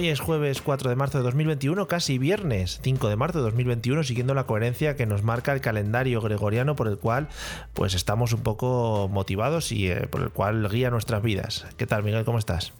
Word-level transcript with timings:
Hoy 0.00 0.08
es 0.08 0.20
jueves 0.20 0.62
4 0.62 0.88
de 0.88 0.96
marzo 0.96 1.18
de 1.18 1.24
2021, 1.24 1.86
casi 1.86 2.16
viernes 2.16 2.80
5 2.82 3.10
de 3.10 3.16
marzo 3.16 3.40
de 3.40 3.44
2021, 3.44 4.02
siguiendo 4.02 4.32
la 4.32 4.44
coherencia 4.44 4.96
que 4.96 5.04
nos 5.04 5.22
marca 5.22 5.52
el 5.52 5.60
calendario 5.60 6.22
gregoriano 6.22 6.74
por 6.74 6.88
el 6.88 6.96
cual 6.96 7.28
pues 7.74 7.92
estamos 7.92 8.32
un 8.32 8.40
poco 8.40 9.10
motivados 9.12 9.72
y 9.72 9.90
eh, 9.90 10.08
por 10.10 10.22
el 10.22 10.30
cual 10.30 10.66
guía 10.70 10.88
nuestras 10.88 11.22
vidas. 11.22 11.66
¿Qué 11.76 11.86
tal, 11.86 12.02
Miguel? 12.02 12.24
¿Cómo 12.24 12.38
estás? 12.38 12.72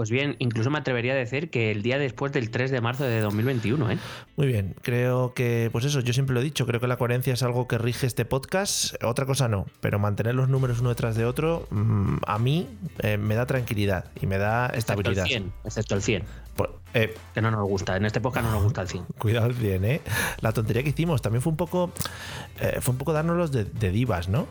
Pues 0.00 0.08
bien, 0.10 0.34
incluso 0.38 0.70
me 0.70 0.78
atrevería 0.78 1.12
a 1.12 1.16
decir 1.16 1.50
que 1.50 1.70
el 1.70 1.82
día 1.82 1.98
después 1.98 2.32
del 2.32 2.50
3 2.50 2.70
de 2.70 2.80
marzo 2.80 3.04
de 3.04 3.20
2021, 3.20 3.90
¿eh? 3.90 3.98
Muy 4.34 4.46
bien, 4.46 4.74
creo 4.80 5.34
que, 5.34 5.68
pues 5.72 5.84
eso, 5.84 6.00
yo 6.00 6.14
siempre 6.14 6.32
lo 6.32 6.40
he 6.40 6.42
dicho, 6.42 6.64
creo 6.64 6.80
que 6.80 6.86
la 6.86 6.96
coherencia 6.96 7.34
es 7.34 7.42
algo 7.42 7.68
que 7.68 7.76
rige 7.76 8.06
este 8.06 8.24
podcast, 8.24 8.94
otra 9.04 9.26
cosa 9.26 9.46
no, 9.48 9.66
pero 9.82 9.98
mantener 9.98 10.34
los 10.34 10.48
números 10.48 10.80
uno 10.80 10.88
detrás 10.88 11.16
de 11.16 11.26
otro, 11.26 11.66
mm, 11.68 12.16
a 12.26 12.38
mí 12.38 12.66
eh, 13.00 13.18
me 13.18 13.34
da 13.34 13.44
tranquilidad 13.44 14.06
y 14.22 14.26
me 14.26 14.38
da 14.38 14.68
estabilidad. 14.68 15.26
Excepto 15.26 15.36
el 15.36 15.42
100, 15.42 15.52
excepto 15.66 15.94
el 15.96 16.02
100. 16.02 16.24
Por- 16.56 16.80
eh, 16.94 17.14
Que 17.34 17.42
no 17.42 17.50
nos 17.50 17.68
gusta, 17.68 17.94
en 17.98 18.06
este 18.06 18.22
podcast 18.22 18.46
no 18.46 18.52
nos 18.52 18.62
gusta 18.62 18.80
el 18.80 18.88
100. 18.88 19.04
cuidado 19.18 19.48
el 19.48 19.54
100, 19.54 19.84
¿eh? 19.84 20.00
La 20.40 20.52
tontería 20.52 20.82
que 20.82 20.88
hicimos 20.88 21.20
también 21.20 21.42
fue 21.42 21.50
un 21.50 21.58
poco, 21.58 21.92
eh, 22.58 22.78
fue 22.80 22.92
un 22.92 22.98
poco 22.98 23.12
dárnoslos 23.12 23.52
de, 23.52 23.64
de 23.64 23.90
divas, 23.90 24.30
¿no? 24.30 24.46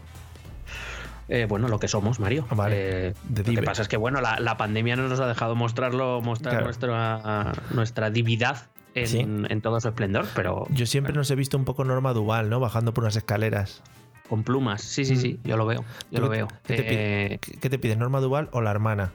Eh, 1.29 1.45
bueno, 1.47 1.67
lo 1.67 1.79
que 1.79 1.87
somos, 1.87 2.19
Mario. 2.19 2.45
Vale, 2.55 3.09
Eh, 3.09 3.13
lo 3.35 3.43
que 3.43 3.61
pasa 3.61 3.83
es 3.83 3.87
que, 3.87 3.97
bueno, 3.97 4.19
la, 4.19 4.39
la 4.39 4.57
pandemia 4.57 4.95
no 4.95 5.07
nos 5.07 5.19
ha 5.19 5.27
dejado 5.27 5.55
mostrarlo, 5.55 6.21
mostrar 6.21 6.53
Claro. 6.55 6.65
nuestra, 6.65 7.53
nuestra 7.71 8.09
divinidad 8.09 8.67
en, 8.95 9.07
Sí. 9.07 9.19
en 9.19 9.61
todo 9.61 9.79
su 9.79 9.87
esplendor, 9.89 10.25
pero 10.35 10.65
Yo 10.71 10.85
siempre 10.87 11.13
nos 11.13 11.29
he 11.29 11.35
visto 11.35 11.55
un 11.57 11.65
poco 11.65 11.83
Norma 11.85 12.13
Duval, 12.13 12.49
¿no? 12.49 12.59
Bajando 12.59 12.93
por 12.93 13.03
unas 13.03 13.15
escaleras. 13.15 13.81
con 14.27 14.43
plumas. 14.43 14.83
Sí, 14.83 15.05
sí, 15.05 15.15
sí, 15.15 15.39
yo 15.43 15.57
lo 15.57 15.65
veo. 15.65 15.83
Yo 16.11 16.17
¿Tú 16.17 16.21
lo 16.21 16.29
veo. 16.29 16.47
¿Qué 16.63 16.75
te, 16.75 16.83
pide- 16.83 17.33
Eh, 17.33 17.39
qué- 17.41 17.57
qué 17.57 17.67
te 17.71 17.79
pides, 17.79 17.97
Norma 17.97 18.19
Duval 18.19 18.47
o 18.51 18.61
la 18.61 18.69
hermana? 18.69 19.11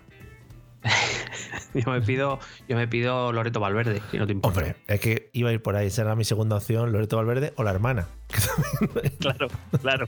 yo 1.74 1.90
me 1.90 2.00
pido, 2.02 2.38
yo 2.68 2.76
me 2.76 2.86
pido 2.86 3.32
Loreto 3.32 3.60
Valverde, 3.60 4.02
si 4.10 4.18
no 4.18 4.26
te 4.26 4.32
importa. 4.32 4.60
Hombre, 4.60 4.76
es 4.86 5.00
que 5.00 5.30
iba 5.32 5.50
a 5.50 5.52
ir 5.52 5.62
por 5.62 5.76
ahí, 5.76 5.86
esa 5.88 6.02
era 6.02 6.14
mi 6.14 6.24
segunda 6.24 6.56
opción, 6.56 6.92
Loreto 6.92 7.16
Valverde 7.16 7.52
o 7.56 7.62
la 7.64 7.70
hermana. 7.70 8.06
Claro, 9.20 9.48
claro. 9.80 10.06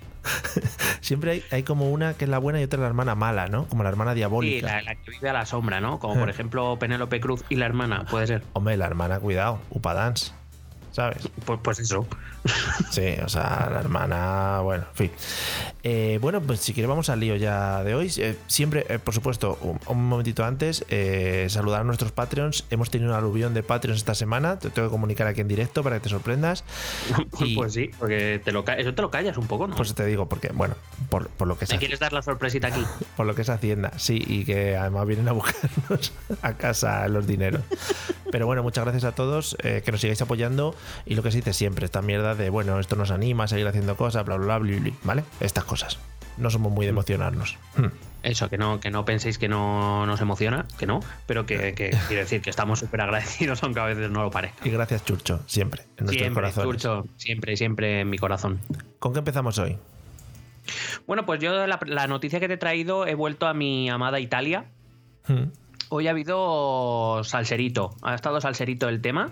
Siempre 1.00 1.30
hay, 1.30 1.44
hay 1.50 1.62
como 1.62 1.90
una 1.90 2.14
que 2.14 2.24
es 2.24 2.30
la 2.30 2.38
buena 2.38 2.60
y 2.60 2.64
otra 2.64 2.80
la 2.80 2.86
hermana 2.86 3.14
mala, 3.14 3.46
¿no? 3.48 3.66
Como 3.66 3.82
la 3.82 3.88
hermana 3.88 4.12
Sí, 4.12 4.16
diabólica. 4.16 4.66
la, 4.66 4.82
la 4.82 4.94
que 4.96 5.10
vive 5.10 5.28
a 5.30 5.32
la 5.32 5.46
sombra, 5.46 5.80
¿no? 5.80 5.98
Como 5.98 6.18
por 6.18 6.28
ejemplo 6.28 6.78
Penélope 6.78 7.20
Cruz 7.20 7.44
y 7.48 7.56
la 7.56 7.66
hermana, 7.66 8.04
puede 8.10 8.26
ser. 8.26 8.42
Hombre, 8.52 8.76
la 8.76 8.86
hermana, 8.86 9.18
cuidado, 9.20 9.60
Upa 9.70 9.94
Dance. 9.94 10.32
¿Sabes? 10.96 11.28
Pues, 11.44 11.60
pues 11.62 11.78
eso. 11.80 12.06
Sí, 12.92 13.14
o 13.24 13.28
sea, 13.28 13.68
la 13.72 13.80
hermana, 13.80 14.60
bueno, 14.62 14.84
en 14.90 14.94
fin. 14.96 15.10
Eh, 15.82 16.18
bueno, 16.22 16.40
pues 16.40 16.60
si 16.60 16.72
quieres 16.72 16.88
vamos 16.88 17.08
al 17.10 17.18
lío 17.20 17.34
ya 17.36 17.82
de 17.82 17.94
hoy. 17.96 18.10
Eh, 18.18 18.36
siempre, 18.46 18.86
eh, 18.88 18.98
por 19.00 19.12
supuesto, 19.14 19.58
un, 19.60 19.80
un 19.88 20.08
momentito 20.08 20.44
antes, 20.44 20.84
eh, 20.88 21.46
saludar 21.50 21.80
a 21.80 21.84
nuestros 21.84 22.12
Patreons. 22.12 22.64
Hemos 22.70 22.90
tenido 22.90 23.10
un 23.10 23.16
aluvión 23.16 23.52
de 23.52 23.62
Patreons 23.64 23.98
esta 23.98 24.14
semana, 24.14 24.58
te 24.60 24.70
tengo 24.70 24.88
que 24.88 24.92
comunicar 24.92 25.26
aquí 25.26 25.40
en 25.40 25.48
directo 25.48 25.82
para 25.82 25.96
que 25.96 26.04
te 26.04 26.08
sorprendas. 26.08 26.64
Y- 27.40 27.56
Pues 27.56 27.72
sí, 27.74 27.90
porque 27.98 28.40
te 28.44 28.52
lo 28.52 28.64
eso 28.66 28.94
te 28.94 29.02
lo 29.02 29.10
callas 29.10 29.36
un 29.36 29.46
poco, 29.48 29.66
¿no? 29.66 29.74
Pues 29.76 29.92
te 29.94 30.06
digo, 30.06 30.28
porque, 30.28 30.50
bueno, 30.54 30.76
por, 31.10 31.28
por 31.28 31.48
lo 31.48 31.58
que 31.58 31.66
¿Me 31.68 31.74
es 31.74 31.78
quieres 31.80 31.98
dar 31.98 32.12
la 32.12 32.22
sorpresita 32.22 32.68
aquí? 32.68 32.82
por 33.16 33.26
lo 33.26 33.34
que 33.34 33.42
es 33.42 33.48
Hacienda, 33.50 33.92
sí, 33.98 34.22
y 34.24 34.44
que 34.44 34.76
además 34.76 35.06
vienen 35.06 35.28
a 35.28 35.32
buscarnos 35.32 36.12
a 36.42 36.52
casa 36.54 37.06
los 37.08 37.26
dineros. 37.26 37.62
Pero 38.30 38.46
bueno, 38.46 38.62
muchas 38.62 38.84
gracias 38.84 39.04
a 39.04 39.12
todos 39.12 39.56
que 39.62 39.90
nos 39.92 40.00
sigáis 40.00 40.20
apoyando 40.22 40.74
y 41.04 41.14
lo 41.14 41.22
que 41.22 41.30
se 41.30 41.38
dice 41.38 41.52
siempre, 41.52 41.84
esta 41.86 42.02
mierda 42.02 42.34
de, 42.34 42.50
bueno, 42.50 42.78
esto 42.80 42.96
nos 42.96 43.10
anima 43.10 43.44
a 43.44 43.48
seguir 43.48 43.66
haciendo 43.66 43.96
cosas, 43.96 44.24
bla, 44.24 44.36
bla, 44.36 44.58
bla, 44.58 44.78
bla, 44.78 44.92
¿vale? 45.04 45.24
Estas 45.40 45.64
cosas. 45.64 45.98
No 46.36 46.50
somos 46.50 46.70
muy 46.70 46.84
de 46.84 46.90
emocionarnos. 46.90 47.56
Hmm. 47.76 47.86
Eso, 48.22 48.50
que 48.50 48.58
no, 48.58 48.80
que 48.80 48.90
no 48.90 49.04
penséis 49.04 49.38
que 49.38 49.48
no 49.48 50.04
nos 50.04 50.20
emociona, 50.20 50.66
que 50.78 50.86
no, 50.86 51.00
pero 51.26 51.46
que, 51.46 51.74
que 51.74 51.90
quiero 52.08 52.22
decir 52.22 52.42
que 52.42 52.50
estamos 52.50 52.80
súper 52.80 53.00
agradecidos, 53.00 53.62
aunque 53.62 53.80
a 53.80 53.84
veces 53.84 54.10
no 54.10 54.22
lo 54.22 54.30
parezca. 54.30 54.66
Y 54.66 54.70
gracias, 54.70 55.04
Churcho, 55.04 55.40
siempre, 55.46 55.82
en 55.96 56.06
nuestros 56.06 56.22
Siempre, 56.22 56.42
corazones. 56.42 56.68
Turcho, 56.68 57.06
siempre, 57.16 57.56
siempre 57.56 58.00
en 58.00 58.10
mi 58.10 58.18
corazón. 58.18 58.60
¿Con 58.98 59.12
qué 59.12 59.20
empezamos 59.20 59.58
hoy? 59.58 59.78
Bueno, 61.06 61.24
pues 61.24 61.40
yo 61.40 61.66
la, 61.66 61.78
la 61.86 62.06
noticia 62.08 62.40
que 62.40 62.48
te 62.48 62.54
he 62.54 62.58
traído 62.58 63.06
he 63.06 63.14
vuelto 63.14 63.46
a 63.46 63.54
mi 63.54 63.88
amada 63.88 64.18
Italia. 64.18 64.64
Hmm. 65.28 65.44
Hoy 65.88 66.08
ha 66.08 66.10
habido 66.10 67.22
salserito, 67.22 67.94
ha 68.02 68.14
estado 68.14 68.40
salserito 68.40 68.88
el 68.88 69.00
tema. 69.00 69.30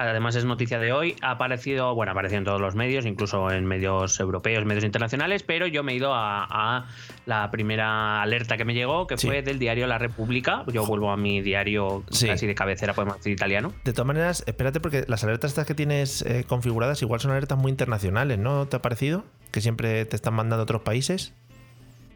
Además 0.00 0.36
es 0.36 0.44
noticia 0.44 0.78
de 0.78 0.92
hoy, 0.92 1.16
ha 1.22 1.32
aparecido, 1.32 1.92
bueno, 1.94 2.10
ha 2.10 2.12
aparecido 2.12 2.38
en 2.38 2.44
todos 2.44 2.60
los 2.60 2.76
medios, 2.76 3.04
incluso 3.04 3.50
en 3.50 3.66
medios 3.66 4.20
europeos, 4.20 4.64
medios 4.64 4.84
internacionales, 4.84 5.42
pero 5.42 5.66
yo 5.66 5.82
me 5.82 5.92
he 5.92 5.96
ido 5.96 6.14
a, 6.14 6.44
a 6.48 6.86
la 7.26 7.50
primera 7.50 8.22
alerta 8.22 8.56
que 8.56 8.64
me 8.64 8.74
llegó, 8.74 9.06
que 9.08 9.18
Sí. 9.18 9.26
fue 9.26 9.42
del 9.42 9.58
diario 9.58 9.88
La 9.88 9.98
República. 9.98 10.62
Yo 10.72 10.86
vuelvo 10.86 11.10
a 11.10 11.16
mi 11.16 11.42
diario 11.42 12.04
Sí. 12.10 12.28
casi 12.28 12.46
de 12.46 12.54
cabecera, 12.54 12.94
podemos 12.94 13.16
decir 13.16 13.32
italiano. 13.32 13.72
De 13.84 13.92
todas 13.92 14.06
maneras, 14.06 14.44
espérate 14.46 14.78
porque 14.78 15.04
las 15.08 15.24
alertas 15.24 15.50
estas 15.50 15.66
que 15.66 15.74
tienes 15.74 16.22
eh, 16.22 16.44
configuradas 16.46 17.02
igual 17.02 17.18
son 17.18 17.32
alertas 17.32 17.58
muy 17.58 17.70
internacionales, 17.70 18.38
¿no? 18.38 18.66
¿Te 18.68 18.76
ha 18.76 18.82
parecido? 18.82 19.24
Que 19.50 19.60
siempre 19.60 20.04
te 20.04 20.14
están 20.14 20.34
mandando 20.34 20.60
a 20.60 20.64
otros 20.64 20.82
países. 20.82 21.34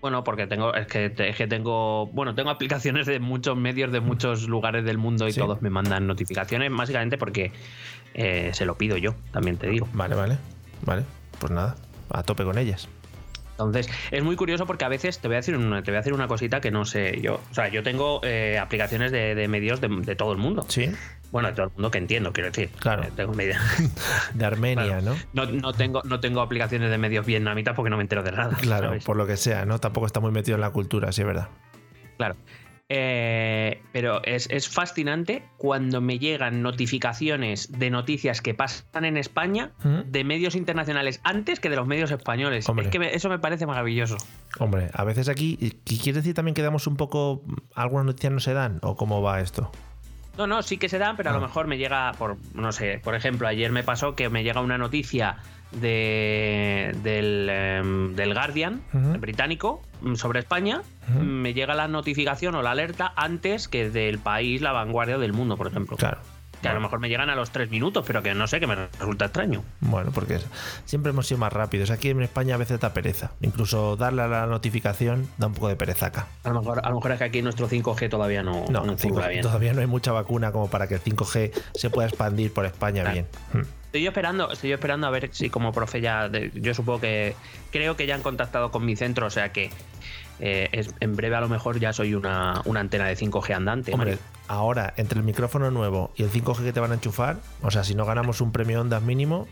Bueno, 0.03 0.25
porque 0.25 0.47
tengo, 0.49 0.75
es 0.75 0.87
que, 0.89 1.15
es 1.17 1.37
que 1.37 1.47
tengo, 1.47 2.09
bueno, 2.09 2.35
tengo 2.35 2.51
aplicaciones 2.51 3.07
de 3.07 3.21
muchos 3.21 3.57
medios 3.57 3.93
de 3.93 4.01
muchos 4.01 4.49
lugares 4.49 4.85
del 4.85 4.99
mundo 4.99 5.29
y 5.29 5.33
Sí. 5.33 5.41
todos 5.41 5.63
me 5.63 5.71
mandan 5.71 6.07
notificaciones, 6.09 6.71
básicamente 6.73 7.17
porque 7.17 7.53
eh, 8.15 8.51
se 8.53 8.67
lo 8.67 8.77
pido 8.77 8.97
yo, 8.97 9.15
también 9.31 9.57
te 9.59 9.69
digo. 9.69 9.89
Vale, 9.95 10.17
vale. 10.17 10.39
Vale. 10.85 11.05
Pues 11.39 11.53
nada, 11.53 11.77
a 12.11 12.23
tope 12.25 12.43
con 12.45 12.59
ellas. 12.59 12.89
Entonces, 13.53 13.89
es 14.11 14.25
muy 14.25 14.35
curioso 14.35 14.67
porque 14.67 14.85
a 14.85 14.89
veces 14.89 15.21
te 15.21 15.29
voy 15.29 15.37
a 15.37 15.39
decir 15.39 15.57
una, 15.57 15.83
te 15.85 15.93
voy 15.93 15.97
a 15.97 16.01
decir 16.01 16.15
una 16.15 16.27
cosita 16.27 16.61
que 16.61 16.73
no 16.73 16.84
sé 16.84 17.21
yo. 17.23 17.41
O 17.51 17.55
sea, 17.55 17.69
yo 17.69 17.84
tengo 17.84 18.21
eh, 18.25 18.59
aplicaciones 18.59 19.13
de, 19.13 19.37
de 19.37 19.47
medios 19.47 19.81
de, 19.81 19.87
de 19.89 20.17
todo 20.17 20.33
el 20.33 20.39
mundo. 20.39 20.65
Sí. 20.69 20.91
Bueno, 21.32 21.48
de 21.48 21.54
todo 21.54 21.66
el 21.66 21.72
mundo 21.72 21.91
que 21.91 21.98
entiendo, 21.98 22.32
quiero 22.32 22.50
decir. 22.50 22.69
Claro. 22.78 23.03
Eh, 23.03 23.10
tengo 23.16 23.32
media- 23.34 23.59
De 24.34 24.44
Armenia, 24.44 24.84
Claro. 25.00 25.16
¿no? 25.32 25.47
No, 25.47 25.50
no 25.50 25.72
tengo, 25.72 26.03
no 26.04 26.20
tengo 26.20 26.41
aplicaciones 26.43 26.91
de 26.91 26.98
medios 26.98 27.26
vietnamitas 27.26 27.75
porque 27.75 27.91
no 27.91 27.97
me 27.97 28.03
entero 28.03 28.22
de 28.22 28.32
nada. 28.32 28.56
Claro, 28.60 28.88
¿sabes? 28.88 29.04
por 29.04 29.16
lo 29.16 29.26
que 29.26 29.37
sea, 29.37 29.65
¿no? 29.65 29.78
Tampoco 29.81 30.06
está 30.06 30.21
muy 30.21 30.31
metido 30.31 30.54
en 30.56 30.60
la 30.60 30.71
cultura, 30.71 31.10
sí 31.10 31.22
es 31.22 31.26
verdad. 31.26 31.48
Claro. 32.19 32.37
Eh, 32.94 33.81
pero 33.92 34.22
es, 34.22 34.48
es 34.50 34.69
fascinante 34.69 35.44
cuando 35.56 36.03
me 36.03 36.19
llegan 36.19 36.60
notificaciones 36.60 37.72
de 37.78 37.88
noticias 37.88 38.42
que 38.42 38.53
pasan 38.53 39.06
en 39.06 39.16
España 39.16 39.71
¿Mm? 39.82 40.10
de 40.10 40.25
medios 40.25 40.54
internacionales 40.54 41.19
antes 41.25 41.59
que 41.59 41.71
de 41.71 41.76
los 41.76 41.87
medios 41.87 42.10
españoles. 42.10 42.69
Hombre. 42.69 42.84
Es 42.87 42.91
que 42.91 42.98
me- 42.98 43.15
eso 43.15 43.31
me 43.31 43.38
parece 43.38 43.65
maravilloso. 43.65 44.19
Hombre, 44.59 44.91
a 44.92 45.04
veces 45.04 45.31
aquí, 45.31 45.56
¿y 45.59 45.71
quiere 45.98 46.19
decir 46.19 46.34
también 46.34 46.54
que 46.54 46.60
damos 46.60 46.87
un 46.87 46.97
poco, 46.97 47.42
algunas 47.75 48.04
noticias 48.04 48.31
no 48.31 48.41
se 48.41 48.53
dan? 48.53 48.78
¿O 48.82 48.94
cómo 48.97 49.22
va 49.22 49.41
esto? 49.41 49.72
No, 50.39 50.47
no, 50.47 50.63
sí 50.63 50.79
que 50.79 50.89
se 50.89 50.99
dan, 50.99 51.17
pero 51.17 51.31
a 51.31 51.33
Ah. 51.33 51.37
lo 51.37 51.43
mejor 51.43 51.67
me 51.67 51.77
llega, 51.79 52.13
por, 52.13 52.37
no 52.55 52.73
sé, 52.73 53.01
por 53.05 53.15
ejemplo, 53.15 53.47
ayer 53.49 53.71
me 53.71 53.83
pasó 53.83 54.15
que 54.15 54.29
me 54.31 54.43
llega 54.43 54.61
una 54.61 54.79
noticia 54.79 55.37
de, 55.73 56.95
del, 57.03 57.49
em, 57.51 58.15
del 58.15 58.34
Guardian 58.34 58.83
británico 59.21 59.83
mm, 60.01 60.15
sobre 60.15 60.41
España, 60.41 60.83
Ujú. 61.11 61.21
me 61.23 61.55
llega 61.55 61.75
la 61.75 61.89
notificación 61.89 62.55
o 62.55 62.63
la 62.63 62.71
alerta 62.73 63.13
antes 63.17 63.69
que 63.69 63.91
del 63.91 64.19
país 64.19 64.61
La 64.63 64.73
Vanguardia 64.73 65.19
del 65.19 65.33
Mundo, 65.33 65.57
por 65.57 65.67
ejemplo. 65.69 65.97
Claro. 65.97 66.19
Que 66.62 66.68
a 66.68 66.74
lo 66.74 66.80
mejor 66.80 67.00
me 67.00 67.09
llegan 67.09 67.28
a 67.28 67.34
los 67.34 67.50
tres 67.50 67.70
minutos, 67.70 68.04
pero 68.06 68.22
que 68.22 68.34
no 68.34 68.47
sé, 68.47 68.60
que 68.60 68.66
me 68.66 68.76
resulta 68.76 69.24
extraño. 69.26 69.62
Bueno, 69.80 70.10
porque 70.14 70.38
siempre 70.84 71.10
hemos 71.10 71.26
sido 71.26 71.38
más 71.38 71.53
rápidos. 71.53 71.91
Aquí 71.91 72.10
en 72.10 72.22
España 72.22 72.54
a 72.54 72.59
veces 72.59 72.78
da 72.80 72.94
pereza. 72.94 73.32
Incluso 73.41 73.97
darle 73.97 74.22
a 74.22 74.28
la 74.28 74.47
notificación 74.47 75.28
da 75.38 75.48
un 75.48 75.54
poco 75.54 75.68
de 75.68 75.76
pereza 75.76 76.06
acá. 76.06 76.28
A 76.44 76.50
lo 76.50 76.60
mejor, 76.60 76.80
a 76.84 76.88
lo 76.88 76.94
mejor 76.97 77.12
es 77.12 77.18
que 77.18 77.24
aquí 77.24 77.42
nuestro 77.42 77.68
5G 77.68 78.09
todavía 78.09 78.42
no, 78.42 78.64
No, 78.70 78.84
no 78.84 78.97
5G 78.97 79.09
furga 79.10 79.28
bien. 79.28 79.42
todavía 79.42 79.72
no 79.74 79.80
hay 79.80 79.86
mucha 79.88 80.12
vacuna 80.12 80.53
como 80.53 80.70
para 80.70 80.86
que 80.86 80.94
el 80.94 81.00
5G 81.03 81.53
se 81.74 81.91
pueda 81.91 82.09
expandir 82.09 82.53
por 82.53 82.64
España 82.64 83.03
Claro. 83.03 83.12
bien. 83.14 83.26
Hmm. 83.53 83.66
Estoy 83.86 84.03
yo 84.04 84.09
esperando, 84.09 84.50
estoy 84.50 84.70
yo 84.70 84.76
esperando 84.76 85.06
a 85.06 85.10
ver 85.10 85.28
si 85.32 85.50
como 85.50 85.72
profe 85.72 86.00
ya, 86.00 86.28
de- 86.30 86.50
yo 86.54 86.72
supongo 86.72 87.00
que 87.03 87.34
creo 87.72 87.94
que 87.97 88.06
ya 88.06 88.14
han 88.14 88.22
contactado 88.22 88.70
con 88.70 88.86
mi 88.86 88.97
centro, 88.97 89.26
o 89.26 89.30
sea 89.30 89.53
que 89.53 89.70
eh, 90.41 90.69
es, 90.73 90.95
en 91.01 91.15
breve 91.17 91.37
a 91.37 91.41
lo 91.41 91.49
mejor 91.49 91.79
ya 91.79 91.93
soy 91.93 92.15
una, 92.15 92.63
una 92.65 92.81
antena 92.81 93.07
de 93.07 93.17
5G 93.17 93.55
andante. 93.55 93.93
Hombre, 93.93 94.13
Mario. 94.13 94.23
ahora, 94.49 94.93
entre 94.97 95.19
el 95.19 95.25
micrófono 95.25 95.71
nuevo 95.71 96.13
y 96.17 96.23
el 96.25 96.31
5G 96.31 96.65
que 96.65 96.73
te 96.73 96.81
van 96.81 96.91
a 96.91 96.95
enchufar, 96.95 97.37
o 97.63 97.71
sea, 97.71 97.84
si 97.84 97.95
no 97.95 98.05
ganamos 98.07 98.41
un 98.41 98.51
premio 98.53 98.81
ondas 98.81 99.03
mínimo, 99.03 99.47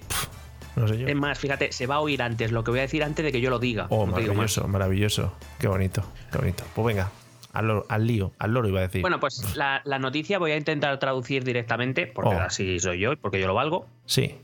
no 0.76 0.88
sé 0.88 0.98
yo. 0.98 1.06
Es 1.08 1.14
más, 1.16 1.38
fíjate, 1.38 1.72
se 1.72 1.86
va 1.86 1.96
a 1.96 2.00
oír 2.00 2.22
antes 2.22 2.50
lo 2.52 2.64
que 2.64 2.70
voy 2.70 2.80
a 2.80 2.82
decir 2.82 3.02
antes 3.04 3.24
de 3.24 3.32
que 3.32 3.40
yo 3.40 3.50
lo 3.50 3.58
diga. 3.58 3.86
Oh, 3.90 4.06
No 4.06 4.12
maravilloso, 4.12 4.66
maravilloso. 4.68 5.32
Qué 5.58 5.68
bonito, 5.68 6.02
qué 6.32 6.38
bonito. 6.38 6.64
Pues 6.74 6.86
venga, 6.86 7.10
al, 7.52 7.66
loro- 7.68 7.86
al 7.88 8.06
lío, 8.06 8.32
al 8.38 8.52
loro 8.54 8.68
iba 8.68 8.78
a 8.80 8.82
decir. 8.82 9.02
Bueno, 9.02 9.20
pues 9.20 9.54
la, 9.56 9.82
la 9.84 9.98
noticia 9.98 10.38
voy 10.38 10.52
a 10.52 10.56
intentar 10.56 10.98
traducir 10.98 11.44
directamente, 11.44 12.06
porque 12.06 12.34
Oh. 12.36 12.40
así 12.40 12.78
soy 12.80 12.98
yo 13.00 13.12
y 13.12 13.16
porque 13.16 13.40
yo 13.40 13.46
lo 13.46 13.54
valgo. 13.54 13.86
Sí. 14.06 14.36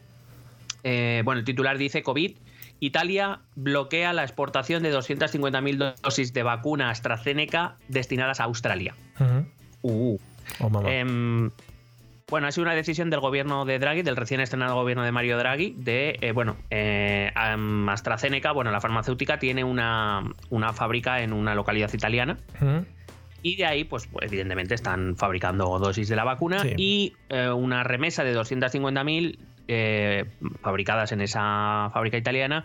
Eh, 0.85 1.23
bueno, 1.25 1.39
el 1.41 1.45
titular 1.45 1.79
dice 1.79 2.03
COVID. 2.03 2.37
Italia 2.81 3.41
bloquea 3.55 4.13
la 4.13 4.23
exportación 4.23 4.83
de 4.83 4.95
250.000 4.95 5.95
dosis 6.03 6.33
de 6.33 6.43
vacuna 6.43 6.91
AstraZeneca 6.91 7.77
destinadas 7.89 8.41
a 8.41 8.45
Australia. 8.45 8.95
Ujú. 9.19 9.47
Uh. 9.83 10.19
Oh. 10.61 10.83
Em, 10.87 11.51
bueno, 12.29 12.47
ha 12.47 12.53
sido 12.53 12.65
una 12.65 12.75
decisión 12.75 13.09
del 13.11 13.21
gobierno 13.21 13.65
de 13.65 13.79
Draghi, 13.79 14.03
del 14.03 14.17
recién 14.17 14.41
estrenado 14.41 14.75
gobierno 14.75 15.05
de 15.05 15.13
Mario 15.13 15.39
Draghi, 15.39 15.75
de, 15.79 16.19
eh, 16.21 16.33
bueno, 16.33 16.57
eh, 16.71 17.31
AstraZeneca, 17.35 18.53
bueno, 18.53 18.71
la 18.71 18.81
farmacéutica 18.81 19.39
tiene 19.39 19.65
una, 19.65 20.23
una 20.51 20.73
fábrica 20.73 21.23
en 21.23 21.33
una 21.33 21.55
localidad 21.55 21.93
italiana 21.93 22.39
y 23.43 23.55
de 23.57 23.67
ahí, 23.67 23.85
pues 23.85 24.09
evidentemente 24.23 24.75
están 24.75 25.17
fabricando 25.17 25.79
dosis 25.79 26.09
de 26.09 26.17
la 26.17 26.25
vacuna 26.25 26.61
Sí. 26.61 26.75
y 26.77 27.13
eh, 27.29 27.49
una 27.51 27.85
remesa 27.85 28.25
de 28.25 28.35
250.000 28.37 29.39
eh, 29.69 30.25
fabricadas 30.63 31.13
en 31.13 31.21
esa 31.21 31.91
fábrica 31.93 32.17
italiana, 32.17 32.65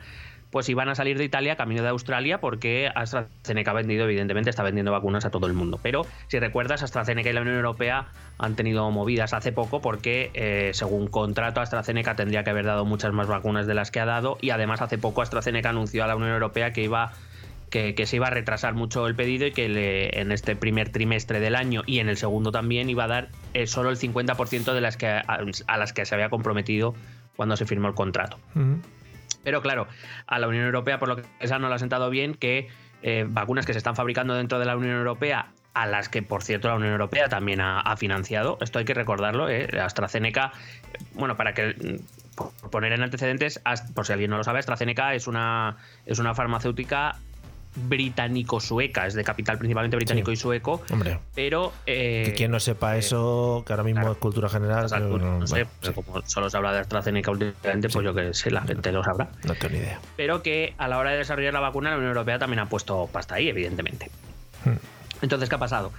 pues 0.52 0.68
iban 0.70 0.90
a 0.90 0.96
salir 0.96 1.18
de 1.18 1.24
Italia 1.24 1.56
camino 1.56 1.82
de 1.82 1.90
Australia 1.90 2.40
porque 2.40 2.92
AstraZeneca 2.94 3.72
ha 3.72 3.74
vendido, 3.74 4.04
evidentemente 4.04 4.50
está 4.50 4.64
vendiendo 4.64 4.92
vacunas 4.92 5.26
a 5.26 5.32
todo 5.32 5.48
el 5.48 5.54
mundo. 5.54 5.80
Pero 5.82 6.06
si 6.28 6.40
recuerdas, 6.40 6.84
AstraZeneca 6.84 7.30
y 7.30 7.34
la 7.34 7.42
Unión 7.42 7.56
Europea 7.56 8.08
han 8.38 8.56
tenido 8.56 8.90
movidas 8.92 9.34
hace 9.34 9.52
poco 9.52 9.82
porque 9.82 10.30
eh, 10.34 10.72
según 10.74 11.08
contrato 11.08 11.62
AstraZeneca 11.62 12.16
tendría 12.16 12.44
que 12.44 12.50
haber 12.50 12.66
dado 12.66 12.86
muchas 12.86 13.14
más 13.14 13.28
vacunas 13.28 13.66
de 13.66 13.74
las 13.74 13.92
que 13.92 14.02
ha 14.02 14.06
dado 14.06 14.38
y 14.42 14.50
además 14.50 14.82
hace 14.82 14.98
poco 14.98 15.22
AstraZeneca 15.22 15.70
anunció 15.70 16.04
a 16.04 16.08
la 16.08 16.16
Unión 16.16 16.32
Europea 16.32 16.74
que 16.74 16.84
iba 16.84 17.14
que, 17.72 17.96
que 17.96 18.06
se 18.06 18.18
iba 18.18 18.28
a 18.28 18.30
retrasar 18.30 18.76
mucho 18.76 19.08
el 19.08 19.16
pedido 19.16 19.48
y 19.48 19.52
que 19.52 19.68
le- 19.70 20.20
en 20.22 20.32
este 20.32 20.56
primer 20.56 20.90
trimestre 20.90 21.40
del 21.40 21.56
año 21.56 21.82
y 21.88 21.98
en 22.00 22.10
el 22.10 22.18
segundo 22.18 22.52
también 22.52 22.90
iba 22.90 23.06
a 23.06 23.08
dar 23.08 23.30
eh, 23.56 23.66
solo 23.66 23.90
el 23.90 23.98
50% 23.98 24.74
de 24.74 24.82
las 24.82 24.98
que 24.98 25.08
a, 25.08 25.24
a 25.68 25.78
las 25.78 25.94
que 25.94 26.06
se 26.06 26.14
había 26.14 26.30
comprometido 26.30 26.94
cuando 27.36 27.58
se 27.58 27.66
firmó 27.66 27.88
el 27.88 27.96
contrato. 27.96 28.38
Pero 29.44 29.62
claro, 29.64 29.88
a 30.28 30.38
la 30.38 30.48
Unión 30.48 30.66
Europea 30.66 31.00
por 31.00 31.08
lo 31.08 31.16
que 31.16 31.24
sea 31.48 31.58
no 31.58 31.70
le 31.70 31.74
ha 31.76 31.80
sentado 31.80 32.10
bien 32.12 32.36
que 32.36 32.68
eh, 33.02 33.26
vacunas 33.28 33.66
que 33.66 33.72
se 33.74 33.80
están 33.80 33.96
fabricando 33.96 34.36
dentro 34.36 34.60
de 34.60 34.66
la 34.66 34.78
Unión 34.78 34.96
Europea 34.98 35.48
a 35.74 35.88
las 35.88 36.10
que, 36.10 36.22
por 36.22 36.44
cierto, 36.44 36.68
la 36.68 36.76
Unión 36.76 36.92
Europea 36.92 37.30
también 37.30 37.62
ha, 37.62 37.80
ha 37.80 37.96
financiado. 37.96 38.58
Esto 38.62 38.78
hay 38.80 38.86
que 38.86 38.94
recordarlo. 38.94 39.50
¿eh? 39.50 39.70
AstraZeneca, 39.82 40.52
bueno, 41.14 41.38
para 41.38 41.54
que 41.54 41.70
mm, 41.70 42.36
por 42.36 42.52
poner 42.70 42.92
en 42.92 43.02
antecedentes, 43.02 43.62
por 43.96 44.06
si 44.06 44.12
alguien 44.14 44.30
no 44.32 44.38
lo 44.38 44.44
sabe, 44.44 44.60
AstraZeneca 44.60 45.16
es 45.16 45.28
una, 45.28 45.78
es 46.06 46.20
una 46.20 46.36
farmacéutica 46.36 47.16
británico-sueca, 47.76 49.08
es 49.08 49.14
de 49.14 49.24
capital 49.24 49.58
principalmente 49.58 49.96
británico 49.96 50.28
Sí. 50.32 50.34
y 50.34 50.36
sueco, 50.38 50.82
Hombre, 50.92 51.20
pero... 51.34 51.72
eh, 51.86 52.24
que 52.28 52.34
quien 52.34 52.52
no 52.52 52.60
sepa 52.60 52.96
eh, 52.96 53.00
eso, 53.00 53.64
que 53.66 53.74
ahora 53.74 53.84
mismo 53.84 54.02
claro. 54.02 54.14
es 54.14 54.18
cultura 54.20 54.50
general, 54.50 54.88
pero 54.90 55.18
no, 55.18 55.40
no 55.40 55.48
sé, 55.48 55.54
bueno, 55.64 55.70
pero 55.82 55.94
sí, 55.94 56.02
como 56.04 56.22
solo 56.28 56.50
se 56.50 56.58
habla 56.58 56.74
de 56.74 56.80
AstraZeneca 56.80 57.32
últimamente, 57.32 57.90
pues 57.90 58.04
yo 58.06 58.14
que 58.14 58.34
sé, 58.34 58.52
la 58.52 58.62
gente 58.62 58.92
lo 58.92 59.04
sabrá 59.04 59.30
no 59.46 59.54
tengo 59.56 59.74
ni 59.74 59.80
idea. 59.80 60.00
pero 60.18 60.42
que 60.44 60.74
a 60.78 60.88
la 60.88 60.98
hora 60.98 61.12
de 61.12 61.18
desarrollar 61.18 61.54
la 61.54 61.60
vacuna 61.62 61.90
la 61.92 61.96
Unión 61.98 62.10
Europea 62.10 62.40
también 62.40 62.60
ha 62.60 62.70
puesto 62.70 63.08
pasta 63.12 63.36
ahí, 63.36 63.50
evidentemente. 63.50 64.10
Hmm. 64.66 64.76
Entonces, 65.22 65.50
¿qué 65.50 65.56
ha 65.56 65.60
pasado? 65.60 65.92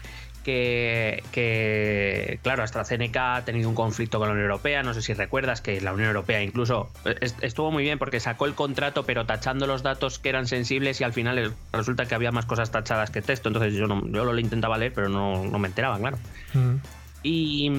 Que, 0.44 1.22
que, 1.30 2.38
claro, 2.42 2.62
AstraZeneca 2.64 3.36
ha 3.36 3.44
tenido 3.44 3.68
un 3.68 3.74
conflicto 3.74 4.18
con 4.18 4.28
la 4.28 4.32
Unión 4.34 4.46
Europea. 4.50 4.82
No 4.82 4.92
sé 4.94 5.00
si 5.02 5.14
recuerdas 5.14 5.60
que 5.60 5.80
la 5.80 5.92
Unión 5.92 6.08
Europea 6.08 6.42
incluso 6.42 6.90
est- 7.20 7.42
estuvo 7.44 7.70
muy 7.70 7.84
bien 7.84 7.98
porque 7.98 8.18
sacó 8.20 8.46
el 8.46 8.54
contrato, 8.54 9.04
pero 9.04 9.24
tachando 9.24 9.66
los 9.66 9.82
datos 9.82 10.18
que 10.18 10.28
eran 10.30 10.46
sensibles 10.46 11.00
y 11.00 11.04
al 11.04 11.12
final 11.12 11.38
eh, 11.38 11.50
resulta 11.72 12.06
que 12.06 12.14
había 12.14 12.32
más 12.32 12.46
cosas 12.46 12.70
tachadas 12.70 13.10
que 13.10 13.22
texto. 13.22 13.48
Entonces 13.48 13.74
yo, 13.74 13.86
no, 13.86 14.02
yo 14.08 14.24
lo 14.24 14.38
intentaba 14.40 14.78
leer, 14.78 14.92
pero 14.92 15.08
no, 15.08 15.44
no 15.44 15.58
me 15.58 15.68
enteraba, 15.68 15.98
claro. 15.98 16.18
Ujú. 16.54 16.80
Y, 17.22 17.70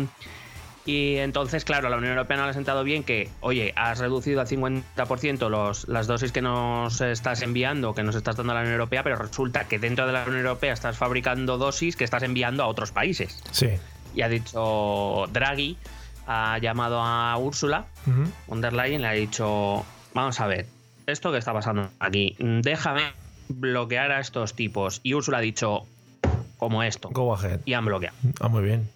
y 0.85 1.17
entonces, 1.17 1.63
claro, 1.63 1.89
la 1.89 1.97
Unión 1.97 2.11
Europea 2.13 2.37
no 2.37 2.43
le 2.43 2.49
ha 2.49 2.53
sentado 2.53 2.83
bien 2.83 3.03
que, 3.03 3.29
oye, 3.39 3.73
has 3.75 3.99
reducido 3.99 4.41
al 4.41 4.47
50% 4.47 5.49
los, 5.49 5.87
las 5.87 6.07
dosis 6.07 6.31
que 6.31 6.41
nos 6.41 6.99
estás 7.01 7.41
enviando, 7.41 7.95
que 7.95 8.03
nos 8.03 8.15
estás 8.15 8.35
dando 8.35 8.51
a 8.51 8.55
la 8.55 8.61
Unión 8.61 8.73
Europea, 8.73 9.03
pero 9.03 9.15
resulta 9.15 9.65
que 9.67 9.79
dentro 9.79 10.05
de 10.07 10.13
la 10.13 10.23
Unión 10.23 10.41
Europea 10.45 10.73
estás 10.73 10.97
fabricando 10.97 11.57
dosis 11.57 11.95
que 11.95 12.03
estás 12.03 12.23
enviando 12.23 12.63
a 12.63 12.67
otros 12.67 12.91
países. 12.91 13.41
Sí. 13.51 13.69
Y 14.13 14.21
ha 14.21 14.29
dicho 14.29 15.25
Draghi, 15.31 15.77
ha 16.27 16.57
llamado 16.59 17.01
a 17.01 17.35
Úrsula 17.37 17.85
Ujú. 18.05 18.29
von 18.47 18.61
der 18.61 18.73
Leyen, 18.73 19.01
le 19.01 19.07
ha 19.07 19.13
dicho, 19.13 19.85
vamos 20.13 20.39
a 20.39 20.47
ver, 20.47 20.67
esto 21.07 21.31
que 21.31 21.37
está 21.37 21.53
pasando 21.53 21.89
aquí, 21.99 22.35
déjame 22.39 23.01
bloquear 23.49 24.11
a 24.11 24.19
estos 24.19 24.53
tipos. 24.53 24.99
Y 25.03 25.13
Úrsula 25.13 25.37
ha 25.39 25.41
dicho, 25.41 25.83
como 26.57 26.83
esto. 26.83 27.09
Go 27.11 27.33
ahead. 27.35 27.59
Y 27.65 27.73
han 27.73 27.85
bloqueado. 27.85 28.15
Ah, 28.39 28.47
muy 28.47 28.63
bien. 28.63 28.89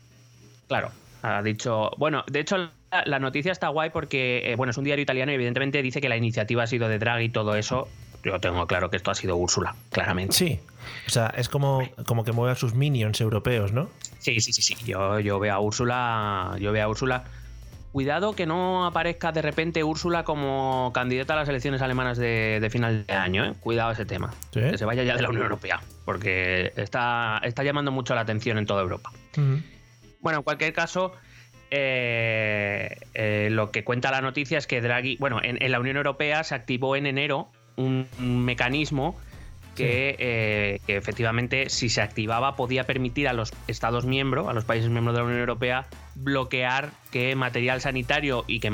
Claro, 0.68 0.92
ha 1.27 1.41
dicho. 1.44 1.91
Bueno, 1.97 2.24
de 2.31 2.39
hecho, 2.39 2.57
la, 2.57 2.71
la 3.06 3.19
noticia 3.19 3.51
está 3.51 3.68
guay 3.69 3.89
porque, 3.89 4.51
eh, 4.51 4.56
bueno, 4.56 4.71
es 4.71 4.77
un 4.77 4.83
diario 4.83 5.03
italiano 5.03 5.31
y 5.31 5.35
evidentemente 5.35 5.81
dice 5.81 6.01
que 6.01 6.09
la 6.09 6.18
iniciativa 6.18 6.63
ha 6.63 6.68
sido 6.68 6.88
de 6.88 7.00
Draghi 7.00 7.25
y 7.25 7.29
todo 7.29 7.56
eso. 7.56 7.88
Yo 8.24 8.39
tengo 8.39 8.65
claro 8.68 8.89
que 8.89 8.97
esto 8.97 9.12
ha 9.12 9.15
sido 9.15 9.38
Úrsula, 9.38 9.75
claramente. 9.91 10.33
Sí. 10.33 10.59
O 11.06 11.09
sea, 11.09 11.33
es 11.38 11.47
como, 11.47 11.88
como 12.06 12.24
que 12.24 12.31
mueve 12.31 12.51
a 12.51 12.56
sus 12.56 12.74
minions 12.74 13.21
europeos, 13.21 13.71
¿no? 13.71 13.89
Sí, 14.19 14.39
sí, 14.41 14.51
sí, 14.51 14.62
sí. 14.62 14.75
Yo, 14.85 15.19
yo 15.19 15.39
veo 15.39 15.53
a 15.53 15.59
Úrsula. 15.59 16.56
Yo 16.59 16.71
veo 16.71 16.83
a 16.83 16.89
Úrsula. 16.89 17.24
Cuidado 17.94 18.33
que 18.33 18.45
no 18.45 18.85
aparezca 18.85 19.31
de 19.31 19.41
repente 19.41 19.83
Úrsula 19.83 20.24
como 20.24 20.91
candidata 20.94 21.33
a 21.33 21.38
las 21.38 21.50
elecciones 21.50 21.81
alemanas 21.81 22.18
de, 22.18 22.59
de 22.59 22.69
final 22.69 23.06
de 23.06 23.13
año, 23.13 23.45
¿eh? 23.45 23.53
Cuidado 23.59 23.91
ese 23.91 24.06
tema. 24.06 24.33
Sí. 24.51 24.59
Que 24.59 24.77
se 24.77 24.85
vaya 24.85 25.03
ya 25.03 25.15
de 25.15 25.21
la 25.21 25.29
Unión 25.29 25.44
Europea. 25.44 25.79
Porque 26.03 26.74
está, 26.75 27.39
está 27.44 27.63
llamando 27.63 27.91
mucho 27.91 28.13
la 28.13 28.21
atención 28.21 28.57
en 28.57 28.65
toda 28.65 28.81
Europa. 28.81 29.12
Bueno, 30.22 30.40
en 30.40 30.44
cualquier 30.44 30.74
caso, 30.74 31.14
eh, 31.72 32.98
eh, 33.14 33.50
lo 33.52 33.72
que 33.72 33.84
cuenta 33.84 34.12
la 34.12 34.22
noticia 34.22 34.58
es 34.58 34.68
que 34.68 34.81
Draghi, 34.81 35.18
bueno, 35.18 35.40
en, 35.44 35.62
en 35.62 35.72
la 35.72 35.80
Unión 35.80 35.98
Europea 35.98 36.44
se 36.44 36.56
activó 36.56 36.96
en 36.96 37.06
enero 37.06 37.50
un, 37.75 38.08
un 38.19 38.46
mecanismo 38.46 39.16
que, 39.75 40.16
eh, 40.18 40.81
que 40.88 40.98
efectivamente 40.98 41.69
si 41.69 41.90
se 41.90 42.02
activaba 42.02 42.56
podía 42.56 42.86
permitir 42.86 43.28
a 43.28 43.34
los 43.34 43.54
Estados 43.68 44.06
miembros, 44.06 44.48
a 44.48 44.54
los 44.54 44.66
países 44.66 44.90
miembros 44.90 45.14
de 45.14 45.19
la 45.19 45.25
Unión 45.25 45.40
Europea, 45.40 45.86
bloquear 46.16 46.89
que 47.12 47.36
material 47.36 47.80
sanitario 47.80 48.44
y 48.48 48.60
que 48.60 48.72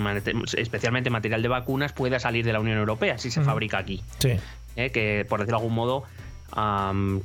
especialmente 0.56 1.10
material 1.10 1.42
de 1.42 1.50
vacunas 1.50 1.92
pueda 1.92 2.20
salir 2.20 2.46
de 2.46 2.54
la 2.54 2.62
Unión 2.62 2.78
Europea 2.78 3.18
si 3.18 3.32
se 3.32 3.42
fabrica 3.42 3.80
aquí. 3.80 4.02
Sí. 4.20 4.40
que 4.76 5.26
por 5.28 5.40
decirlo 5.40 5.58
de 5.58 5.64
algún 5.64 5.76
modo 5.76 6.04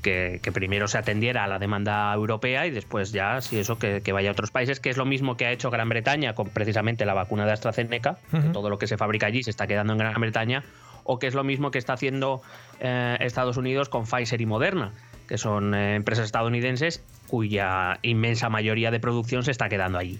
que, 0.02 0.40
que 0.42 0.52
primero 0.52 0.88
se 0.88 0.98
atendiera 0.98 1.44
a 1.44 1.48
la 1.48 1.58
demanda 1.58 2.12
europea 2.14 2.66
y 2.66 2.70
después 2.70 3.12
ya 3.12 3.40
si 3.40 3.58
eso 3.58 3.78
que, 3.78 4.00
que 4.00 4.12
vaya 4.12 4.30
a 4.30 4.32
otros 4.32 4.50
países 4.50 4.80
que 4.80 4.90
es 4.90 4.96
lo 4.96 5.04
mismo 5.04 5.36
que 5.36 5.46
ha 5.46 5.52
hecho 5.52 5.70
Gran 5.70 5.88
Bretaña 5.88 6.34
con 6.34 6.48
precisamente 6.48 7.04
la 7.04 7.14
vacuna 7.14 7.44
de 7.44 7.52
AstraZeneca 7.52 8.18
que 8.30 8.48
todo 8.52 8.70
lo 8.70 8.78
que 8.78 8.86
se 8.86 8.96
fabrica 8.96 9.26
allí 9.26 9.42
se 9.42 9.50
está 9.50 9.66
quedando 9.66 9.92
en 9.92 9.98
Gran 9.98 10.20
Bretaña 10.20 10.64
o 11.04 11.18
que 11.18 11.26
es 11.26 11.34
lo 11.34 11.44
mismo 11.44 11.70
que 11.70 11.78
está 11.78 11.94
haciendo 11.94 12.42
eh, 12.80 13.16
Estados 13.20 13.56
Unidos 13.56 13.88
con 13.88 14.04
Pfizer 14.04 14.40
y 14.40 14.46
Moderna 14.46 14.92
que 15.28 15.38
son 15.38 15.74
eh, 15.74 15.94
empresas 15.94 16.24
estadounidenses 16.24 17.04
cuya 17.26 17.98
inmensa 18.02 18.48
mayoría 18.48 18.90
de 18.90 18.98
producción 18.98 19.44
se 19.44 19.50
está 19.50 19.68
quedando 19.68 19.98
allí. 19.98 20.18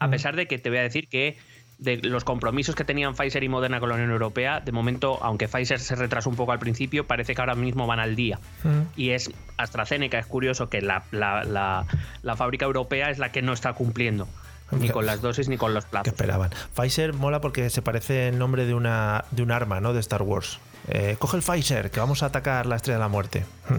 A 0.00 0.08
pesar 0.10 0.36
de 0.36 0.46
que 0.46 0.58
te 0.58 0.70
voy 0.70 0.78
a 0.78 0.82
decir 0.82 1.08
que 1.08 1.36
de 1.78 1.98
los 2.02 2.24
compromisos 2.24 2.74
que 2.74 2.84
tenían 2.84 3.14
Pfizer 3.14 3.44
y 3.44 3.48
Moderna 3.48 3.78
con 3.80 3.88
la 3.88 3.94
Unión 3.94 4.10
Europea, 4.10 4.60
de 4.60 4.72
momento, 4.72 5.18
aunque 5.22 5.46
Pfizer 5.48 5.78
se 5.78 5.94
retrasó 5.94 6.28
un 6.28 6.36
poco 6.36 6.50
al 6.52 6.58
principio, 6.58 7.06
parece 7.06 7.34
que 7.34 7.40
ahora 7.40 7.54
mismo 7.54 7.86
van 7.86 8.00
al 8.00 8.16
día. 8.16 8.40
Ujú. 8.64 8.84
Y 8.96 9.10
es 9.10 9.30
AstraZeneca, 9.56 10.18
es 10.18 10.26
curioso 10.26 10.68
que 10.68 10.80
la, 10.80 11.04
la- 11.12 11.44
la- 11.44 11.86
la 12.22 12.36
fábrica 12.36 12.64
europea 12.66 13.10
es 13.10 13.18
la 13.18 13.30
que 13.30 13.42
no 13.42 13.52
está 13.52 13.72
cumpliendo. 13.74 14.28
Ni 14.70 14.90
con 14.90 15.06
las 15.06 15.22
dosis 15.22 15.48
ni 15.48 15.56
con 15.56 15.72
los 15.72 15.84
¿Qué 15.86 15.90
plazos. 15.92 16.08
esperaban? 16.08 16.50
Pfizer 16.76 17.14
mola 17.14 17.40
porque 17.40 17.70
se 17.70 17.80
parece 17.80 18.28
el 18.28 18.38
nombre 18.38 18.66
de 18.66 18.74
una 18.74 19.24
de 19.30 19.42
un 19.42 19.50
arma, 19.50 19.80
¿no? 19.80 19.94
De 19.94 20.00
Star 20.00 20.20
Wars. 20.22 20.58
Eh, 20.88 21.16
coge 21.18 21.38
el 21.38 21.42
Pfizer, 21.42 21.90
que 21.90 22.00
vamos 22.00 22.22
a 22.22 22.26
atacar 22.26 22.66
la 22.66 22.76
estrella 22.76 22.98
de 22.98 23.02
la 23.04 23.08
muerte. 23.08 23.44
Hmm. 23.70 23.76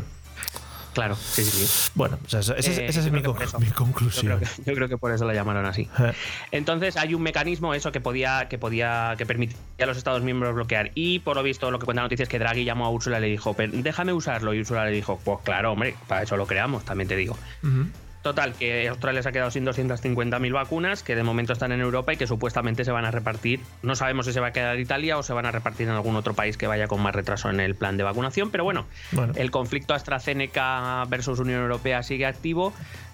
Claro, 0.93 1.15
sí, 1.15 1.43
sí, 1.43 1.65
sí. 1.67 1.91
Bueno, 1.95 2.17
o 2.25 2.29
sea, 2.29 2.39
esa, 2.39 2.55
esa 2.55 2.71
Eh, 2.71 2.85
es 2.87 3.05
yo 3.05 3.11
mi, 3.11 3.21
con- 3.21 3.37
Yo 3.39 3.73
conclusión. 3.75 4.25
creo, 4.25 4.39
que, 4.39 4.45
yo 4.65 4.73
creo 4.73 4.89
que 4.89 4.97
por 4.97 5.11
eso 5.11 5.25
la 5.25 5.33
llamaron 5.33 5.65
así. 5.65 5.87
Eh, 5.99 6.13
Entonces 6.51 6.97
hay 6.97 7.13
un 7.13 7.21
mecanismo 7.21 7.73
eso 7.73 7.91
que 7.91 8.01
podía 8.01 8.47
que 8.49 8.57
podía 8.57 9.15
que 9.17 9.25
permitía 9.25 9.57
a 9.81 9.85
los 9.85 9.97
Estados 9.97 10.21
miembros 10.23 10.53
bloquear 10.55 10.91
y 10.95 11.19
por 11.19 11.35
lo 11.35 11.43
visto 11.43 11.69
lo 11.71 11.79
que 11.79 11.85
cuenta 11.85 12.01
la 12.01 12.05
noticia 12.05 12.23
es 12.23 12.29
que 12.29 12.39
Draghi 12.39 12.63
llamó 12.65 12.85
a 12.85 12.89
Úrsula 12.89 13.19
y 13.19 13.21
le 13.21 13.27
dijo 13.27 13.53
"Pero 13.53 13.71
déjame 13.75 14.13
usarlo 14.13 14.53
y 14.53 14.59
Úrsula 14.59 14.85
le 14.85 14.91
dijo 14.91 15.19
pues 15.23 15.39
claro 15.43 15.71
hombre 15.73 15.95
para 16.07 16.23
eso 16.23 16.35
lo 16.37 16.47
creamos 16.47 16.83
también 16.85 17.07
te 17.07 17.15
digo 17.15 17.37
ujú. 17.63 17.85
Total, 18.29 18.53
que 18.53 18.87
Australia 18.87 19.23
se 19.23 19.29
ha 19.29 19.31
quedado 19.31 19.49
sin 19.49 19.65
250.000 19.65 20.53
vacunas, 20.53 21.01
que 21.01 21.15
de 21.15 21.23
momento 21.23 21.51
están 21.51 21.71
en 21.71 21.81
Europa 21.81 22.13
y 22.13 22.17
que 22.17 22.27
supuestamente 22.27 22.85
se 22.85 22.91
van 22.91 23.05
a 23.05 23.09
repartir. 23.09 23.59
No 23.81 23.95
sabemos 23.95 24.27
si 24.27 24.33
se 24.33 24.39
va 24.39 24.49
a 24.49 24.51
quedar 24.51 24.79
Italia 24.79 25.17
o 25.17 25.23
se 25.23 25.33
van 25.33 25.47
a 25.47 25.51
repartir 25.51 25.87
en 25.87 25.95
algún 25.95 26.15
otro 26.15 26.35
país 26.35 26.55
que 26.55 26.67
vaya 26.67 26.87
con 26.87 27.01
más 27.01 27.15
retraso 27.15 27.49
en 27.49 27.59
el 27.59 27.73
plan 27.73 27.97
de 27.97 28.03
vacunación. 28.03 28.51
Pero 28.51 28.63
bueno, 28.63 28.85
Bueno. 29.13 29.33
el 29.35 29.49
conflicto 29.49 29.95
AstraZeneca 29.95 31.05
versus 31.09 31.39
Unión 31.39 31.59
Europea 31.63 32.03
sigue 32.03 32.27
activo. 32.27 32.71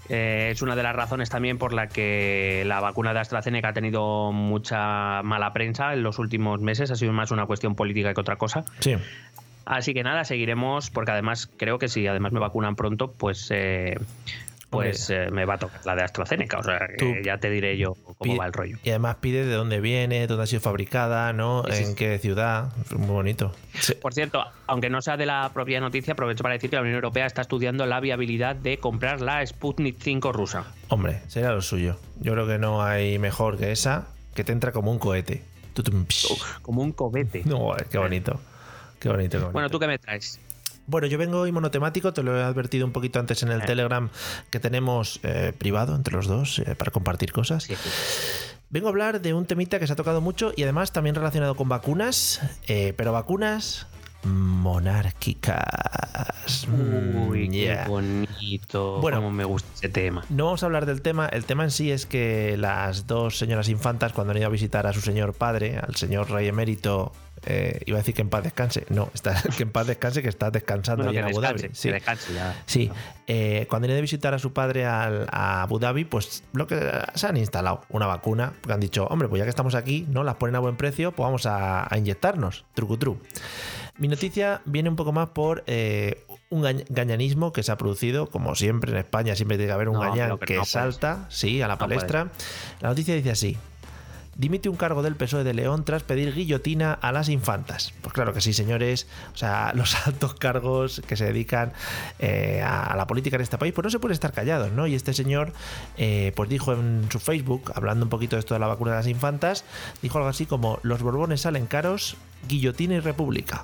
Eh, 0.09 0.49
es 0.51 0.61
una 0.61 0.75
de 0.75 0.83
las 0.83 0.93
razones 0.93 1.29
también 1.29 1.57
por 1.57 1.71
la 1.71 1.87
que 1.87 2.63
la 2.67 2.81
vacuna 2.81 3.13
de 3.13 3.21
AstraZeneca 3.21 3.69
ha 3.69 3.73
tenido 3.73 4.33
mucha 4.33 5.23
mala 5.23 5.53
prensa 5.53 5.93
en 5.93 6.03
los 6.03 6.19
últimos 6.19 6.59
meses. 6.59 6.91
Ha 6.91 6.95
sido 6.95 7.13
más 7.13 7.31
una 7.31 7.45
cuestión 7.45 7.73
política 7.75 8.13
que 8.13 8.19
otra 8.19 8.35
cosa. 8.35 8.65
Sí. 8.79 8.95
Así 9.65 9.93
que 9.93 10.03
nada, 10.03 10.25
seguiremos, 10.25 10.89
porque 10.89 11.11
además 11.11 11.49
creo 11.55 11.79
que 11.79 11.87
si 11.87 12.05
además 12.05 12.33
me 12.33 12.39
vacunan 12.41 12.75
pronto, 12.75 13.13
pues 13.13 13.47
eh, 13.49 13.97
pues 14.69 15.09
eh, 15.09 15.29
me 15.31 15.45
va 15.45 15.55
a 15.55 15.57
tocar 15.57 15.85
la 15.85 15.95
de 15.95 16.03
AstraZeneca. 16.03 16.59
O 16.59 16.63
sea, 16.63 16.79
ya 17.23 17.37
te 17.37 17.49
diré 17.49 17.77
yo 17.77 17.95
cómo 18.17 18.37
va 18.37 18.47
el 18.47 18.53
rollo. 18.53 18.77
Y 18.83 18.89
además 18.89 19.17
pide 19.21 19.45
de 19.45 19.53
dónde 19.53 19.79
viene, 19.79 20.27
dónde 20.27 20.43
ha 20.43 20.47
sido 20.47 20.61
fabricada, 20.61 21.33
¿no? 21.33 21.63
Sí, 21.69 21.83
en 21.83 21.87
sí. 21.89 21.95
qué 21.95 22.17
ciudad. 22.19 22.71
Muy 22.95 23.07
bonito. 23.07 23.51
Por 24.01 24.13
cierto, 24.13 24.43
aunque 24.67 24.89
no 24.89 25.01
sea 25.01 25.17
de 25.17 25.25
la 25.25 25.51
propia 25.53 25.79
noticia, 25.79 26.13
aprovecho 26.13 26.43
para 26.43 26.53
decir 26.53 26.69
que 26.69 26.75
la 26.75 26.81
Unión 26.81 26.95
Europea 26.95 27.25
está 27.25 27.41
estudiando 27.41 27.85
la 27.85 27.99
viabilidad 27.99 28.55
de 28.55 28.77
comprar 28.77 29.21
la 29.21 29.45
Sputnik 29.45 29.97
5 29.99 30.31
rusa. 30.31 30.65
Hombre, 30.89 31.21
sería 31.27 31.51
lo 31.51 31.61
suyo. 31.61 31.97
Yo 32.19 32.33
creo 32.33 32.47
que 32.47 32.57
no 32.57 32.83
hay 32.83 33.19
mejor 33.19 33.57
que 33.57 33.71
esa, 33.71 34.07
que 34.33 34.43
te 34.43 34.51
entra 34.51 34.71
como 34.71 34.91
un 34.91 34.99
cohete. 34.99 35.43
Como 36.61 36.81
un 36.81 36.91
cobete. 36.91 37.43
No, 37.45 37.75
qué 37.89 37.97
bonito. 37.97 38.39
Qué 38.99 39.09
bonito, 39.09 39.37
qué 39.37 39.37
bonito. 39.37 39.51
Bueno, 39.51 39.69
¿tú 39.69 39.79
qué 39.79 39.87
me 39.87 39.99
traes? 39.99 40.39
Bueno, 40.87 41.07
yo 41.07 41.17
vengo 41.17 41.39
hoy 41.41 41.51
monotemático, 41.51 42.13
te 42.13 42.21
lo 42.23 42.37
he 42.37 42.43
advertido 42.43 42.85
un 42.85 42.91
poquito 42.91 43.19
antes 43.19 43.41
en 43.43 43.49
el 43.49 43.61
Eh. 43.61 43.65
Telegram 43.65 44.09
que 44.51 44.59
tenemos 44.59 45.19
eh, 45.23 45.51
privado 45.57 45.95
entre 45.95 46.13
los 46.15 46.27
dos 46.27 46.59
eh, 46.59 46.75
para 46.75 46.91
compartir 46.91 47.31
cosas. 47.31 47.63
Sí, 47.63 47.75
sí. 47.75 47.89
Vengo 48.69 48.87
a 48.87 48.89
hablar 48.89 49.21
de 49.21 49.33
un 49.33 49.45
temita 49.45 49.79
que 49.79 49.87
se 49.87 49.93
ha 49.93 49.95
tocado 49.95 50.21
mucho 50.21 50.51
y 50.55 50.63
además 50.63 50.91
también 50.91 51.15
relacionado 51.15 51.55
con 51.55 51.69
vacunas, 51.69 52.41
eh, 52.67 52.93
pero 52.97 53.11
vacunas 53.13 53.87
monárquicas. 54.25 56.67
Mm, 56.67 57.27
Uy, 57.29 57.49
yeah. 57.49 57.83
qué 57.83 57.89
bonito. 57.89 58.99
Bueno. 59.01 59.17
Cómo 59.17 59.31
me 59.31 59.43
gusta 59.45 59.69
ese 59.75 59.89
tema. 59.89 60.23
No 60.29 60.45
vamos 60.45 60.63
a 60.63 60.65
hablar 60.67 60.85
del 60.85 61.01
tema, 61.01 61.27
el 61.27 61.45
tema 61.45 61.63
en 61.63 61.71
sí 61.71 61.91
es 61.91 62.05
que 62.05 62.57
las 62.57 63.07
dos 63.07 63.37
señoras 63.37 63.69
infantas 63.69 64.13
cuando 64.13 64.31
han 64.31 64.37
ido 64.37 64.47
a 64.47 64.49
visitar 64.49 64.87
a 64.87 64.93
su 64.93 65.01
señor 65.01 65.33
padre, 65.33 65.77
al 65.77 65.95
señor 65.95 66.29
rey 66.31 66.47
emérito, 66.47 67.11
eh, 67.45 67.81
iba 67.85 67.97
a 67.97 68.01
decir 68.01 68.15
que 68.15 68.21
en 68.21 68.29
paz 68.29 68.43
descanse, 68.43 68.85
no, 68.89 69.09
está, 69.13 69.41
que 69.57 69.63
en 69.63 69.71
paz 69.71 69.87
descanse, 69.87 70.21
que 70.21 70.29
está 70.29 70.51
descansando 70.51 71.03
Bueno, 71.05 71.19
en 71.19 71.25
Abu 71.25 71.41
Dhabi. 71.41 71.69
Sí. 71.73 71.89
ya. 72.33 72.63
Sí, 72.65 72.91
eh, 73.27 73.65
cuando 73.69 73.85
han 73.85 73.91
ido 73.91 73.99
a 73.99 74.01
visitar 74.01 74.33
a 74.33 74.39
su 74.39 74.53
padre 74.53 74.85
al- 74.85 75.27
a 75.31 75.63
Abu 75.63 75.79
Dhabi, 75.79 76.05
pues 76.05 76.43
lo 76.53 76.67
que 76.67 76.79
se 77.13 77.27
han 77.27 77.37
instalado 77.37 77.81
una 77.89 78.07
vacuna, 78.07 78.53
porque 78.61 78.73
han 78.73 78.79
dicho, 78.79 79.05
hombre, 79.07 79.27
pues 79.27 79.39
ya 79.39 79.45
que 79.45 79.49
estamos 79.49 79.75
aquí, 79.75 80.05
¿no? 80.09 80.23
Las 80.23 80.35
ponen 80.35 80.55
a 80.55 80.59
buen 80.59 80.77
precio, 80.77 81.11
pues 81.11 81.25
vamos 81.25 81.45
a, 81.45 81.93
a 81.93 81.97
inyectarnos, 81.97 82.65
trucutru. 82.73 83.19
Mi 83.97 84.07
noticia 84.09 84.61
viene 84.65 84.89
un 84.89 84.95
poco 84.97 85.11
más 85.13 85.29
por 85.29 85.63
eh, 85.67 86.25
un 86.49 86.63
gañ- 86.63 86.85
gañanismo 86.89 87.53
que 87.53 87.63
se 87.63 87.71
ha 87.71 87.77
producido, 87.77 88.27
como 88.29 88.53
siempre 88.55 88.91
en 88.91 88.97
España, 88.97 89.35
siempre 89.35 89.55
tiene 89.57 89.69
que 89.69 89.73
haber 89.73 89.87
un 89.89 89.95
No, 89.95 90.01
gañán 90.01 90.37
que 90.37 90.45
que 90.47 90.53
no 90.55 90.61
puede 90.61 90.65
salta, 90.71 91.25
sí, 91.29 91.61
a 91.61 91.67
la 91.69 91.77
palestra. 91.77 92.29
La 92.81 92.89
noticia 92.89 93.15
dice 93.15 93.31
así. 93.31 93.57
Dimite 94.37 94.67
un 94.67 94.75
cargo 94.75 95.01
del 95.01 95.15
PSOE 95.15 95.45
de 95.45 95.53
León 95.53 95.85
tras 95.85 96.03
pedir 96.03 96.33
guillotina 96.33 96.91
a 96.91 97.13
las 97.13 97.29
infantas. 97.29 97.93
Pues 98.01 98.13
claro 98.13 98.33
que 98.33 98.41
sí, 98.41 98.51
señores. 98.51 99.07
O 99.33 99.37
sea, 99.37 99.71
los 99.75 99.95
altos 100.05 100.35
cargos 100.35 101.01
que 101.07 101.15
se 101.15 101.25
dedican 101.25 101.71
eh, 102.19 102.61
a, 102.61 102.93
la 102.97 103.07
política 103.07 103.37
en 103.37 103.43
este 103.43 103.57
país, 103.57 103.73
pues 103.73 103.83
no 103.83 103.89
se 103.89 103.99
puede 103.99 104.13
estar 104.13 104.33
callados, 104.33 104.73
¿no? 104.73 104.87
Y 104.87 104.95
este 104.95 105.13
señor, 105.13 105.53
eh, 105.97 106.33
pues 106.35 106.49
dijo 106.49 106.73
en 106.73 107.07
su 107.09 107.19
Facebook, 107.19 107.71
hablando 107.75 108.05
un 108.05 108.09
poquito 108.09 108.35
de 108.35 108.41
esto 108.41 108.53
de 108.53 108.59
la 108.59 108.67
vacuna 108.67 108.91
de 108.91 108.97
las 108.97 109.07
infantas, 109.07 109.63
dijo 110.01 110.17
algo 110.17 110.29
así 110.29 110.45
como: 110.45 110.79
Los 110.83 111.01
borbones 111.01 111.41
salen 111.41 111.65
caros, 111.65 112.17
guillotina 112.47 112.95
y 112.95 112.99
república. 112.99 113.63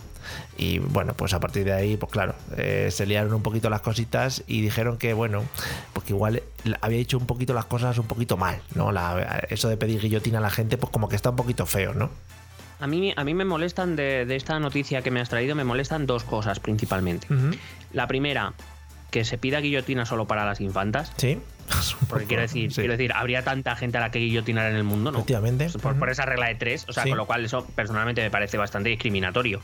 Y 0.57 0.79
bueno, 0.79 1.13
pues 1.15 1.33
a 1.33 1.39
partir 1.39 1.65
de 1.65 1.73
ahí, 1.73 1.97
pues 1.97 2.11
claro, 2.11 2.35
eh, 2.57 2.89
se 2.91 3.05
liaron 3.05 3.33
un 3.33 3.41
poquito 3.41 3.69
las 3.69 3.81
cositas 3.81 4.43
y 4.47 4.61
dijeron 4.61 4.97
que, 4.97 5.13
bueno, 5.13 5.43
porque 6.01 6.13
igual 6.13 6.41
había 6.81 6.97
hecho 6.99 7.17
un 7.19 7.27
poquito 7.27 7.53
las 7.53 7.65
cosas 7.65 7.95
un 7.99 8.07
poquito 8.07 8.35
mal, 8.35 8.59
¿no? 8.73 8.91
La- 8.91 9.45
eso 9.49 9.69
de 9.69 9.77
pedir 9.77 10.01
guillotina 10.01 10.39
a 10.39 10.41
la 10.41 10.49
gente, 10.49 10.77
pues 10.77 10.91
como 10.91 11.07
que 11.07 11.15
está 11.15 11.29
un 11.29 11.35
poquito 11.35 11.65
feo, 11.67 11.93
¿no? 11.93 12.09
A 12.79 12.87
mí, 12.87 13.13
a 13.15 13.23
mí 13.23 13.35
me 13.35 13.45
molestan 13.45 13.95
de, 13.95 14.25
de 14.25 14.35
esta 14.35 14.59
noticia 14.59 15.03
que 15.03 15.11
me 15.11 15.21
has 15.21 15.29
traído, 15.29 15.55
me 15.55 15.63
molestan 15.63 16.07
dos 16.07 16.23
cosas 16.23 16.59
principalmente. 16.59 17.27
La 17.93 18.07
primera, 18.07 18.53
que 19.11 19.23
se 19.25 19.37
pida 19.37 19.59
guillotina 19.59 20.07
solo 20.07 20.25
para 20.25 20.43
las 20.45 20.59
infantas. 20.61 21.13
Sí. 21.17 21.37
Porque 22.09 22.25
quiero 22.25 22.41
decir, 22.41 22.71
Sí. 22.73 22.81
quiero 22.81 22.93
decir, 22.97 23.11
habría 23.13 23.43
tanta 23.43 23.75
gente 23.75 23.99
a 23.99 24.01
la 24.01 24.09
que 24.09 24.17
guillotinar 24.17 24.71
en 24.71 24.77
el 24.77 24.83
mundo, 24.83 25.11
¿no? 25.11 25.19
Efectivamente. 25.19 25.69
Por, 25.79 25.99
por 25.99 26.09
esa 26.09 26.25
regla 26.25 26.47
de 26.47 26.55
tres, 26.55 26.85
o 26.89 26.93
sea, 26.93 27.03
Sí. 27.03 27.09
con 27.09 27.19
lo 27.19 27.27
cual 27.27 27.45
eso 27.45 27.67
personalmente 27.75 28.23
me 28.23 28.31
parece 28.31 28.57
bastante 28.57 28.89
discriminatorio. 28.89 29.61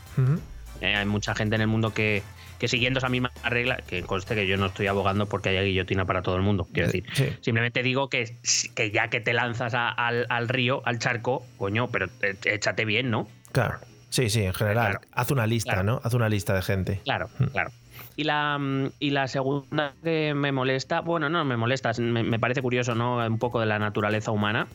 Eh, 0.80 0.94
hay 0.94 1.06
mucha 1.06 1.34
gente 1.34 1.56
en 1.56 1.62
el 1.62 1.66
mundo 1.66 1.92
que, 1.92 2.22
que 2.58 2.68
siguiendo 2.68 2.98
esa 2.98 3.08
misma 3.08 3.30
regla, 3.44 3.76
que 3.86 4.02
conste 4.02 4.34
que 4.34 4.46
yo 4.46 4.56
no 4.56 4.66
estoy 4.66 4.86
abogando 4.88 5.26
porque 5.26 5.50
haya 5.50 5.62
guillotina 5.62 6.04
para 6.04 6.22
todo 6.22 6.36
el 6.36 6.42
mundo, 6.42 6.66
quiero 6.72 6.88
Eh, 6.88 6.92
decir. 6.92 7.04
sí. 7.14 7.36
Simplemente 7.40 7.82
digo 7.82 8.08
que, 8.08 8.36
que 8.74 8.90
ya 8.90 9.08
que 9.08 9.20
te 9.20 9.32
lanzas 9.32 9.74
a- 9.74 9.88
al, 9.90 10.26
al 10.28 10.48
río, 10.48 10.82
al 10.84 10.98
charco, 10.98 11.44
coño, 11.56 11.88
pero 11.88 12.06
échate 12.44 12.84
bien, 12.84 13.10
¿no? 13.10 13.28
Claro. 13.52 13.78
Sí, 14.10 14.30
sí, 14.30 14.42
en 14.42 14.54
general. 14.54 14.92
Claro. 14.92 15.00
Haz 15.12 15.30
una 15.30 15.46
lista, 15.46 15.72
Claro. 15.74 15.86
¿no? 15.86 16.00
Haz 16.02 16.14
una 16.14 16.28
lista 16.28 16.54
de 16.54 16.62
gente. 16.62 17.00
Claro, 17.04 17.28
Mm. 17.38 17.44
claro. 17.46 17.70
Y 18.16 18.24
la, 18.24 18.56
mm, 18.58 18.90
y 19.00 19.10
la 19.10 19.28
segunda 19.28 19.92
que 20.02 20.34
me 20.34 20.50
molesta, 20.50 21.00
bueno, 21.00 21.28
no 21.28 21.44
me 21.44 21.56
molesta, 21.56 21.90
es- 21.90 22.00
me, 22.00 22.22
me 22.22 22.38
parece 22.38 22.62
curioso, 22.62 22.94
¿no? 22.94 23.18
Un 23.24 23.38
poco 23.38 23.60
de 23.60 23.66
la 23.66 23.78
naturaleza 23.78 24.30
humana. 24.30 24.66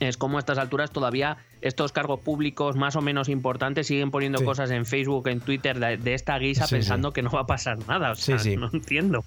Es 0.00 0.16
como 0.16 0.36
a 0.36 0.40
estas 0.40 0.58
alturas 0.58 0.90
todavía 0.90 1.38
estos 1.60 1.90
cargos 1.92 2.20
públicos 2.20 2.76
más 2.76 2.94
o 2.96 3.00
menos 3.00 3.28
importantes 3.28 3.86
siguen 3.88 4.10
poniendo 4.10 4.38
Sí. 4.38 4.44
cosas 4.44 4.70
en 4.70 4.86
Facebook, 4.86 5.26
en 5.28 5.40
Twitter 5.40 5.78
de, 5.80 5.96
de 5.96 6.14
esta 6.14 6.38
guisa 6.38 6.66
Sí, 6.66 6.76
pensando 6.76 7.12
que 7.12 7.22
no 7.22 7.30
va 7.30 7.40
a 7.40 7.46
pasar 7.46 7.78
nada. 7.88 8.12
O 8.12 8.14
sea, 8.14 8.38
Sí, 8.38 8.50
sí. 8.50 8.56
no 8.56 8.70
entiendo. 8.72 9.24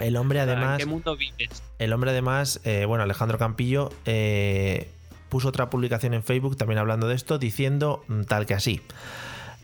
El 0.00 0.16
hombre 0.16 0.40
además... 0.40 0.72
¿En 0.72 0.78
qué 0.78 0.86
mundo 0.86 1.16
vives? 1.16 1.62
El 1.78 1.92
hombre 1.92 2.10
además, 2.10 2.60
eh, 2.64 2.84
bueno, 2.86 3.04
Alejandro 3.04 3.36
Campillo, 3.38 3.90
eh, 4.06 4.88
puso 5.28 5.48
otra 5.48 5.68
publicación 5.68 6.14
en 6.14 6.22
Facebook 6.22 6.56
también 6.56 6.78
hablando 6.78 7.06
de 7.08 7.14
esto, 7.14 7.38
diciendo 7.38 8.02
mm, 8.08 8.22
tal 8.22 8.46
que 8.46 8.54
así. 8.54 8.80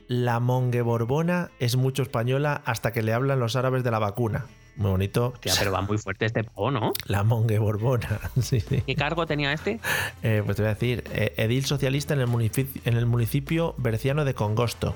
La 0.08 0.38
mongue 0.40 0.82
borbona 0.82 1.50
es 1.58 1.76
mucho 1.76 2.02
española 2.02 2.60
hasta 2.66 2.92
que 2.92 3.02
le 3.02 3.14
hablan 3.14 3.40
los 3.40 3.56
árabes 3.56 3.82
de 3.84 3.90
la 3.90 3.98
vacuna. 3.98 4.44
Muy 4.76 4.90
bonito. 4.90 5.28
Hostia, 5.34 5.52
pero 5.58 5.70
va 5.72 5.82
muy 5.82 5.98
fuerte 5.98 6.26
este 6.26 6.42
pavo, 6.44 6.70
¿no? 6.70 6.92
La 7.06 7.22
mongue 7.22 7.58
borbona. 7.58 8.18
Sí, 8.42 8.60
sí. 8.60 8.82
¿Qué 8.86 8.94
cargo 8.96 9.24
tenía 9.26 9.52
este? 9.52 9.78
Eh, 10.22 10.42
pues 10.44 10.56
te 10.56 10.62
voy 10.62 10.70
a 10.70 10.74
decir, 10.74 11.04
eh, 11.12 11.32
edil 11.36 11.64
socialista 11.64 12.14
en 12.14 12.20
el, 12.20 12.26
municipio, 12.26 12.82
en 12.84 12.96
el 12.96 13.06
municipio 13.06 13.74
berciano 13.78 14.24
de 14.24 14.34
Congosto. 14.34 14.94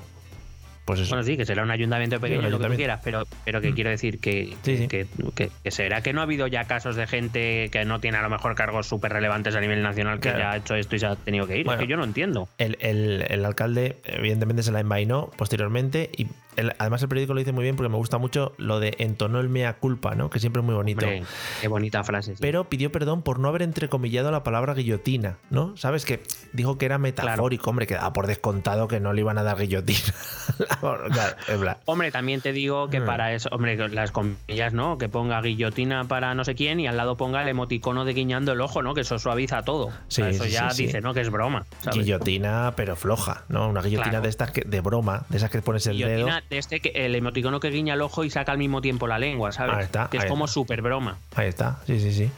Pues 0.85 1.01
eso. 1.01 1.09
Bueno, 1.09 1.23
sí, 1.23 1.37
que 1.37 1.45
será 1.45 1.61
un 1.61 1.69
ayuntamiento 1.69 2.19
pequeño, 2.19 2.45
un 2.45 2.49
lo 2.51 2.57
que 2.59 2.67
tú 2.67 2.75
quieras, 2.75 2.99
pero, 3.03 3.23
pero 3.45 3.61
que 3.61 3.69
Mm. 3.71 3.75
quiero 3.75 3.89
decir 3.91 4.19
que, 4.19 4.55
Sí, 4.63 4.77
sí. 4.77 4.87
que, 4.87 5.05
que- 5.35 5.51
que 5.63 5.69
será 5.71 6.01
que 6.01 6.13
no 6.13 6.19
ha 6.21 6.23
habido 6.23 6.47
ya 6.47 6.63
casos 6.63 6.95
de 6.95 7.05
gente 7.05 7.69
que 7.71 7.85
no 7.85 7.99
tiene 7.99 8.17
a 8.17 8.23
lo 8.23 8.29
mejor 8.31 8.55
cargos 8.55 8.87
súper 8.87 9.13
relevantes 9.13 9.55
a 9.55 9.61
nivel 9.61 9.83
nacional 9.83 10.15
que 10.19 10.29
Claro. 10.29 10.39
ya 10.39 10.51
ha 10.53 10.57
hecho 10.57 10.73
esto 10.73 10.95
y 10.95 10.99
se 10.99 11.05
ha 11.05 11.15
tenido 11.15 11.45
que 11.45 11.59
ir. 11.59 11.65
Bueno. 11.65 11.79
es 11.79 11.85
que 11.85 11.91
yo 11.91 11.95
no 11.95 12.03
entiendo. 12.05 12.49
El, 12.57 12.75
el- 12.81 13.23
el 13.29 13.45
alcalde, 13.45 13.97
evidentemente, 14.05 14.63
se 14.63 14.71
la 14.71 14.79
envainó 14.79 15.29
posteriormente. 15.37 16.09
Y 16.17 16.25
el- 16.59 16.73
además, 16.79 17.01
el 17.01 17.09
periódico 17.09 17.33
lo 17.33 17.39
dice 17.39 17.51
muy 17.51 17.63
bien 17.63 17.75
porque 17.75 17.89
me 17.89 17.97
gusta 17.97 18.17
mucho 18.17 18.53
lo 18.57 18.79
de 18.79 18.95
entonó 18.99 19.39
el 19.39 19.49
mea 19.49 19.77
culpa, 19.77 20.15
¿no? 20.15 20.29
Que 20.29 20.39
siempre 20.39 20.61
es 20.61 20.65
muy 20.65 20.75
bonito. 20.75 21.05
Hombre, 21.05 21.23
qué 21.61 21.67
bonita 21.67 22.03
frase. 22.03 22.35
sí. 22.35 22.41
Pero 22.41 22.69
pidió 22.69 22.91
perdón 22.91 23.21
por 23.21 23.39
no 23.39 23.47
haber 23.47 23.61
entrecomillado 23.63 24.31
la 24.31 24.43
palabra 24.43 24.73
guillotina, 24.73 25.37
¿no? 25.49 25.75
¿Sabes? 25.77 26.05
Que 26.05 26.21
dijo 26.53 26.77
que 26.77 26.85
era 26.85 26.97
metafórico, 26.97 27.69
hombre, 27.69 27.87
que 27.87 27.95
daba 27.95 28.13
por 28.13 28.27
descontado 28.27 28.87
que 28.87 28.99
no 28.99 29.13
le 29.13 29.21
iban 29.21 29.37
a 29.37 29.43
dar 29.43 29.57
guillotina. 29.57 29.99
Claro, 30.79 31.79
Hombre, 31.85 32.11
también 32.11 32.41
te 32.41 32.51
digo 32.53 32.89
que 32.89 32.99
Mm. 32.99 33.05
para 33.05 33.33
eso, 33.33 33.49
hombre, 33.51 33.77
las 33.89 34.11
comillas, 34.11 34.73
¿no? 34.73 34.97
Que 34.97 35.09
ponga 35.09 35.41
guillotina 35.41 36.05
para 36.05 36.33
no 36.35 36.43
sé 36.43 36.55
quién 36.55 36.79
y 36.79 36.87
al 36.87 36.97
lado 36.97 37.17
ponga 37.17 37.41
el 37.41 37.47
emoticono 37.49 38.05
de 38.05 38.13
guiñando 38.13 38.51
el 38.53 38.61
ojo, 38.61 38.81
¿no? 38.81 38.93
Que 38.93 39.01
eso 39.01 39.19
suaviza 39.19 39.63
todo. 39.63 39.87
O 39.87 39.91
sea, 40.07 40.29
Sí, 40.29 40.35
eso 40.35 40.43
sí, 40.45 40.49
ya 40.51 40.69
dice, 40.73 41.01
¿no? 41.01 41.13
Que 41.13 41.21
es 41.21 41.29
broma. 41.29 41.65
¿sabes? 41.81 41.99
guillotina, 41.99 42.73
pero 42.75 42.95
floja, 42.95 43.43
¿no? 43.49 43.69
Una 43.69 43.81
guillotina 43.81 44.09
Claro. 44.09 44.23
de 44.23 44.29
estas 44.29 44.51
que, 44.51 44.61
de 44.61 44.81
broma, 44.81 45.25
de 45.29 45.37
esas 45.37 45.49
que 45.49 45.61
pones 45.61 45.85
el 45.87 45.97
dedo. 45.97 46.09
Guillotina 46.09 46.43
este 46.49 46.79
que 46.79 46.89
el 46.89 47.15
emoticono 47.15 47.59
que 47.59 47.69
guiña 47.69 47.93
el 47.93 48.01
ojo 48.01 48.23
y 48.23 48.29
saca 48.29 48.51
al 48.51 48.57
mismo 48.57 48.81
tiempo 48.81 49.07
la 49.07 49.19
lengua, 49.19 49.51
¿sabes? 49.51 49.75
Ahí 49.75 49.83
está, 49.85 50.09
que 50.09 50.17
es 50.17 50.23
ahí 50.23 50.29
como 50.29 50.47
súper 50.47 50.81
broma. 50.81 51.17
Ahí 51.35 51.47
está, 51.47 51.79
sí, 51.85 51.99
sí, 51.99 52.11
sí. 52.13 52.31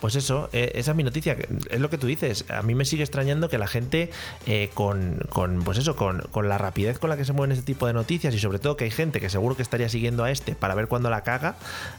Pues 0.00 0.14
eso, 0.14 0.48
eh, 0.52 0.72
esa 0.74 0.92
es 0.92 0.96
mi 0.96 1.02
noticia. 1.02 1.36
Es 1.70 1.80
lo 1.80 1.90
que 1.90 1.98
tú 1.98 2.06
dices. 2.06 2.44
A 2.50 2.62
mí 2.62 2.74
me 2.74 2.84
sigue 2.84 3.02
extrañando 3.02 3.48
que 3.48 3.58
la 3.58 3.66
gente 3.66 4.10
eh, 4.46 4.70
con, 4.74 5.20
con, 5.30 5.62
pues 5.62 5.78
eso, 5.78 5.96
con, 5.96 6.20
con 6.30 6.48
la 6.48 6.58
rapidez 6.58 6.98
con 6.98 7.10
la 7.10 7.16
que 7.16 7.24
se 7.24 7.32
mueven 7.32 7.52
este 7.52 7.64
tipo 7.64 7.86
de 7.86 7.92
noticias 7.92 8.34
y 8.34 8.38
sobre 8.38 8.58
todo 8.58 8.76
que 8.76 8.84
hay 8.84 8.90
gente 8.90 9.20
que 9.20 9.30
seguro 9.30 9.56
que 9.56 9.62
estaría 9.62 9.88
siguiendo 9.88 10.24
a 10.24 10.30
este 10.30 10.54
para 10.54 10.74
ver 10.74 10.88
cuándo 10.88 11.10
la 11.10 11.22
caga, 11.22 11.56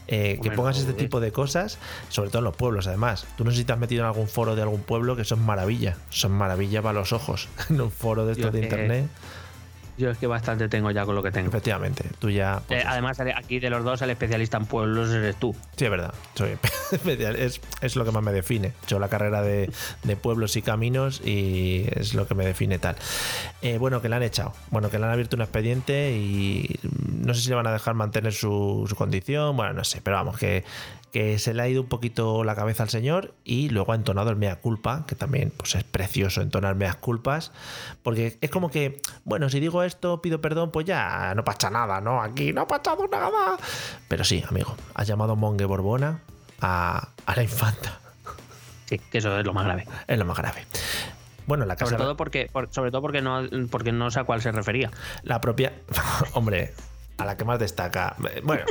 eh, 0.08 0.38
que 0.42 0.50
pongas 0.50 0.78
este 0.78 0.92
tipo 0.92 1.20
de 1.20 1.32
cosas, 1.32 1.78
sobre 2.08 2.30
todo 2.30 2.38
en 2.38 2.44
los 2.44 2.56
pueblos 2.56 2.86
además. 2.86 3.26
Tú 3.36 3.44
no 3.44 3.50
sé 3.50 3.58
si 3.58 3.64
te 3.64 3.72
has 3.72 3.78
metido 3.78 4.02
en 4.02 4.06
algún 4.06 4.28
foro 4.28 4.56
de 4.56 4.62
algún 4.62 4.82
pueblo 4.82 5.16
que 5.16 5.24
son 5.24 5.44
maravilla, 5.44 5.96
son 6.10 6.32
maravilla 6.32 6.82
para 6.82 6.98
los 6.98 7.12
ojos. 7.12 7.48
en 7.70 7.80
un 7.80 7.90
foro 7.90 8.26
de 8.26 8.32
estos 8.32 8.46
Yo 8.46 8.52
de 8.52 8.62
internet. 8.62 9.06
Yo 10.00 10.08
es 10.10 10.16
que 10.16 10.26
bastante 10.26 10.66
tengo 10.70 10.90
ya 10.90 11.04
con 11.04 11.14
lo 11.14 11.22
que 11.22 11.30
tengo. 11.30 11.48
Efectivamente, 11.48 12.04
tú 12.18 12.30
ya. 12.30 12.62
Pues 12.66 12.82
eh, 12.82 12.86
además, 12.86 13.20
aquí 13.20 13.60
de 13.60 13.68
los 13.68 13.84
dos, 13.84 14.00
el 14.00 14.08
especialista 14.08 14.56
en 14.56 14.64
pueblos 14.64 15.10
eres 15.10 15.36
tú. 15.36 15.54
Sí, 15.76 15.84
es 15.84 15.90
verdad. 15.90 16.14
Soy 16.34 16.56
especial. 16.92 17.36
Es, 17.36 17.60
es 17.82 17.96
lo 17.96 18.06
que 18.06 18.10
más 18.10 18.22
me 18.22 18.32
define. 18.32 18.72
Hecho 18.84 18.98
la 18.98 19.08
carrera 19.08 19.42
de, 19.42 19.70
de, 20.04 20.16
pueblos 20.16 20.56
y 20.56 20.62
caminos 20.62 21.20
y 21.22 21.84
es 21.94 22.14
lo 22.14 22.26
que 22.26 22.34
me 22.34 22.46
define 22.46 22.78
tal. 22.78 22.96
Eh, 23.60 23.76
bueno, 23.76 24.00
que 24.00 24.08
le 24.08 24.16
han 24.16 24.22
echado. 24.22 24.54
Bueno, 24.70 24.88
que 24.88 24.98
le 24.98 25.04
han 25.04 25.12
abierto 25.12 25.36
un 25.36 25.42
expediente 25.42 26.12
y 26.12 26.80
no 27.22 27.34
sé 27.34 27.42
si 27.42 27.50
le 27.50 27.56
van 27.56 27.66
a 27.66 27.72
dejar 27.72 27.92
mantener 27.92 28.32
su, 28.32 28.86
su 28.88 28.96
condición. 28.96 29.54
Bueno, 29.54 29.74
no 29.74 29.84
sé, 29.84 30.00
pero 30.00 30.16
vamos, 30.16 30.38
que 30.38 30.64
que 31.12 31.38
se 31.38 31.54
le 31.54 31.62
ha 31.62 31.68
ido 31.68 31.82
un 31.82 31.88
poquito 31.88 32.44
la 32.44 32.54
cabeza 32.54 32.82
al 32.82 32.88
señor 32.88 33.34
y 33.44 33.68
luego 33.70 33.92
ha 33.92 33.94
entonado 33.96 34.30
el 34.30 34.36
mea 34.36 34.56
culpa, 34.56 35.04
que 35.06 35.14
también 35.14 35.52
pues, 35.56 35.74
es 35.74 35.84
precioso 35.84 36.40
entonar 36.40 36.76
meas 36.76 36.96
culpas, 36.96 37.52
porque 38.02 38.38
es 38.40 38.50
como 38.50 38.70
que, 38.70 39.00
bueno, 39.24 39.48
si 39.48 39.60
digo 39.60 39.82
esto, 39.82 40.22
pido 40.22 40.40
perdón, 40.40 40.70
pues 40.70 40.86
ya 40.86 41.34
no 41.34 41.44
pasa 41.44 41.70
nada, 41.70 42.00
¿no? 42.00 42.22
Aquí 42.22 42.52
no 42.52 42.62
ha 42.62 42.66
pasado 42.66 43.08
nada. 43.08 43.56
Pero 44.08 44.24
sí, 44.24 44.44
amigo, 44.48 44.76
has 44.94 45.06
llamado 45.06 45.36
Monge 45.36 45.64
Borbona 45.64 46.20
a, 46.60 47.08
la 47.34 47.42
infanta. 47.42 47.98
Sí, 48.86 48.98
que 48.98 49.18
eso 49.18 49.38
es 49.38 49.46
lo 49.46 49.52
más 49.52 49.64
grave. 49.64 49.86
Es 50.06 50.18
lo 50.18 50.24
más 50.24 50.36
grave. 50.36 50.66
Bueno, 51.46 51.64
la 51.64 51.76
casa. 51.76 51.90
Sobre 51.90 52.02
todo 52.02 52.16
porque, 52.16 52.50
sobre 52.70 52.90
todo 52.90 53.02
porque 53.02 53.22
no, 53.22 53.42
porque 53.70 53.92
no 53.92 54.10
sé 54.10 54.20
a 54.20 54.24
cuál 54.24 54.42
se 54.42 54.52
refería. 54.52 54.90
La 55.22 55.40
propia. 55.40 55.72
Hombre, 56.34 56.74
a 57.18 57.24
la 57.24 57.36
que 57.36 57.44
más 57.44 57.58
destaca. 57.58 58.16
Bueno. 58.42 58.64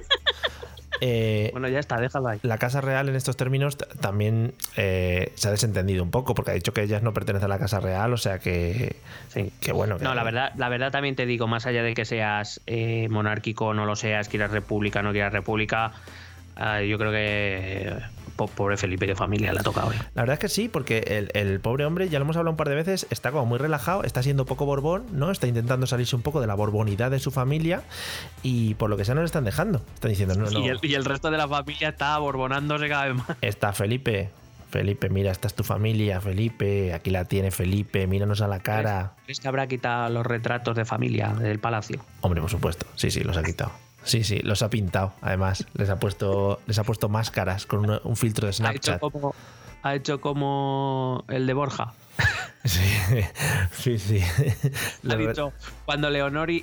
Eh, 1.01 1.50
bueno, 1.51 1.68
ya 1.68 1.79
está, 1.79 2.00
déjalo 2.00 2.29
ahí. 2.29 2.39
La 2.44 2.58
Casa 2.58 2.82
Real 2.82 3.10
en 3.10 3.15
estos 3.15 3.38
términos 3.38 3.77
también 3.77 4.53
eh, 4.75 5.32
se 5.36 5.48
ha 5.48 5.51
desentendido 5.51 6.03
un 6.03 6.12
poco, 6.12 6.36
porque 6.36 6.51
ha 6.51 6.53
dicho 6.53 6.74
que 6.74 6.82
ellas 6.82 7.03
no 7.03 7.13
pertenecen 7.13 7.46
a 7.46 7.56
la 7.56 7.60
Casa 7.60 7.79
Real, 7.79 8.13
o 8.13 8.18
sea 8.18 8.39
que, 8.39 8.98
sí. 9.29 9.51
que 9.62 9.72
bueno. 9.72 9.98
no, 10.00 10.13
la 10.13 10.24
verdad, 10.24 10.51
la 10.58 10.70
verdad 10.70 10.91
también 10.91 11.15
te 11.15 11.25
digo, 11.25 11.48
más 11.48 11.65
allá 11.65 11.84
de 11.84 11.94
que 11.94 12.06
seas 12.06 12.62
eh, 12.68 13.08
monárquico 13.10 13.74
no 13.74 13.86
lo 13.86 13.96
seas, 13.96 14.29
quieras 14.29 14.51
república 14.51 15.01
no 15.01 15.12
quieras 15.12 15.34
república, 15.34 15.94
yo 16.58 16.98
creo 16.98 17.12
que 17.12 17.94
pobre 18.48 18.77
Felipe 18.77 19.05
de 19.08 19.15
familia 19.15 19.53
le 19.53 19.60
ha 19.60 19.63
tocado. 19.63 19.91
La 20.13 20.22
verdad 20.22 20.34
es 20.34 20.39
que 20.39 20.50
sí, 20.50 20.69
porque 20.69 21.27
el, 21.34 21.60
pobre 21.60 21.86
hombre, 21.86 22.10
ya 22.10 22.19
lo 22.19 22.25
hemos 22.25 22.38
hablado 22.38 22.51
un 22.51 22.58
par 22.58 22.69
de 22.69 22.75
veces, 22.75 23.08
está 23.10 23.31
como 23.31 23.46
muy 23.46 23.58
relajado, 23.58 24.03
está 24.03 24.24
siendo 24.24 24.46
poco 24.46 24.65
borbón, 24.65 25.05
¿no? 25.12 25.31
Está 25.31 25.48
intentando 25.48 25.88
salirse 25.88 26.15
un 26.15 26.22
poco 26.22 26.41
de 26.41 26.48
la 26.48 26.55
borbonidad 26.55 27.12
de 27.12 27.19
su 27.19 27.31
familia 27.31 27.84
y 28.43 28.75
por 28.75 28.89
lo 28.89 28.98
que 28.98 29.05
sea 29.05 29.15
no 29.15 29.22
le 29.22 29.25
están 29.25 29.46
dejando. 29.46 29.81
Están 29.96 30.12
diciendo, 30.12 30.36
no, 30.36 30.50
no. 30.50 30.60
Y 30.60 30.69
el, 30.69 30.79
y 30.81 30.93
el 30.93 31.05
resto 31.05 31.31
de 31.31 31.38
la 31.38 31.48
familia 31.48 31.89
está 31.89 32.17
borbonándose 32.17 32.88
cada 32.89 33.05
vez 33.05 33.15
más. 33.15 33.38
Está 33.41 33.74
Felipe, 33.74 34.29
Felipe, 34.69 35.10
mira, 35.10 35.31
esta 35.31 35.48
es 35.48 35.55
tu 35.55 35.63
familia, 35.63 36.22
Felipe, 36.22 36.93
aquí 36.93 37.10
la 37.10 37.25
tiene 37.25 37.50
Felipe, 37.51 38.05
míranos 38.05 38.41
a 38.41 38.48
la 38.48 38.60
cara. 38.60 39.13
¿Crees 39.25 39.39
que 39.39 39.48
habrá 39.48 39.67
quitado 39.67 40.10
los 40.10 40.25
retratos 40.25 40.75
de 40.75 40.86
familia 40.86 41.29
del 41.29 41.60
palacio? 41.60 42.05
Hombre, 42.22 42.41
por 42.41 42.51
supuesto, 42.51 42.86
sí, 42.96 43.10
sí, 43.10 43.22
los 43.22 43.36
ha 43.36 43.43
quitado. 43.43 43.72
Sí, 44.03 44.24
sí, 44.24 44.39
los 44.39 44.62
ha 44.63 44.70
pintado, 44.70 45.13
además. 45.22 45.65
Les 45.74 45.89
ha 45.89 46.00
puesto, 46.00 46.60
les 46.68 46.79
ha 46.79 46.84
puesto 46.84 47.10
máscaras 47.10 47.65
con 47.65 47.89
un, 47.89 48.15
filtro 48.15 48.48
de 48.48 48.53
Snapchat. 48.53 49.01
Ha 49.82 49.96
hecho, 49.96 50.20
como, 50.20 51.25
el 51.27 51.48
de 51.48 51.53
Borja. 51.53 51.94
Sí, 52.65 52.84
sí, 53.72 53.98
sí. 53.98 54.20
Ha 55.10 55.15
dicho, 55.15 55.53
cuando 55.86 56.10
Leonor 56.10 56.51
y, 56.51 56.62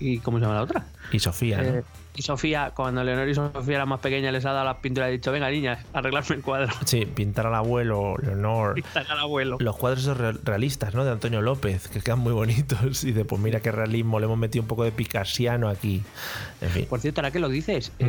y, 0.00 0.18
¿Cómo 0.20 0.38
se 0.38 0.42
llama 0.42 0.54
la 0.54 0.62
otra? 0.62 0.86
Y 1.12 1.18
Sofía, 1.18 1.60
¿no? 1.60 1.82
Eh, 2.16 2.20
y 2.20 2.22
Sofía, 2.22 2.72
cuando 2.74 3.04
Leonor 3.04 3.28
y 3.28 3.34
Sofía 3.34 3.76
eran 3.76 3.88
más 3.88 4.00
pequeñas, 4.00 4.32
les 4.32 4.44
ha 4.44 4.52
dado 4.52 4.64
las 4.64 4.76
pinturas 4.76 5.08
y 5.08 5.10
ha 5.10 5.12
dicho, 5.12 5.32
venga 5.32 5.50
niña, 5.50 5.84
arreglarme 5.92 6.36
el 6.36 6.42
cuadro. 6.42 6.72
Sí, 6.86 7.04
pintar 7.04 7.46
al 7.46 7.54
abuelo, 7.54 8.14
Leonor. 8.22 8.74
Pintar 8.74 9.06
al 9.10 9.18
abuelo. 9.18 9.56
Los 9.60 9.76
cuadros 9.76 10.02
esos 10.02 10.16
realistas, 10.44 10.94
¿no? 10.94 11.04
De 11.04 11.10
Antonio 11.10 11.42
López, 11.42 11.88
que 11.88 12.00
quedan 12.00 12.20
muy 12.20 12.32
bonitos. 12.32 13.04
Y 13.04 13.12
de, 13.12 13.24
pues 13.24 13.40
mira 13.40 13.60
qué 13.60 13.72
realismo, 13.72 14.20
le 14.20 14.26
hemos 14.26 14.38
metido 14.38 14.62
un 14.62 14.68
poco 14.68 14.84
de 14.84 14.92
picasiano 14.92 15.68
aquí. 15.68 16.02
En 16.60 16.70
fin. 16.70 16.86
Por 16.86 17.00
cierto, 17.00 17.20
ahora 17.20 17.30
que 17.30 17.40
lo 17.40 17.48
dices, 17.48 17.92
mm. 17.98 18.04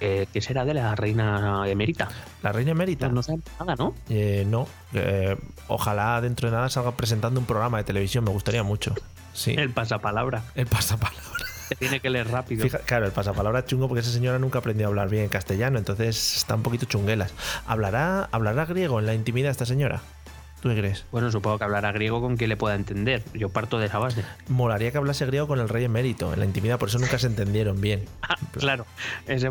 eh, 0.00 0.26
¿qué 0.32 0.40
será 0.40 0.64
de 0.64 0.74
la 0.74 0.94
reina 0.94 1.64
emérita? 1.66 2.08
¿La 2.42 2.52
reina 2.52 2.72
emérita? 2.72 3.06
Pues 3.06 3.14
no 3.14 3.22
sabe 3.22 3.40
nada, 3.58 3.76
¿no? 3.76 3.94
Eh, 4.08 4.44
no. 4.46 4.68
Eh, 4.92 5.36
ojalá 5.68 6.20
dentro 6.20 6.50
de 6.50 6.56
nada 6.56 6.68
salga 6.68 6.92
presentando 6.92 7.40
un 7.40 7.46
programa 7.46 7.78
de 7.78 7.84
televisión, 7.84 8.24
me 8.24 8.30
gustaría 8.30 8.62
mucho. 8.62 8.94
Sí. 9.32 9.54
El 9.56 9.70
pasapalabra. 9.70 10.42
El 10.54 10.66
pasapalabra 10.66 11.47
tiene 11.78 12.00
que 12.00 12.10
leer 12.10 12.28
rápido. 12.28 12.66
claro, 12.84 13.06
el 13.06 13.12
pasapalabra 13.12 13.64
chungo 13.64 13.88
porque 13.88 14.00
esa 14.00 14.10
señora 14.10 14.38
nunca 14.38 14.58
aprendió 14.58 14.86
a 14.86 14.88
hablar 14.88 15.08
bien 15.08 15.28
castellano, 15.28 15.78
entonces 15.78 16.36
está 16.36 16.54
un 16.54 16.62
poquito 16.62 16.86
chunguelas. 16.86 17.32
¿Hablará, 17.66 18.28
¿hablará 18.32 18.64
griego 18.66 18.98
en 19.00 19.06
la 19.06 19.14
intimidad 19.14 19.50
esta 19.50 19.66
señora? 19.66 20.02
¿Tú 20.60 20.70
qué 20.70 20.76
crees? 20.76 21.04
Bueno, 21.12 21.30
supongo 21.30 21.58
que 21.58 21.64
hablará 21.64 21.92
griego 21.92 22.20
con 22.20 22.36
quien 22.36 22.50
le 22.50 22.56
pueda 22.56 22.74
entender. 22.74 23.22
Yo 23.32 23.48
parto 23.48 23.78
de 23.78 23.86
esa 23.86 23.98
base. 23.98 24.24
Molaría 24.48 24.90
que 24.90 24.98
hablase 24.98 25.24
griego 25.24 25.46
con 25.46 25.60
el 25.60 25.68
rey 25.68 25.84
emérito 25.84 26.32
en 26.32 26.40
la 26.40 26.44
intimidad, 26.44 26.80
por 26.80 26.88
eso 26.88 26.98
nunca 26.98 27.18
se 27.18 27.28
entendieron 27.28 27.80
bien. 27.80 28.04
Ah, 28.30 28.36
claro, 28.52 28.84
ese, 29.26 29.50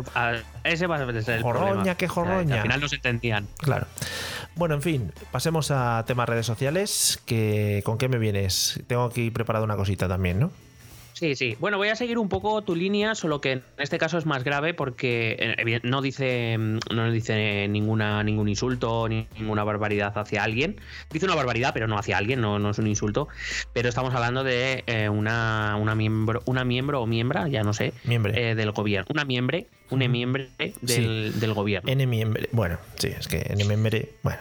ese 0.62 0.86
va 0.86 0.96
a 0.96 1.22
ser 1.22 1.36
el 1.36 1.42
jorroña, 1.42 1.96
qué 1.96 2.06
jorroña. 2.06 2.56
Al 2.56 2.62
final 2.62 2.80
no 2.80 2.88
se 2.88 2.96
entendían. 2.96 3.48
Claro. 3.56 3.88
Bueno, 4.54 4.76
en 4.76 4.82
fin, 4.82 5.12
pasemos 5.32 5.72
a 5.72 6.04
temas 6.06 6.28
redes 6.28 6.46
sociales. 6.46 7.20
Que, 7.26 7.82
¿Con 7.84 7.98
qué 7.98 8.08
me 8.08 8.18
vienes? 8.18 8.80
Tengo 8.86 9.04
aquí 9.04 9.32
preparado 9.32 9.64
una 9.64 9.74
cosita 9.74 10.06
también, 10.06 10.38
¿no? 10.38 10.52
Sí, 11.18 11.34
sí. 11.34 11.56
Bueno, 11.58 11.78
voy 11.78 11.88
a 11.88 11.96
seguir 11.96 12.16
un 12.16 12.28
poco 12.28 12.62
tu 12.62 12.76
línea, 12.76 13.16
solo 13.16 13.40
que 13.40 13.52
en 13.52 13.62
este 13.78 13.98
caso 13.98 14.18
es 14.18 14.26
más 14.26 14.44
grave 14.44 14.72
porque 14.72 15.36
eh, 15.40 15.80
no 15.82 16.00
dice, 16.00 16.56
no 16.56 17.10
dice 17.10 17.66
ninguna, 17.66 18.22
ningún 18.22 18.48
insulto 18.48 19.08
ni 19.08 19.26
ninguna 19.36 19.64
barbaridad 19.64 20.16
hacia 20.16 20.44
alguien. 20.44 20.76
Dice 21.10 21.24
una 21.26 21.34
barbaridad, 21.34 21.72
pero 21.74 21.88
no 21.88 21.98
hacia 21.98 22.18
alguien, 22.18 22.40
no, 22.40 22.60
no 22.60 22.70
es 22.70 22.78
un 22.78 22.86
insulto. 22.86 23.26
Pero 23.72 23.88
estamos 23.88 24.14
hablando 24.14 24.44
de 24.44 24.84
eh, 24.86 25.08
una, 25.08 25.76
una, 25.80 25.96
miembro, 25.96 26.40
una 26.46 26.64
miembro 26.64 27.02
o 27.02 27.06
miembra, 27.06 27.48
ya 27.48 27.64
no 27.64 27.72
sé, 27.72 27.94
miembre. 28.04 28.50
Eh, 28.50 28.54
del 28.54 28.70
gobierno. 28.70 29.08
Una 29.10 29.24
miembre, 29.24 29.66
un 29.90 29.98
miembre 29.98 30.50
del, 30.82 31.40
del 31.40 31.52
gobierno. 31.52 31.90
N 31.90 32.06
miembre. 32.06 32.48
Bueno, 32.52 32.78
sí, 32.94 33.08
es 33.08 33.26
que 33.26 33.44
N 33.50 33.64
miembre, 33.64 34.12
bueno, 34.22 34.38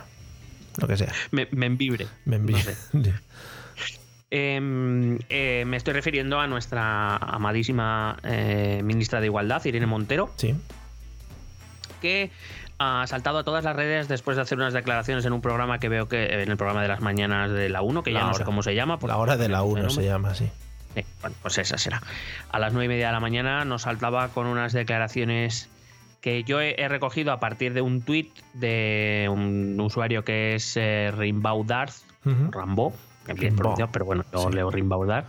lo 0.78 0.88
que 0.88 0.96
sea. 0.96 1.12
Me, 1.32 1.48
membibre. 1.50 2.06
Membibre. 2.26 2.76
Em, 2.94 3.13
eh, 4.32 5.63
me 5.66 5.78
estoy 5.78 5.94
refiriendo 5.94 6.40
a 6.40 6.48
nuestra 6.48 7.18
amadísima 7.18 8.18
eh, 8.24 8.82
ministra 8.84 9.20
de 9.20 9.28
Igualdad, 9.28 9.63
Irene 9.66 9.86
Montero. 9.86 10.30
Sí. 10.36 10.56
Que 12.02 12.32
ha 12.80 13.06
saltado 13.08 13.40
a 13.40 13.44
todas 13.44 13.63
las 13.63 13.76
redes 13.76 14.08
después 14.08 14.38
de 14.38 14.44
hacer 14.44 14.58
unas 14.58 14.74
declaraciones 14.74 15.26
en 15.26 15.34
un 15.34 15.42
programa 15.42 15.80
que 15.80 15.90
veo 15.90 16.08
que 16.08 16.26
en 16.26 16.52
el 16.52 16.58
programa 16.58 16.82
de 16.82 16.88
las 16.88 17.02
mañanas 17.02 17.52
de 17.52 17.70
la 17.70 17.82
1, 17.82 18.04
que 18.04 18.13
ya 18.13 18.24
no 18.24 18.34
sé 18.34 18.44
cómo 18.44 18.62
se 18.62 18.76
llama. 18.76 19.00
La 19.08 19.18
hora 19.18 19.38
de 19.38 19.50
la 19.50 19.63
1 19.63 19.90
se 19.90 20.04
llama, 20.04 20.36
sí. 20.36 20.50
bueno, 21.22 21.36
pues 21.42 21.58
esa 21.58 21.78
será. 21.78 22.02
A 22.52 22.60
las 22.60 22.74
9 22.74 22.86
y 22.86 22.88
media 22.90 23.08
de 23.08 23.13
la 23.13 23.20
mañana 23.20 23.66
nos 23.66 23.84
saltaba 23.84 24.30
con 24.30 24.46
unas 24.46 24.74
declaraciones 24.74 25.70
que 26.22 26.44
yo 26.44 26.60
he, 26.62 26.88
recogido 26.88 27.32
a 27.32 27.40
partir 27.40 27.74
de 27.74 27.82
un 27.82 28.02
tuit 28.02 28.32
de 28.54 29.28
un 29.32 29.80
usuario 29.80 30.24
que 30.24 30.56
es 30.56 30.76
eh, 30.76 31.12
Rimbaud 31.16 31.66
Darth, 31.66 31.96
Rambo, 32.52 32.94
pero 33.92 34.06
bueno, 34.06 34.26
yo 34.34 34.50
leo 34.50 34.70
Rimbaudar, 34.70 35.26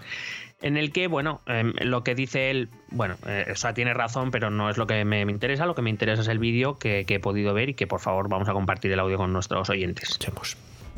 en 0.60 0.76
el 0.76 0.92
que, 0.92 1.06
bueno, 1.06 1.40
em, 1.46 1.72
lo 1.80 2.02
que 2.02 2.14
dice 2.14 2.50
él, 2.50 2.68
bueno, 2.90 3.16
eh, 3.26 3.46
o 3.52 3.54
sea, 3.54 3.74
tiene 3.74 3.94
razón, 3.94 4.30
pero 4.30 4.50
no 4.50 4.70
es 4.70 4.76
lo 4.76 4.86
que 4.86 5.04
me, 5.04 5.20
interesa, 5.22 5.66
lo 5.66 5.74
que 5.74 5.82
me 5.82 5.90
interesa 5.90 6.22
es 6.22 6.28
el 6.28 6.38
vídeo 6.38 6.78
que, 6.78 7.04
he 7.08 7.20
podido 7.20 7.54
ver 7.54 7.70
y 7.70 7.74
que 7.74 7.86
por 7.86 8.00
favor 8.00 8.28
vamos 8.28 8.48
a 8.48 8.52
compartir 8.52 8.90
el 8.92 8.98
audio 8.98 9.16
con 9.18 9.32
nuestros 9.32 9.70
oyentes 9.70 10.18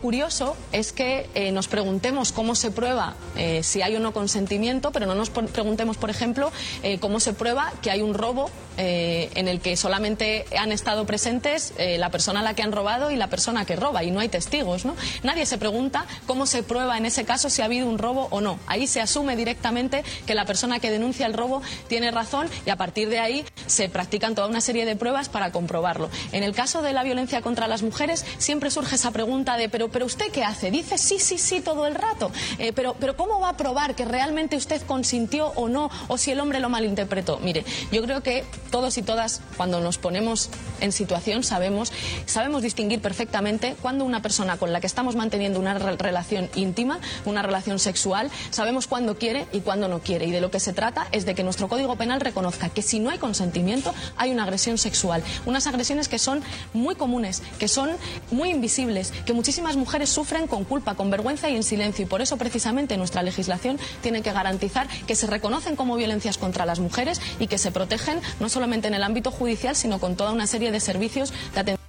curioso 0.00 0.56
es 0.72 0.92
que 0.92 1.28
eh, 1.34 1.52
nos 1.52 1.68
preguntemos 1.68 2.32
cómo 2.32 2.54
se 2.54 2.70
prueba 2.70 3.14
eh, 3.36 3.62
si 3.62 3.82
hay 3.82 3.96
o 3.96 4.00
no 4.00 4.12
consentimiento, 4.12 4.90
pero 4.90 5.06
no 5.06 5.14
nos 5.14 5.30
preguntemos, 5.30 5.96
por 5.96 6.10
ejemplo, 6.10 6.50
eh, 6.82 6.98
cómo 6.98 7.20
se 7.20 7.32
prueba 7.32 7.72
que 7.82 7.90
hay 7.90 8.02
un 8.02 8.14
robo 8.14 8.50
en 8.82 9.46
el 9.46 9.60
que 9.60 9.76
solamente 9.76 10.46
han 10.58 10.72
estado 10.72 11.04
presentes 11.04 11.74
la 11.76 12.08
persona 12.08 12.40
a 12.40 12.42
la 12.42 12.54
que 12.54 12.62
han 12.62 12.72
robado 12.72 13.10
y 13.10 13.16
la 13.16 13.26
persona 13.26 13.66
que 13.66 13.76
roba, 13.76 14.04
y 14.04 14.10
no 14.10 14.20
hay 14.20 14.30
testigos. 14.30 14.86
Nadie 15.22 15.44
se 15.44 15.58
pregunta 15.58 16.06
cómo 16.26 16.46
se 16.46 16.62
prueba 16.62 16.96
en 16.96 17.04
ese 17.04 17.26
caso 17.26 17.50
si 17.50 17.60
ha 17.60 17.66
habido 17.66 17.86
un 17.86 17.98
robo 17.98 18.28
o 18.30 18.40
no. 18.40 18.58
Ahí 18.66 18.86
se 18.86 19.02
asume 19.02 19.36
directamente 19.36 20.02
que 20.24 20.34
la 20.34 20.46
persona 20.46 20.80
que 20.80 20.90
denuncia 20.90 21.26
el 21.26 21.34
robo 21.34 21.60
tiene 21.88 22.10
razón 22.10 22.48
y 22.64 22.70
a 22.70 22.76
partir 22.76 23.10
de 23.10 23.18
ahí 23.18 23.44
se 23.66 23.90
practican 23.90 24.34
toda 24.34 24.48
una 24.48 24.62
serie 24.62 24.86
de 24.86 24.96
pruebas 24.96 25.28
para 25.28 25.52
comprobarlo. 25.52 26.08
En 26.32 26.42
el 26.42 26.54
caso 26.54 26.80
de 26.80 26.94
la 26.94 27.02
violencia 27.02 27.42
contra 27.42 27.68
las 27.68 27.82
mujeres 27.82 28.24
siempre 28.38 28.70
surge 28.70 28.94
esa 28.94 29.10
pregunta 29.10 29.58
de 29.58 29.68
pero 29.68 29.89
pero, 29.92 30.06
usted 30.06 30.30
qué 30.32 30.44
hace? 30.44 30.70
Dice 30.70 30.98
sí, 30.98 31.18
sí, 31.18 31.38
sí 31.38 31.60
todo 31.60 31.86
el 31.86 31.94
rato. 31.94 32.30
Eh, 32.58 32.72
pero, 32.72 32.94
pero 32.98 33.16
¿cómo 33.16 33.40
va 33.40 33.50
a 33.50 33.56
probar 33.56 33.94
que 33.94 34.04
realmente 34.04 34.56
usted 34.56 34.82
consintió 34.82 35.48
o 35.56 35.68
no? 35.68 35.90
O 36.08 36.18
si 36.18 36.30
el 36.30 36.40
hombre 36.40 36.60
lo 36.60 36.68
malinterpretó. 36.68 37.38
Mire, 37.38 37.64
yo 37.92 38.02
creo 38.02 38.22
que 38.22 38.44
todos 38.70 38.96
y 38.98 39.02
todas, 39.02 39.42
cuando 39.56 39.80
nos 39.80 39.98
ponemos 39.98 40.50
en 40.80 40.92
situación, 40.92 41.44
sabemos, 41.44 41.92
sabemos 42.26 42.62
distinguir 42.62 43.00
perfectamente 43.00 43.76
cuando 43.80 44.04
una 44.04 44.22
persona 44.22 44.56
con 44.56 44.72
la 44.72 44.80
que 44.80 44.86
estamos 44.86 45.16
manteniendo 45.16 45.58
una 45.58 45.78
relación 45.78 46.48
íntima, 46.54 47.00
una 47.24 47.42
relación 47.42 47.78
sexual, 47.78 48.30
sabemos 48.50 48.86
cuándo 48.86 49.16
quiere 49.18 49.46
y 49.52 49.60
cuándo 49.60 49.88
no 49.88 50.00
quiere. 50.00 50.26
Y 50.26 50.30
de 50.30 50.40
lo 50.40 50.50
que 50.50 50.60
se 50.60 50.72
trata 50.72 51.06
es 51.12 51.24
de 51.26 51.34
que 51.34 51.42
nuestro 51.42 51.68
Código 51.68 51.96
Penal 51.96 52.20
reconozca 52.20 52.68
que 52.68 52.82
si 52.82 53.00
no 53.00 53.10
hay 53.10 53.18
consentimiento, 53.18 53.94
hay 54.16 54.30
una 54.30 54.44
agresión 54.44 54.78
sexual. 54.78 55.22
Unas 55.46 55.66
agresiones 55.66 56.08
que 56.08 56.18
son 56.18 56.42
muy 56.72 56.94
comunes, 56.94 57.42
que 57.58 57.68
son 57.68 57.90
muy 58.30 58.50
invisibles, 58.50 59.12
que 59.24 59.32
muchísimas 59.32 59.76
mujeres 59.80 60.10
sufren 60.10 60.46
con 60.46 60.64
culpa, 60.64 60.94
con 60.94 61.10
vergüenza 61.10 61.50
y 61.50 61.56
en 61.56 61.64
silencio. 61.64 62.04
Y 62.04 62.08
por 62.08 62.20
eso, 62.22 62.36
precisamente, 62.36 62.96
nuestra 62.96 63.22
legislación 63.22 63.78
tiene 64.02 64.22
que 64.22 64.32
garantizar 64.32 64.86
que 65.06 65.16
se 65.16 65.26
reconocen 65.26 65.74
como 65.74 65.96
violencias 65.96 66.38
contra 66.38 66.66
las 66.66 66.78
mujeres 66.78 67.20
y 67.40 67.48
que 67.48 67.58
se 67.58 67.72
protegen 67.72 68.20
no 68.38 68.48
solamente 68.48 68.86
en 68.86 68.94
el 68.94 69.02
ámbito 69.02 69.30
judicial, 69.30 69.74
sino 69.74 69.98
con 69.98 70.14
toda 70.14 70.32
una 70.32 70.46
serie 70.46 70.70
de 70.70 70.78
servicios 70.78 71.32
de 71.54 71.60
atención. 71.60 71.80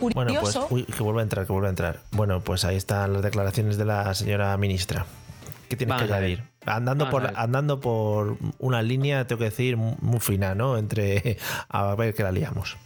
Bueno, 0.00 0.32
pues, 0.40 0.58
uy, 0.70 0.84
que 0.84 1.02
vuelva 1.02 1.20
a 1.20 1.24
entrar, 1.24 1.46
que 1.46 1.52
vuelva 1.52 1.68
a 1.68 1.70
entrar. 1.70 2.00
Bueno, 2.10 2.40
pues 2.40 2.64
ahí 2.64 2.76
están 2.76 3.12
las 3.12 3.22
declaraciones 3.22 3.76
de 3.76 3.84
la 3.84 4.14
señora 4.14 4.56
ministra. 4.56 5.04
¿Qué 5.68 5.76
tienes 5.76 5.98
que 5.98 6.04
añadir? 6.04 6.42
Andando 6.66 7.10
por, 7.10 7.32
andando 7.36 7.80
por 7.80 8.38
una 8.58 8.82
línea, 8.82 9.26
tengo 9.26 9.38
que 9.38 9.44
decir, 9.46 9.76
muy 9.76 10.20
fina, 10.20 10.54
¿no? 10.54 10.78
Entre. 10.78 11.38
A 11.68 11.94
ver 11.94 12.14
que 12.14 12.22
la 12.22 12.32
liamos. 12.32 12.76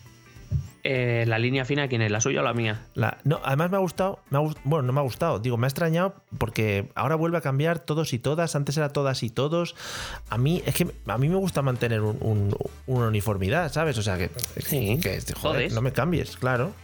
Eh, 0.87 1.25
la 1.27 1.39
línea 1.39 1.65
fina, 1.65 1.89
¿quién 1.89 2.03
es? 2.03 2.11
¿La 2.11 2.21
suya 2.21 2.41
o 2.41 2.45
la 2.45 2.53
mía? 2.53 2.83
La, 2.93 3.17
no, 3.25 3.41
además 3.43 3.71
me 3.71 3.79
ha 3.79 3.81
gustado, 3.81 4.21
me 4.29 4.39
bueno, 4.65 4.83
no 4.83 4.93
me 4.93 5.01
ha 5.01 5.03
gustado, 5.03 5.39
digo, 5.39 5.57
me 5.57 5.67
ha 5.67 5.69
extrañado 5.69 6.15
porque 6.37 6.91
ahora 6.95 7.15
vuelve 7.15 7.39
a 7.39 7.41
cambiar 7.41 7.79
todos 7.79 8.13
y 8.13 8.19
todas, 8.19 8.55
antes 8.55 8.77
era 8.77 8.91
todas 8.91 9.23
y 9.23 9.31
todos. 9.31 9.75
A 10.29 10.37
mí, 10.37 10.63
es 10.67 10.75
que 10.75 10.87
a 11.07 11.17
mí 11.17 11.31
me 11.31 11.37
gusta 11.37 11.63
mantener 11.63 12.03
una 12.03 13.07
uniformidad, 13.07 13.73
¿sabes? 13.73 13.97
O 13.97 14.03
sea, 14.03 14.19
que, 14.19 14.31
sí, 14.59 15.01
joder, 15.41 15.73
no 15.73 15.81
me 15.81 15.93
cambies, 15.93 16.37
claro. 16.37 16.75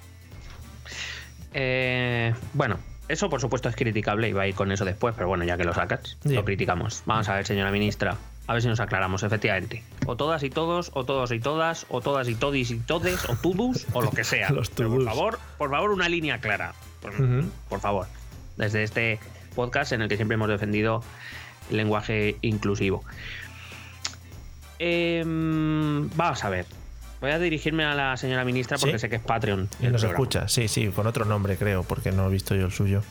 Eh, 1.53 2.33
bueno, 2.55 2.79
eso 3.09 3.29
por 3.29 3.43
supuesto 3.43 3.69
es 3.69 3.77
criticable 3.77 4.31
y 4.31 4.33
va 4.33 4.45
a 4.45 4.47
ir 4.47 4.55
con 4.55 4.73
eso 4.73 4.87
después, 4.87 5.15
pero 5.15 5.29
bueno, 5.29 5.45
ya 5.45 5.59
que 5.59 5.65
lo 5.65 5.75
sacas, 5.75 6.17
lo 6.25 6.43
criticamos. 6.47 7.03
Vamos 7.05 7.29
a 7.29 7.35
ver, 7.35 7.47
señora 7.47 7.71
ministra, 7.71 8.17
a 8.51 8.53
ver 8.53 8.63
si 8.63 8.69
nos 8.69 8.81
aclaramos, 8.81 9.23
efectivamente. 9.23 9.85
O 10.07 10.17
todas 10.17 10.43
y 10.43 10.51
todos, 10.51 10.91
o 10.95 11.05
todos 11.05 11.31
y 11.31 11.39
todas, 11.39 11.87
o 11.89 12.01
todas 12.01 12.29
y 12.29 12.35
todis 12.35 12.73
y 12.73 12.81
todes, 12.81 13.25
o 13.29 13.37
tudus, 13.37 13.87
o 13.93 14.03
lo 14.03 14.11
que 14.11 14.25
sea. 14.25 14.49
por 14.77 15.05
favor, 15.05 15.39
por 15.57 15.71
favor, 15.71 15.93
una 15.93 16.09
línea 16.09 16.41
clara. 16.41 16.75
Por, 17.01 17.81
favor. 17.81 18.09
Desde 18.57 18.83
este 18.83 19.21
podcast 19.55 19.93
en 19.93 20.03
el 20.03 20.09
que 20.09 20.17
siempre 20.17 20.35
hemos 20.35 20.49
defendido 20.49 21.05
el 21.71 21.77
lenguaje 21.77 22.39
inclusivo. 22.43 23.05
Em, 24.81 26.11
vamos 26.17 26.43
a 26.43 26.51
ver. 26.51 26.67
Voy 27.21 27.31
a 27.31 27.39
dirigirme 27.39 27.85
a 27.85 27.95
la 27.95 28.17
señora 28.17 28.45
ministra 28.45 28.79
porque 28.79 28.99
sé 28.99 29.09
que 29.09 29.17
es 29.17 29.23
Patreon. 29.23 29.69
Y 29.79 29.87
nos 29.87 30.03
escucha, 30.03 30.49
sí, 30.49 30.67
sí, 30.67 30.89
con 30.89 31.07
otro 31.07 31.25
nombre 31.25 31.57
creo, 31.57 31.85
porque 31.85 32.11
no 32.11 32.27
he 32.27 32.31
visto 32.31 32.57
yo 32.57 32.67
el 32.67 32.73
suyo. 32.73 33.05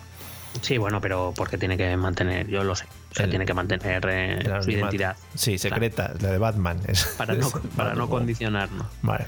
Sí, 0.62 0.78
bueno, 0.78 1.00
pero 1.00 1.34
porque 1.36 1.58
tiene 1.58 1.78
que 1.78 1.96
mantener, 1.96 2.48
yo 2.48 2.64
lo 2.64 2.76
sé, 2.76 2.86
o 3.12 3.16
sea, 3.16 3.30
tiene 3.30 3.46
que 3.46 3.54
mantener 3.54 4.06
eh, 4.10 4.62
su 4.62 4.72
identidad. 4.72 5.16
Sí, 5.36 5.58
secreta, 5.58 6.14
la 6.20 6.32
de 6.32 6.38
Batman. 6.38 6.80
para 7.18 7.36
no, 7.36 7.50
para 7.76 7.96
no 7.96 8.10
condicionarnos. 8.10 8.88
Vale. 9.02 9.26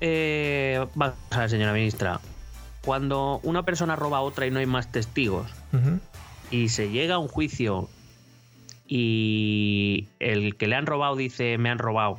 Eh, 0.00 0.84
vamos 0.94 1.16
a 1.30 1.40
ver, 1.40 1.50
señora 1.50 1.72
ministra. 1.72 2.20
Cuando 2.84 3.40
una 3.44 3.64
persona 3.64 3.94
roba 3.94 4.18
a 4.18 4.20
otra 4.22 4.46
y 4.46 4.50
no 4.50 4.58
hay 4.58 4.66
más 4.66 4.90
testigos, 4.90 5.48
y 6.50 6.68
se 6.68 6.90
llega 6.90 7.14
a 7.14 7.18
un 7.18 7.28
juicio 7.28 7.88
y 8.88 10.08
el 10.18 10.56
que 10.56 10.66
le 10.66 10.74
han 10.74 10.86
robado 10.86 11.14
dice 11.14 11.56
me 11.58 11.70
han 11.70 11.78
robado, 11.78 12.18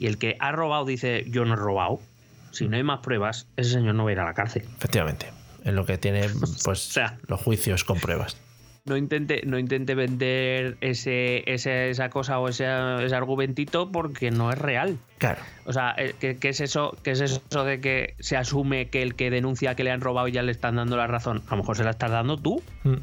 y 0.00 0.06
el 0.06 0.18
que 0.18 0.36
ha 0.40 0.50
robado 0.50 0.84
dice 0.84 1.24
yo 1.28 1.44
no 1.44 1.54
he 1.54 1.56
robado, 1.56 2.00
si 2.50 2.66
no 2.66 2.76
hay 2.76 2.82
más 2.82 2.98
pruebas, 2.98 3.46
ese 3.56 3.70
señor 3.70 3.94
no 3.94 4.02
va 4.02 4.10
a 4.10 4.12
ir 4.14 4.18
a 4.18 4.24
la 4.24 4.34
cárcel. 4.34 4.64
Efectivamente 4.78 5.37
en 5.68 5.76
lo 5.76 5.86
que 5.86 5.98
tiene 5.98 6.28
pues 6.64 6.80
sea, 6.80 7.18
los 7.26 7.40
juicios 7.40 7.84
con 7.84 7.98
pruebas. 8.00 8.36
No 8.84 8.96
intente, 8.96 9.42
no 9.44 9.58
intente 9.58 9.94
vender 9.94 10.78
ese, 10.80 11.44
esa 11.46 12.08
cosa 12.08 12.38
o 12.38 12.48
ese, 12.48 12.64
ese, 13.04 13.14
argumentito 13.14 13.92
porque 13.92 14.30
no 14.30 14.50
es 14.50 14.56
real. 14.56 14.96
Claro. 15.18 15.42
O 15.66 15.74
sea, 15.74 15.94
eh, 15.98 16.14
¿qué, 16.18 16.36
es 16.48 16.60
eso, 16.60 16.96
¿qué 17.02 17.10
es 17.10 17.20
eso 17.20 17.64
de 17.64 17.80
que 17.80 18.14
se 18.18 18.38
asume 18.38 18.88
que 18.88 19.02
el 19.02 19.14
que 19.14 19.30
denuncia 19.30 19.74
que 19.74 19.84
le 19.84 19.90
han 19.90 20.00
robado 20.00 20.28
ya 20.28 20.42
le 20.42 20.52
están 20.52 20.76
dando 20.76 20.96
la 20.96 21.06
razón? 21.06 21.42
A 21.48 21.50
lo 21.50 21.58
mejor 21.58 21.76
se 21.76 21.84
la 21.84 21.90
estás 21.90 22.10
dando 22.10 22.38
tú. 22.38 22.62
Mm. 22.84 22.94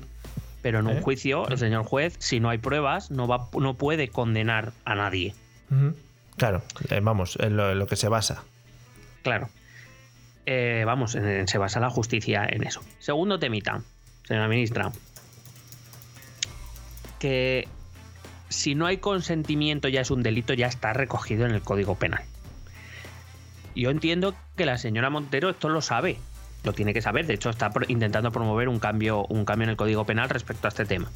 Pero 0.63 0.79
en 0.79 0.87
un 0.87 0.97
¿Eh? 0.97 1.01
juicio, 1.01 1.47
el 1.49 1.59
señor 1.59 1.83
juez, 1.83 2.15
si 2.17 2.39
no 2.39 2.49
hay 2.49 2.57
pruebas, 2.57 3.11
no, 3.11 3.27
va, 3.27 3.49
no 3.59 3.75
puede 3.75 4.07
condenar 4.07 4.73
a 4.85 4.95
nadie. 4.95 5.35
Claro, 6.37 6.63
eh, 6.89 6.99
vamos, 7.03 7.37
en 7.39 7.57
lo 7.57 7.85
que 7.85 7.95
se 7.95 8.09
basa. 8.09 8.43
Claro. 9.21 9.49
Eh, 10.45 10.83
vamos, 10.85 11.11
se 11.11 11.57
basa 11.57 11.79
la 11.79 11.89
justicia 11.89 12.45
en 12.47 12.63
eso. 12.63 12.81
Segundo 12.99 13.39
temita, 13.39 13.81
señora 14.23 14.47
ministra, 14.47 14.91
que 17.19 17.67
si 18.49 18.75
no 18.75 18.85
hay 18.85 18.97
consentimiento 18.97 19.87
ya 19.87 20.01
es 20.01 20.11
un 20.11 20.23
delito, 20.23 20.53
ya 20.53 20.67
está 20.67 20.93
recogido 20.93 21.45
en 21.45 21.51
el 21.51 21.61
Código 21.61 21.95
Penal. 21.95 22.23
Yo 23.75 23.89
entiendo 23.89 24.33
que 24.55 24.65
la 24.65 24.77
señora 24.77 25.09
Montero 25.09 25.49
esto 25.49 25.67
lo 25.69 25.81
sabe, 25.81 26.17
lo 26.63 26.73
tiene 26.73 26.93
que 26.93 27.01
saber, 27.01 27.27
de 27.27 27.33
hecho 27.33 27.49
está 27.49 27.71
intentando 27.87 28.31
promover 28.31 28.69
un 28.69 28.79
cambio, 28.79 29.25
un 29.25 29.43
cambio 29.43 29.65
en 29.65 29.71
el 29.71 29.75
Código 29.75 30.05
Penal 30.05 30.29
respecto 30.29 30.67
a 30.67 30.69
este 30.69 30.85
tema. 30.85 31.11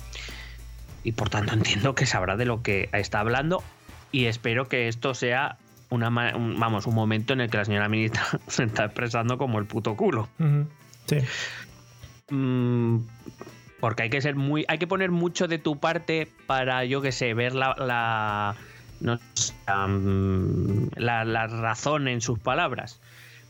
Y 1.04 1.14
por 1.14 1.30
tanto 1.30 1.54
entiendo 1.56 1.96
que 1.96 2.06
sabrá 2.06 2.36
de 2.36 2.46
lo 2.46 2.62
que 2.62 2.90
está 2.92 3.20
hablando 3.20 3.64
y 4.12 4.26
espero 4.26 4.68
que 4.68 4.88
esto 4.88 5.14
sea 5.14 5.58
una, 5.90 6.10
vamos, 6.10 6.86
un 6.86 6.96
momento 6.96 7.34
en 7.34 7.42
el 7.42 7.50
que 7.50 7.58
la 7.58 7.66
señora 7.66 7.90
ministra 7.90 8.24
se 8.48 8.64
está 8.64 8.86
expresando 8.86 9.38
como 9.38 9.60
el 9.60 9.66
puto 9.66 9.96
culo. 9.96 10.30
Sí. 11.06 11.18
Mm, 12.30 13.00
porque 13.80 14.04
hay 14.04 14.10
que 14.10 14.22
ser 14.22 14.36
muy. 14.36 14.66
Hay 14.68 14.78
que 14.78 14.88
poner 14.88 15.12
mucho 15.12 15.48
de 15.48 15.58
tu 15.58 15.80
parte 15.80 16.28
para, 16.46 16.86
yo 16.86 17.02
qué 17.02 17.12
sé, 17.12 17.34
ver 17.34 17.56
la. 17.56 17.76
la 17.78 18.56
no 19.00 19.18
la, 20.96 21.48
razón 21.48 22.08
en 22.08 22.22
sus 22.22 22.40
palabras. 22.40 23.02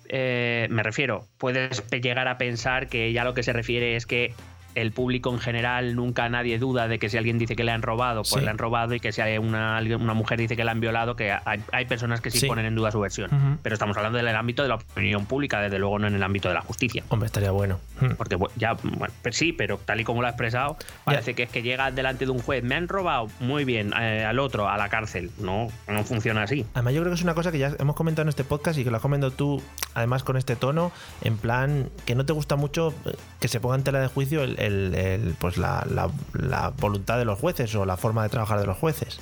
Eh, 0.07 0.67
me 0.69 0.83
refiero, 0.83 1.27
puedes 1.37 1.83
llegar 1.89 2.27
a 2.27 2.37
pensar 2.37 2.87
que 2.87 3.07
ella 3.07 3.23
lo 3.23 3.33
que 3.33 3.43
se 3.43 3.53
refiere 3.53 3.95
es 3.95 4.05
que 4.05 4.33
el 4.75 4.91
público 4.91 5.31
en 5.31 5.39
general 5.39 5.95
nunca 5.95 6.29
nadie 6.29 6.59
duda 6.59 6.87
de 6.87 6.99
que 6.99 7.09
si 7.09 7.17
alguien 7.17 7.37
dice 7.37 7.55
que 7.55 7.63
le 7.63 7.71
han 7.71 7.81
robado, 7.81 8.23
pues 8.29 8.43
le 8.43 8.49
han 8.49 8.57
robado 8.57 8.93
y 8.93 8.99
que 8.99 9.11
si 9.11 9.21
hay 9.21 9.37
una, 9.37 9.79
una 9.99 10.13
mujer 10.13 10.39
dice 10.39 10.55
que 10.55 10.63
le 10.63 10.71
han 10.71 10.79
violado, 10.79 11.15
que 11.15 11.31
hay, 11.31 11.85
personas 11.85 12.21
que 12.21 12.31
sí, 12.31 12.47
ponen 12.47 12.65
en 12.65 12.75
duda 12.75 12.91
su 12.91 12.99
versión. 12.99 13.59
Pero 13.63 13.73
estamos 13.73 13.97
hablando 13.97 14.17
del 14.17 14.27
ámbito 14.35 14.63
de 14.63 14.69
la 14.69 14.75
opinión 14.75 15.25
pública, 15.25 15.61
desde 15.61 15.79
luego 15.79 15.99
no 15.99 16.07
en 16.07 16.15
el 16.15 16.23
ámbito 16.23 16.47
de 16.47 16.53
la 16.53 16.61
justicia. 16.61 17.03
Hombre, 17.09 17.27
estaría 17.27 17.51
bueno. 17.51 17.79
Porque 18.17 18.37
ya, 18.55 18.73
bueno, 18.73 19.13
pues 19.21 19.35
sí, 19.35 19.53
pero 19.53 19.77
tal 19.77 19.99
y 19.99 20.03
como 20.03 20.21
lo 20.21 20.27
ha 20.27 20.31
expresado, 20.31 20.77
parece 21.03 21.33
que 21.33 21.43
es 21.43 21.49
que 21.49 21.61
llega 21.61 21.91
delante 21.91 22.25
de 22.25 22.31
un 22.31 22.39
juez, 22.39 22.63
me 22.63 22.75
han 22.75 22.87
robado, 22.87 23.27
muy 23.39 23.65
bien, 23.65 23.93
eh, 23.99 24.23
al 24.25 24.39
otro, 24.39 24.69
a 24.69 24.77
la 24.77 24.89
cárcel. 24.89 25.31
No, 25.39 25.67
no 25.87 26.03
funciona 26.03 26.43
así. 26.43 26.65
Además, 26.73 26.93
yo 26.93 27.01
creo 27.01 27.11
que 27.11 27.15
es 27.15 27.23
una 27.23 27.33
cosa 27.33 27.51
que 27.51 27.59
ya 27.59 27.73
hemos 27.79 27.95
comentado 27.95 28.23
en 28.23 28.29
este 28.29 28.43
podcast 28.43 28.79
y 28.79 28.83
que 28.83 28.91
lo 28.91 28.97
has 28.97 29.01
comentado 29.01 29.31
tú, 29.31 29.61
además 29.93 30.23
con 30.23 30.37
este 30.37 30.55
tono, 30.55 30.91
en 31.21 31.37
plan 31.37 31.89
que 32.05 32.15
no 32.15 32.25
te 32.25 32.33
gusta 32.33 32.55
mucho 32.55 32.93
eh, 33.05 33.15
que 33.39 33.47
se 33.47 33.59
ponga 33.59 33.75
en 33.75 33.83
tela 33.83 33.99
de 33.99 34.07
juicio 34.07 34.43
el 34.43 34.58
el, 34.59 35.35
pues 35.39 35.57
la, 35.57 35.85
la, 36.33 36.69
voluntad 36.77 37.17
de 37.17 37.25
los 37.25 37.39
jueces 37.39 37.73
o 37.75 37.85
la 37.85 37.97
forma 37.97 38.23
de 38.23 38.29
trabajar 38.29 38.59
de 38.59 38.65
los 38.65 38.77
jueces. 38.77 39.19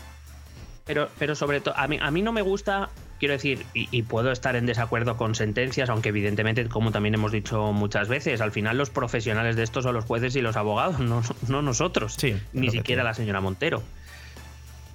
Pero, 0.86 1.10
pero 1.20 1.36
sobre 1.36 1.60
todo, 1.60 1.78
a 1.78 1.88
mí, 1.88 2.00
a 2.02 2.12
mí 2.12 2.22
no 2.22 2.32
me 2.32 2.42
gusta, 2.42 2.90
quiero 3.20 3.34
decir, 3.34 3.66
y, 3.74 4.02
puedo 4.04 4.32
estar 4.32 4.56
en 4.56 4.66
desacuerdo 4.66 5.18
con 5.18 5.36
sentencias, 5.36 5.90
aunque 5.90 6.10
evidentemente, 6.10 6.66
como 6.70 6.92
también 6.92 7.14
hemos 7.14 7.32
dicho 7.32 7.74
muchas 7.74 8.08
veces, 8.08 8.40
al 8.40 8.52
final 8.52 8.78
los 8.78 8.90
profesionales 8.90 9.58
de 9.58 9.64
estos 9.64 9.84
son 9.84 9.96
los 9.96 10.06
jueces 10.06 10.36
y 10.38 10.42
los 10.42 10.56
abogados, 10.56 11.00
no, 11.02 11.22
no 11.50 11.62
nosotros, 11.62 12.16
sí, 12.18 12.36
ni 12.54 12.70
siquiera 12.70 13.04
la 13.04 13.14
señora 13.14 13.42
Montero. 13.42 13.84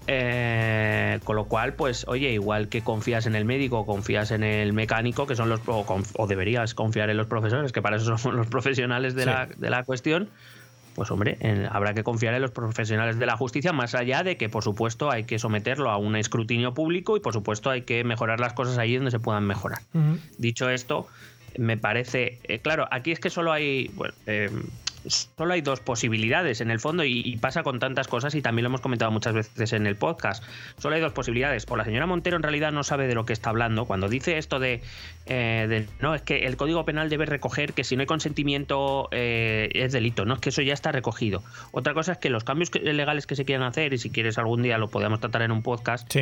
Eh, 0.07 1.21
con 1.25 1.37
lo 1.37 1.45
cual, 1.45 1.75
pues, 1.75 2.07
oye, 2.09 2.33
igual 2.33 2.69
que 2.69 2.83
confías 2.83 3.27
en 3.27 3.35
el 3.35 3.45
médico, 3.45 3.87
confías 3.87 4.31
en 4.31 4.43
el 4.43 4.73
mecánico, 4.73 5.27
que 5.27 5.37
son 5.37 5.49
los. 5.49 5.61
o, 5.67 6.27
deberías 6.27 6.75
confiar 6.75 7.11
en 7.11 7.17
los 7.17 7.27
profesores, 7.27 7.73
que 7.73 7.83
para 7.83 7.97
eso 7.97 8.17
son 8.19 8.37
los 8.37 8.47
profesionales 8.47 9.15
de, 9.15 9.27
la, 9.27 9.47
de 9.47 9.71
la 9.71 9.85
cuestión 9.85 10.29
pues 10.95 11.11
hombre, 11.11 11.38
habrá 11.71 11.95
que 11.95 12.05
confiar 12.05 12.35
en 12.35 12.43
los 12.43 12.51
profesionales 12.51 13.19
de 13.19 13.27
la 13.27 13.37
justicia, 13.37 13.73
más 13.73 13.95
allá 13.95 14.23
de 14.23 14.37
que, 14.37 14.49
por 14.49 14.62
supuesto, 14.62 15.11
hay 15.11 15.25
que 15.25 15.38
someterlo 15.38 15.91
a 15.91 15.97
un 15.97 16.17
escrutinio 16.17 16.75
público 16.75 17.17
y, 17.17 17.21
por 17.21 17.33
supuesto, 17.33 17.71
hay 17.71 17.83
que 17.83 18.05
mejorar 18.05 18.41
las 18.41 18.53
cosas 18.53 18.79
ahí 18.79 18.97
donde 18.97 19.11
se 19.11 19.19
puedan 19.19 19.45
mejorar. 19.45 19.81
Dicho 20.38 20.69
esto, 20.69 21.07
me 21.57 21.77
parece, 21.77 22.38
eh, 22.45 22.59
claro, 22.61 22.87
aquí 22.91 23.12
es 23.12 23.21
que 23.21 23.31
solo 23.31 23.53
hay, 23.53 23.91
bueno, 23.95 24.15
eh, 24.27 24.51
solo 25.07 25.55
hay 25.55 25.61
dos 25.61 25.81
posibilidades 25.81 26.61
en 26.61 26.71
el 26.71 26.81
fondo 26.81 27.05
y, 27.05 27.37
pasa 27.37 27.62
con 27.62 27.79
tantas 27.79 28.09
cosas 28.09 28.35
y 28.35 28.43
también 28.43 28.65
lo 28.65 28.69
hemos 28.69 28.81
comentado 28.81 29.11
muchas 29.11 29.35
veces 29.35 29.73
en 29.73 29.87
el 29.87 29.97
podcast. 29.97 30.45
Solo 30.79 30.95
hay 30.95 31.01
dos 31.01 31.12
posibilidades. 31.12 31.67
O 31.69 31.77
la 31.77 31.85
señora 31.85 32.07
Montero 32.07 32.37
en 32.37 32.43
realidad 32.43 32.73
no 32.73 32.85
sabe 32.85 33.09
de 33.09 33.15
lo 33.15 33.25
que 33.25 33.33
está 33.33 33.51
hablando 33.51 33.85
cuando 33.85 34.09
dice 34.09 34.38
esto 34.38 34.61
de, 34.61 34.83
eh, 35.27 35.87
no, 36.01 36.15
es 36.15 36.23
que 36.23 36.47
el 36.47 36.57
Código 36.57 36.85
Penal 36.85 37.09
debe 37.09 37.27
recoger 37.27 37.73
que 37.73 37.85
si 37.85 37.97
no 37.97 38.01
hay 38.01 38.07
consentimiento 38.07 39.09
eh, 39.11 39.71
es 39.75 39.93
delito, 39.93 40.25
no 40.25 40.35
es 40.35 40.41
que 40.41 40.51
eso 40.51 40.62
ya 40.62 40.75
está 40.75 40.93
recogido. 40.93 41.43
Otra 41.73 41.95
cosa 41.95 42.12
es 42.12 42.19
que 42.19 42.31
los 42.31 42.45
cambios 42.45 42.71
legales 42.75 43.27
que 43.27 43.37
se 43.37 43.45
quieran 43.45 43.67
hacer 43.67 43.93
y 43.93 43.99
si 43.99 44.11
quieres 44.11 44.38
algún 44.38 44.62
día 44.62 44.79
lo 44.79 44.88
podemos 44.88 45.21
tratar 45.21 45.43
en 45.43 45.53
un 45.53 45.62
podcast, 45.62 46.15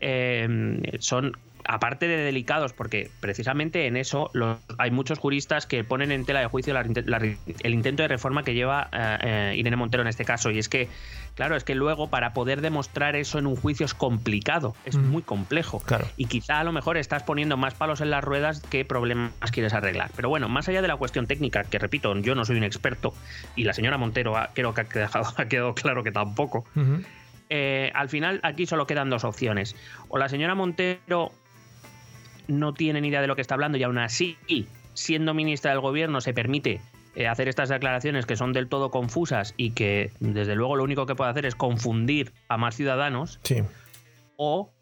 eh, 0.00 0.80
son 1.00 1.36
aparte 1.68 2.08
de 2.08 2.16
delicados, 2.16 2.72
porque 2.72 3.10
precisamente 3.20 3.86
en 3.86 3.98
eso 3.98 4.30
hay 4.78 4.90
muchos 4.90 5.18
juristas 5.18 5.66
que 5.66 5.84
ponen 5.84 6.10
en 6.12 6.24
tela 6.24 6.40
de 6.40 6.46
juicio 6.46 6.74
el 6.74 7.74
intento 7.74 8.02
de 8.02 8.08
reforma 8.08 8.42
que 8.42 8.54
lleva 8.54 8.88
eh, 8.90 9.18
eh, 9.22 9.54
Irene 9.54 9.76
Montero 9.76 10.02
en 10.02 10.08
este 10.08 10.24
caso. 10.24 10.50
Y 10.50 10.58
es 10.58 10.70
que, 10.70 10.88
claro, 11.34 11.56
es 11.56 11.64
que 11.64 11.74
luego 11.74 12.08
para 12.08 12.32
poder 12.32 12.62
demostrar 12.62 13.16
eso 13.16 13.38
en 13.38 13.46
un 13.46 13.54
juicio 13.54 13.84
es 13.84 13.92
complicado, 13.92 14.74
es 14.86 14.96
mm. 14.96 15.10
muy 15.10 15.22
complejo. 15.22 15.82
Y 16.16 16.24
quizá 16.24 16.58
a 16.58 16.64
lo 16.64 16.72
mejor 16.72 16.96
estás 16.96 17.22
poniendo 17.22 17.58
más 17.58 17.74
palos 17.74 18.00
en 18.00 18.08
las 18.08 18.24
ruedas 18.24 18.62
que 18.62 18.86
problemas 18.86 19.34
quieres 19.52 19.74
arreglar. 19.74 20.10
Pero 20.16 20.30
bueno, 20.30 20.48
más 20.48 20.70
allá 20.70 20.80
de 20.80 20.88
la 20.88 20.96
cuestión 20.96 21.26
técnica, 21.26 21.64
que 21.64 21.78
repito, 21.78 22.16
yo 22.16 22.34
no 22.34 22.46
soy 22.46 22.56
un 22.56 22.64
experto, 22.64 23.12
y 23.56 23.64
la 23.64 23.74
señora 23.74 23.98
Montero 23.98 24.34
creo 24.54 24.72
que 24.72 24.80
ha 25.36 25.44
quedado, 25.44 25.74
claro 25.74 26.02
que 26.02 26.12
tampoco. 26.12 26.64
Eh, 27.50 27.90
al 27.94 28.08
final 28.08 28.40
aquí 28.42 28.66
solo 28.66 28.86
quedan 28.86 29.10
dos 29.10 29.24
opciones. 29.24 29.76
O 30.08 30.16
la 30.16 30.30
señora 30.30 30.54
Montero 30.54 31.32
no 32.48 32.74
tiene 32.74 33.00
ni 33.00 33.08
idea 33.08 33.20
de 33.20 33.26
lo 33.26 33.36
que 33.36 33.42
está 33.42 33.54
hablando 33.54 33.78
y 33.78 33.82
aún 33.84 33.98
así, 33.98 34.36
siendo 34.94 35.34
ministra 35.34 35.70
del 35.70 35.80
gobierno, 35.80 36.20
se 36.20 36.34
permite 36.34 36.80
eh, 37.14 37.28
hacer 37.28 37.48
estas 37.48 37.68
declaraciones 37.68 38.26
que 38.26 38.36
son 38.36 38.52
del 38.52 38.68
todo 38.68 38.90
confusas 38.90 39.54
y 39.56 39.70
que 39.70 40.12
desde 40.20 40.54
luego 40.54 40.76
lo 40.76 40.84
único 40.84 41.06
que 41.06 41.14
puede 41.14 41.30
hacer 41.30 41.46
es 41.46 41.54
confundir 41.54 42.32
a 42.48 42.56
más 42.56 42.76
ciudadanos. 42.76 43.38
Sí. 43.42 43.62
O 44.36 44.72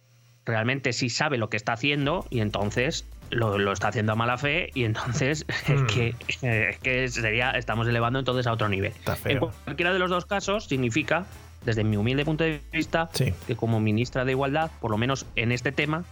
realmente 0.45 0.93
sí 0.93 1.11
sabe 1.11 1.39
lo 1.39 1.51
que 1.51 1.57
está 1.57 1.73
haciendo 1.73 2.27
y 2.31 2.41
entonces 2.41 3.07
lo, 3.31 3.73
está 3.73 3.89
haciendo 3.89 4.13
a 4.13 4.17
mala 4.17 4.39
fe 4.39 4.71
y 4.75 4.85
entonces 4.85 5.45
es, 5.69 5.81
hmm. 5.81 5.87
que, 5.87 6.15
es 6.29 6.79
que 6.79 7.09
sería, 7.09 7.51
estamos 7.51 7.89
elevando 7.89 8.19
entonces 8.19 8.47
a 8.47 8.53
otro 8.53 8.69
nivel. 8.69 8.93
En 9.25 9.39
cualquiera 9.39 9.93
de 9.93 9.99
los 9.99 10.11
dos 10.11 10.27
casos 10.27 10.67
significa, 10.67 11.27
desde 11.65 11.85
mi 11.85 11.97
humilde 11.97 12.25
punto 12.25 12.45
de 12.45 12.61
vista, 12.73 13.11
que 13.15 13.57
como 13.57 13.81
ministra 13.81 14.25
de 14.25 14.33
Igualdad, 14.33 14.71
por 14.81 14.91
lo 14.91 14.99
menos 14.99 15.27
en 15.35 15.53
este 15.53 15.73
tema, 15.73 16.05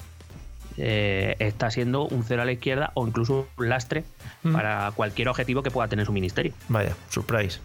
eh, 0.78 1.36
está 1.38 1.70
siendo 1.70 2.06
un 2.06 2.24
cero 2.24 2.42
a 2.42 2.44
la 2.44 2.52
izquierda 2.52 2.90
o 2.94 3.06
incluso 3.06 3.48
un 3.56 3.68
lastre 3.68 4.04
mm. 4.42 4.52
para 4.52 4.92
cualquier 4.94 5.28
objetivo 5.28 5.62
que 5.62 5.70
pueda 5.70 5.88
tener 5.88 6.06
su 6.06 6.12
ministerio. 6.12 6.52
Vaya, 6.68 6.94
surprise. 7.10 7.60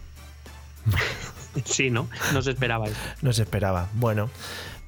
sí, 1.64 1.90
¿no? 1.90 2.08
No 2.32 2.42
se 2.42 2.50
esperaba 2.50 2.86
eso. 2.86 2.96
No 3.22 3.32
se 3.32 3.42
esperaba. 3.42 3.88
Bueno, 3.94 4.30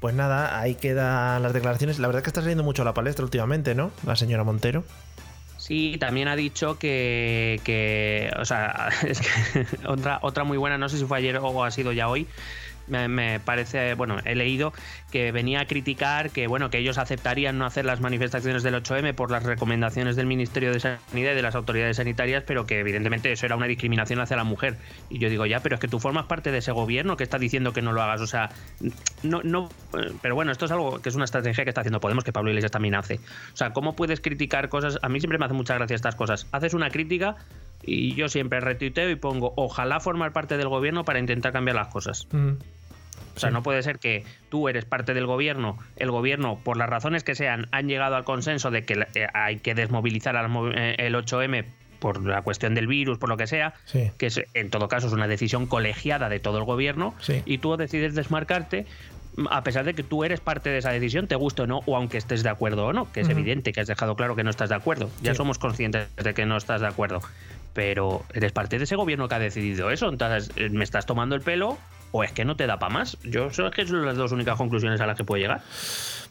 pues 0.00 0.14
nada, 0.14 0.60
ahí 0.60 0.74
quedan 0.74 1.42
las 1.42 1.52
declaraciones. 1.52 1.98
La 1.98 2.08
verdad 2.08 2.20
es 2.20 2.24
que 2.24 2.30
está 2.30 2.40
saliendo 2.40 2.64
mucho 2.64 2.82
a 2.82 2.84
la 2.84 2.94
palestra 2.94 3.24
últimamente, 3.24 3.74
¿no? 3.74 3.90
La 4.06 4.16
señora 4.16 4.44
Montero. 4.44 4.84
Sí, 5.58 5.96
también 6.00 6.26
ha 6.26 6.34
dicho 6.34 6.76
que, 6.76 7.60
que 7.62 8.32
o 8.36 8.44
sea, 8.44 8.88
es 9.06 9.20
que 9.20 9.66
otra, 9.86 10.18
otra 10.22 10.42
muy 10.42 10.58
buena, 10.58 10.76
no 10.76 10.88
sé 10.88 10.98
si 10.98 11.04
fue 11.04 11.18
ayer 11.18 11.38
o 11.38 11.62
ha 11.64 11.70
sido 11.70 11.92
ya 11.92 12.08
hoy, 12.08 12.26
me, 12.86 13.40
parece, 13.40 13.94
bueno, 13.94 14.18
he 14.24 14.34
leído 14.34 14.72
que 15.10 15.32
venía 15.32 15.60
a 15.60 15.66
criticar 15.66 16.30
que, 16.30 16.46
bueno, 16.46 16.70
que 16.70 16.78
ellos 16.78 16.98
aceptarían 16.98 17.58
no 17.58 17.66
hacer 17.66 17.84
las 17.84 18.00
manifestaciones 18.00 18.62
del 18.62 18.74
8M 18.74 19.14
por 19.14 19.30
las 19.30 19.42
recomendaciones 19.42 20.16
del 20.16 20.26
Ministerio 20.26 20.72
de 20.72 20.80
Sanidad 20.80 21.32
y 21.32 21.34
de 21.34 21.42
las 21.42 21.54
autoridades 21.54 21.96
sanitarias, 21.96 22.44
pero 22.46 22.66
que 22.66 22.80
evidentemente 22.80 23.30
eso 23.32 23.46
era 23.46 23.56
una 23.56 23.66
discriminación 23.66 24.20
hacia 24.20 24.36
la 24.36 24.44
mujer. 24.44 24.76
Y 25.10 25.18
yo 25.18 25.28
digo, 25.28 25.46
ya, 25.46 25.60
pero 25.60 25.76
es 25.76 25.80
que 25.80 25.88
tú 25.88 26.00
formas 26.00 26.26
parte 26.26 26.50
de 26.50 26.58
ese 26.58 26.72
gobierno 26.72 27.16
que 27.16 27.24
está 27.24 27.38
diciendo 27.38 27.72
que 27.72 27.82
no 27.82 27.92
lo 27.92 28.02
hagas. 28.02 28.20
O 28.20 28.26
sea, 28.26 28.50
no, 29.22 29.42
no, 29.42 29.68
pero 30.20 30.34
bueno, 30.34 30.52
esto 30.52 30.64
es 30.64 30.70
algo 30.70 31.00
que 31.00 31.08
es 31.08 31.14
una 31.14 31.24
estrategia 31.24 31.64
que 31.64 31.70
está 31.70 31.82
haciendo 31.82 32.00
Podemos, 32.00 32.24
que 32.24 32.32
Pablo 32.32 32.50
Iglesias 32.50 32.72
también 32.72 32.94
hace. 32.94 33.16
O 33.52 33.56
sea, 33.56 33.72
¿cómo 33.72 33.94
puedes 33.94 34.20
criticar 34.20 34.68
cosas? 34.68 34.98
A 35.02 35.08
mí 35.08 35.20
siempre 35.20 35.38
me 35.38 35.44
hace 35.44 35.54
mucha 35.54 35.74
gracia 35.74 35.94
estas 35.94 36.16
cosas. 36.16 36.46
Haces 36.52 36.74
una 36.74 36.90
crítica 36.90 37.36
y 37.82 38.14
yo 38.14 38.28
siempre 38.28 38.60
retuiteo 38.60 39.10
y 39.10 39.16
pongo 39.16 39.52
ojalá 39.56 40.00
formar 40.00 40.32
parte 40.32 40.56
del 40.56 40.68
gobierno 40.68 41.04
para 41.04 41.18
intentar 41.18 41.52
cambiar 41.52 41.76
las 41.76 41.88
cosas. 41.88 42.26
O 43.34 43.40
sea, 43.40 43.50
no 43.50 43.62
puede 43.62 43.82
ser 43.82 43.98
que 43.98 44.24
tú 44.50 44.68
eres 44.68 44.84
parte 44.84 45.14
del 45.14 45.26
gobierno, 45.26 45.78
el 45.96 46.10
gobierno, 46.10 46.58
por 46.62 46.76
las 46.76 46.88
razones 46.88 47.24
que 47.24 47.34
sean, 47.34 47.66
han 47.72 47.88
llegado 47.88 48.16
al 48.16 48.24
consenso 48.24 48.70
de 48.70 48.84
que 48.84 49.06
eh, 49.14 49.26
hay 49.32 49.58
que 49.58 49.74
desmovilizar 49.74 50.36
eh, 50.36 50.96
el 50.98 51.14
8M 51.14 51.64
por 51.98 52.20
la 52.26 52.42
cuestión 52.42 52.74
del 52.74 52.88
virus, 52.88 53.18
por 53.18 53.28
lo 53.28 53.36
que 53.36 53.46
sea, 53.46 53.74
que 53.92 54.26
es, 54.26 54.42
en 54.54 54.70
todo 54.70 54.88
caso 54.88 55.06
es 55.06 55.12
una 55.12 55.28
decisión 55.28 55.66
colegiada 55.66 56.28
de 56.28 56.40
todo 56.40 56.58
el 56.58 56.64
gobierno, 56.64 57.14
y 57.46 57.58
tú 57.58 57.76
decides 57.76 58.16
desmarcarte, 58.16 58.86
a 59.48 59.62
pesar 59.62 59.84
de 59.84 59.94
que 59.94 60.02
tú 60.02 60.24
eres 60.24 60.40
parte 60.40 60.68
de 60.68 60.78
esa 60.78 60.90
decisión, 60.90 61.28
te 61.28 61.36
guste 61.36 61.62
o 61.62 61.66
no, 61.68 61.80
o 61.86 61.96
aunque 61.96 62.18
estés 62.18 62.42
de 62.42 62.48
acuerdo 62.48 62.86
o 62.86 62.92
no, 62.92 63.10
que 63.12 63.20
es 63.20 63.28
evidente 63.28 63.72
que 63.72 63.80
has 63.80 63.86
dejado 63.86 64.16
claro 64.16 64.34
que 64.34 64.42
no 64.42 64.50
estás 64.50 64.68
de 64.68 64.74
acuerdo. 64.74 65.10
Ya 65.22 65.34
somos 65.34 65.58
conscientes 65.58 66.08
de 66.16 66.34
que 66.34 66.44
no 66.44 66.56
estás 66.56 66.80
de 66.80 66.88
acuerdo. 66.88 67.20
Pero 67.72 68.24
eres 68.34 68.52
parte 68.52 68.78
de 68.78 68.84
ese 68.84 68.96
gobierno 68.96 69.28
que 69.28 69.34
ha 69.34 69.38
decidido 69.38 69.90
eso. 69.90 70.08
Entonces, 70.08 70.50
eh, 70.56 70.68
me 70.70 70.84
estás 70.84 71.06
tomando 71.06 71.34
el 71.34 71.40
pelo 71.40 71.78
o 72.12 72.22
es 72.22 72.32
que 72.32 72.44
no 72.44 72.56
te 72.56 72.66
da 72.66 72.78
para 72.78 72.92
más. 72.92 73.18
Yo 73.24 73.50
sé 73.50 73.62
que 73.74 73.86
son 73.86 74.06
las 74.06 74.16
dos 74.16 74.32
únicas 74.32 74.56
conclusiones 74.56 75.00
a 75.00 75.06
las 75.06 75.16
que 75.16 75.24
puedo 75.24 75.40
llegar. 75.40 75.62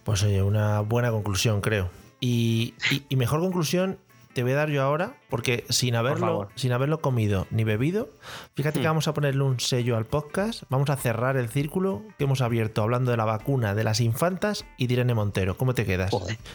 Pues 0.04 0.24
oye, 0.24 0.42
una 0.42 0.82
buena 0.82 1.12
conclusión, 1.12 1.62
creo. 1.62 1.90
Y, 2.20 2.76
mejor 3.10 3.40
conclusión 3.42 3.98
te 4.34 4.44
voy 4.44 4.54
a 4.54 4.56
dar 4.56 4.70
yo 4.70 4.82
ahora, 4.82 5.18
porque 5.30 5.66
sin 5.70 5.96
haberlo, 5.96 6.48
sin 6.56 6.72
haberlo 6.72 7.02
comido 7.02 7.48
ni 7.52 7.66
bebido, 7.66 8.10
fíjate 8.56 8.80
que 8.80 8.86
hmm. 8.86 8.92
vamos 8.92 9.08
a 9.10 9.14
ponerle 9.14 9.44
un 9.44 9.60
sello 9.60 9.98
al 9.98 10.06
podcast, 10.06 10.64
vamos 10.70 10.90
a 10.90 10.96
cerrar 10.96 11.36
el 11.36 11.50
círculo 11.50 12.04
que 12.18 12.24
hemos 12.24 12.40
abierto 12.40 12.82
hablando 12.82 13.12
de 13.12 13.18
la 13.18 13.26
vacuna 13.26 13.76
de 13.76 13.84
las 13.84 14.00
infantas 14.00 14.66
y 14.78 14.88
de 14.88 14.94
Irene 14.94 15.16
Montero. 15.16 15.58
¿Cómo 15.58 15.74
te 15.74 15.86
quedas? 15.86 16.12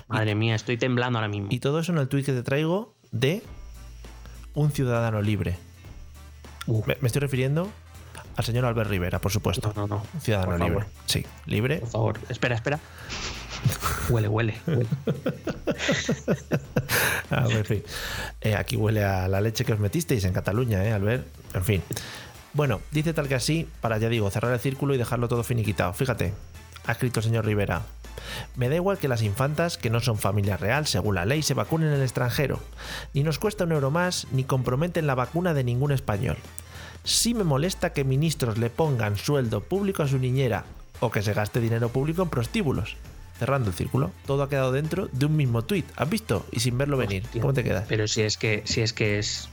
madre 0.08 0.34
mía, 0.34 0.54
estoy 0.54 0.78
temblando 0.78 1.18
ahora 1.18 1.28
mismo. 1.28 1.48
Y 1.50 1.60
todo 1.60 1.80
eso 1.80 1.92
en 1.92 1.98
el 1.98 2.08
tuit 2.08 2.24
que 2.24 2.32
te 2.32 2.42
traigo 2.42 2.94
de 3.10 3.42
un 4.56 4.72
ciudadano 4.72 5.22
libre. 5.22 5.56
Me, 6.66 7.06
estoy 7.06 7.20
refiriendo 7.20 7.70
al 8.36 8.44
señor 8.44 8.64
Albert 8.64 8.90
Rivera, 8.90 9.20
por 9.20 9.30
supuesto. 9.30 9.72
No, 9.76 9.82
no, 9.82 9.96
no. 9.96 10.02
Un 10.12 10.20
ciudadano 10.20 10.58
libre. 10.58 10.86
Sí, 11.04 11.24
libre. 11.44 11.78
Por 11.78 11.88
favor, 11.88 12.18
espera, 12.28 12.56
espera. 12.56 12.80
huele, 14.08 14.28
huele, 14.28 14.54
huele. 14.66 14.86
ah, 17.30 17.46
en 17.48 17.64
fin. 17.64 17.82
Eh, 18.40 18.56
aquí 18.56 18.76
huele 18.76 19.04
a 19.04 19.28
la 19.28 19.40
leche 19.40 19.64
que 19.64 19.72
os 19.72 19.78
metisteis 19.78 20.24
en 20.24 20.32
Cataluña, 20.32 20.84
¿eh, 20.84 20.92
Albert? 20.92 21.26
En 21.54 21.64
fin. 21.64 21.82
Bueno, 22.54 22.80
dice 22.90 23.12
tal 23.12 23.28
que 23.28 23.34
así, 23.34 23.68
para 23.80 23.98
ya 23.98 24.08
digo, 24.08 24.30
cerrar 24.30 24.52
el 24.52 24.60
círculo 24.60 24.94
y 24.94 24.98
dejarlo 24.98 25.28
todo 25.28 25.44
finiquitado. 25.44 25.92
Fíjate, 25.92 26.32
ha 26.86 26.92
escrito 26.92 27.20
el 27.20 27.24
señor 27.24 27.44
Rivera. 27.44 27.82
Me 28.56 28.68
da 28.68 28.76
igual 28.76 28.98
que 28.98 29.08
las 29.08 29.22
infantas, 29.22 29.78
que 29.78 29.90
no 29.90 30.00
son 30.00 30.18
familia 30.18 30.56
real, 30.56 30.86
según 30.86 31.14
la 31.16 31.24
ley, 31.24 31.42
se 31.42 31.54
vacunen 31.54 31.88
en 31.88 31.94
el 31.94 32.02
extranjero. 32.02 32.60
Ni 33.14 33.22
nos 33.22 33.38
cuesta 33.38 33.64
un 33.64 33.72
euro 33.72 33.90
más, 33.90 34.26
ni 34.32 34.44
comprometen 34.44 35.06
la 35.06 35.14
vacuna 35.14 35.54
de 35.54 35.64
ningún 35.64 35.92
español. 35.92 36.36
Sí 37.04 37.34
me 37.34 37.44
molesta 37.44 37.92
que 37.92 38.04
ministros 38.04 38.58
le 38.58 38.70
pongan 38.70 39.16
sueldo 39.16 39.60
público 39.60 40.02
a 40.02 40.08
su 40.08 40.18
niñera 40.18 40.64
o 41.00 41.10
que 41.10 41.22
se 41.22 41.34
gaste 41.34 41.60
dinero 41.60 41.88
público 41.88 42.22
en 42.22 42.30
prostíbulos. 42.30 42.96
Cerrando 43.38 43.70
el 43.70 43.74
círculo, 43.74 44.12
todo 44.26 44.42
ha 44.42 44.48
quedado 44.48 44.72
dentro 44.72 45.08
de 45.12 45.26
un 45.26 45.36
mismo 45.36 45.62
tuit. 45.62 45.86
¿Has 45.96 46.08
visto? 46.08 46.46
Y 46.52 46.60
sin 46.60 46.78
verlo 46.78 46.96
venir. 46.96 47.24
¿Cómo 47.32 47.52
te 47.52 47.62
quedas? 47.62 47.84
Pero 47.88 48.08
si 48.08 48.22
es 48.22 48.36
que, 48.36 48.62
si 48.64 48.80
es 48.80 48.92
que 48.92 49.18
es 49.18 49.50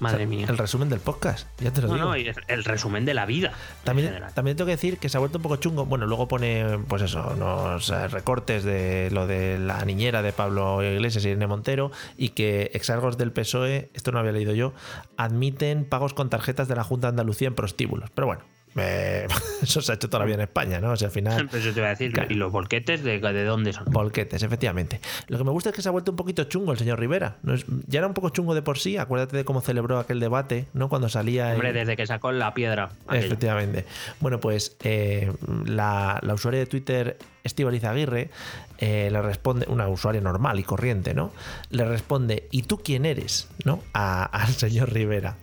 Madre 0.00 0.26
mía. 0.26 0.46
El 0.48 0.56
resumen 0.56 0.88
del 0.88 1.00
podcast, 1.00 1.46
ya 1.60 1.72
te 1.72 1.82
lo 1.82 1.88
digo. 1.88 1.98
No, 1.98 2.16
y 2.16 2.32
el 2.48 2.64
resumen 2.64 3.04
de 3.04 3.12
la 3.12 3.26
vida. 3.26 3.52
También, 3.84 4.14
también 4.34 4.56
tengo 4.56 4.66
que 4.66 4.72
decir 4.72 4.98
que 4.98 5.10
se 5.10 5.18
ha 5.18 5.20
vuelto 5.20 5.38
un 5.38 5.42
poco 5.42 5.56
chungo. 5.56 5.84
Bueno, 5.84 6.06
luego 6.06 6.26
pone, 6.26 6.78
pues 6.88 7.02
eso, 7.02 7.32
unos 7.36 7.90
eh, 7.90 8.08
recortes 8.08 8.64
de 8.64 9.10
lo 9.12 9.26
de 9.26 9.58
la 9.58 9.84
niñera 9.84 10.22
de 10.22 10.32
Pablo 10.32 10.82
Iglesias 10.82 11.24
y 11.24 11.28
Irene 11.28 11.46
Montero 11.46 11.92
y 12.16 12.30
que 12.30 12.70
exalgos 12.72 13.18
del 13.18 13.30
PSOE, 13.30 13.90
esto 13.92 14.10
no 14.10 14.18
había 14.18 14.32
leído 14.32 14.54
yo, 14.54 14.72
admiten 15.18 15.84
pagos 15.84 16.14
con 16.14 16.30
tarjetas 16.30 16.66
de 16.66 16.76
la 16.76 16.84
Junta 16.84 17.08
de 17.08 17.10
Andalucía 17.10 17.48
en 17.48 17.54
prostíbulos. 17.54 18.08
Pero 18.14 18.26
bueno, 18.26 18.42
eso 19.62 19.80
se 19.82 19.92
ha 19.92 19.94
hecho 19.96 20.08
todavía 20.08 20.34
en 20.34 20.42
España, 20.42 20.80
¿no? 20.80 20.92
O 20.92 20.96
sea, 20.96 21.08
al 21.08 21.12
final. 21.12 21.48
Pues 21.48 21.64
yo 21.64 21.74
te 21.74 21.80
voy 21.80 21.88
a 21.88 21.90
decir, 21.90 22.12
¿y 22.28 22.34
los 22.34 22.52
volquetes 22.52 23.02
de, 23.02 23.18
de, 23.18 23.44
dónde 23.44 23.72
son? 23.72 23.84
Volquetes, 23.86 24.42
efectivamente. 24.42 25.00
Lo 25.28 25.38
que 25.38 25.44
me 25.44 25.50
gusta 25.50 25.70
es 25.70 25.76
que 25.76 25.82
se 25.82 25.88
ha 25.88 25.92
vuelto 25.92 26.12
un 26.12 26.16
poquito 26.16 26.44
chungo 26.44 26.72
el 26.72 26.78
señor 26.78 27.00
Rivera. 27.00 27.36
No 27.42 27.54
es, 27.54 27.64
ya 27.86 27.98
era 27.98 28.06
un 28.06 28.14
poco 28.14 28.30
chungo 28.30 28.54
de 28.54 28.62
por 28.62 28.78
sí, 28.78 28.96
acuérdate 28.96 29.36
de 29.36 29.44
cómo 29.44 29.60
celebró 29.60 29.98
aquel 29.98 30.20
debate, 30.20 30.66
¿no? 30.72 30.88
Cuando 30.88 31.08
salía. 31.08 31.52
Hombre, 31.52 31.72
desde 31.72 31.96
que 31.96 32.06
sacó 32.06 32.32
la 32.32 32.54
piedra. 32.54 32.90
Efectivamente. 33.10 33.84
Bueno, 34.20 34.38
pues 34.40 34.76
eh, 34.84 35.32
la, 35.66 36.20
usuaria 36.32 36.60
de 36.60 36.66
Twitter, 36.66 37.18
Estivaliz 37.42 37.84
Aguirre, 37.84 38.30
eh, 38.78 39.08
le 39.10 39.22
responde, 39.22 39.66
una 39.68 39.88
usuaria 39.88 40.20
normal 40.20 40.60
y 40.60 40.62
corriente, 40.62 41.14
¿no? 41.14 41.32
Le 41.70 41.84
responde, 41.84 42.46
¿y 42.50 42.62
tú 42.62 42.78
quién 42.78 43.04
eres? 43.04 43.48
¿No? 43.64 43.82
al 43.92 44.54
señor 44.54 44.92
Rivera. 44.92 45.36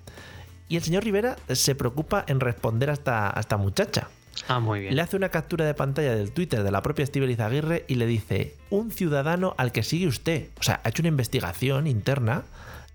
Y 0.69 0.75
el 0.75 0.83
señor 0.83 1.03
Rivera 1.03 1.37
se 1.51 1.75
preocupa 1.75 2.23
en 2.27 2.39
responder 2.39 2.89
a 2.89 2.93
esta, 2.93 3.57
muchacha. 3.57 4.09
Ah, 4.47 4.59
muy 4.59 4.81
bien. 4.81 4.95
Le 4.95 5.01
hace 5.01 5.15
una 5.15 5.29
captura 5.29 5.65
de 5.65 5.73
pantalla 5.73 6.15
del 6.15 6.31
Twitter 6.31 6.61
de 6.63 6.71
la 6.71 6.81
propia 6.83 7.03
Estibeliz 7.03 7.39
Aguirre 7.39 7.85
y 7.87 7.95
le 7.95 8.05
dice: 8.05 8.53
Un 8.69 8.91
ciudadano 8.91 9.55
al 9.57 9.71
que 9.71 9.81
sigue 9.83 10.07
usted. 10.07 10.47
O 10.59 10.63
sea, 10.63 10.81
ha 10.83 10.89
hecho 10.89 11.01
una 11.01 11.09
investigación 11.09 11.87
interna, 11.87 12.43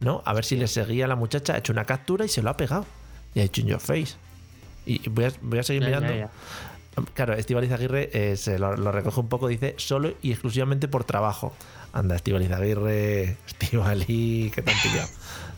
¿no? 0.01 0.23
A 0.25 0.35
ver 0.35 0.45
si 0.45 0.57
le 0.57 0.69
seguía 0.69 1.07
a 1.07 1.09
la 1.09 1.17
muchacha, 1.17 1.55
ha 1.55 1.59
hecho 1.59 1.73
una 1.73 1.85
captura 1.85 2.25
y 2.25 2.29
se 2.29 2.43
lo 2.43 2.51
ha 2.51 2.57
pegado. 2.57 2.87
y 3.35 3.41
ha 3.41 3.43
dicho 3.43 3.61
In 3.63 3.69
Your 3.69 3.81
Face. 3.81 4.15
Y 4.85 5.09
voy 5.09 5.25
a, 5.25 5.33
voy 5.41 5.59
a 5.59 5.63
seguir 5.63 5.83
Ya, 5.83 5.91
ya, 5.91 6.01
mirando. 6.01 6.19
ya. 6.19 6.31
Claro, 7.15 7.35
Estivaliz 7.35 7.73
Aguirre 7.73 8.11
eh, 8.13 8.37
se 8.37 8.59
lo, 8.59 8.77
lo 8.77 8.93
recoge 8.93 9.21
un 9.21 9.29
poco, 9.29 9.49
dice 9.49 9.75
solo 9.79 10.13
y 10.21 10.31
exclusivamente 10.31 10.89
por 10.89 11.05
trabajo. 11.05 11.55
Anda, 11.93 12.17
Estivaliz 12.17 12.51
Aguirre, 12.51 13.37
Estivaliz, 13.47 14.53
que 14.53 14.63
te 14.63 14.71
han 14.71 14.79
pillado. 14.83 15.09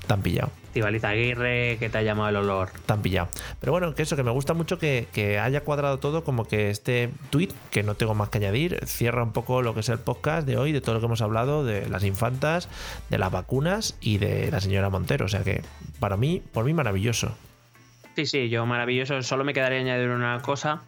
Te 0.06 0.12
han 0.12 0.22
pillado. 0.22 0.50
Estibaliz 0.66 1.04
Aguirre, 1.04 1.76
que 1.78 1.88
te 1.88 1.98
ha 1.98 2.02
llamado 2.02 2.30
el 2.30 2.36
olor. 2.36 2.70
tan 2.84 3.00
pillado. 3.00 3.28
Pero 3.60 3.72
bueno, 3.72 3.94
que 3.94 4.02
eso, 4.02 4.16
que 4.16 4.24
me 4.24 4.32
gusta 4.32 4.54
mucho 4.54 4.78
que, 4.78 5.06
que 5.12 5.38
haya 5.38 5.62
cuadrado 5.62 5.98
todo, 5.98 6.24
como 6.24 6.46
que 6.46 6.70
este 6.70 7.10
tweet, 7.30 7.50
que 7.70 7.82
no 7.84 7.94
tengo 7.94 8.14
más 8.14 8.28
que 8.28 8.38
añadir, 8.38 8.80
cierra 8.84 9.22
un 9.22 9.32
poco 9.32 9.62
lo 9.62 9.74
que 9.74 9.80
es 9.80 9.88
el 9.88 9.98
podcast 9.98 10.46
de 10.46 10.56
hoy, 10.56 10.72
de 10.72 10.80
todo 10.80 10.96
lo 10.96 11.00
que 11.00 11.06
hemos 11.06 11.20
hablado, 11.20 11.64
de 11.64 11.88
las 11.88 12.02
infantas, 12.04 12.68
de 13.08 13.18
las 13.18 13.30
vacunas 13.30 13.96
y 14.00 14.18
de 14.18 14.50
la 14.50 14.60
señora 14.60 14.90
Montero. 14.90 15.26
O 15.26 15.28
sea 15.28 15.44
que, 15.44 15.62
para 16.00 16.16
mí, 16.16 16.42
por 16.52 16.64
mí, 16.64 16.74
maravilloso. 16.74 17.36
Sí, 18.14 18.26
sí, 18.26 18.48
yo 18.48 18.64
maravilloso. 18.66 19.20
Solo 19.22 19.44
me 19.44 19.52
quedaría 19.54 19.80
añadir 19.80 20.08
una 20.10 20.40
cosa 20.40 20.82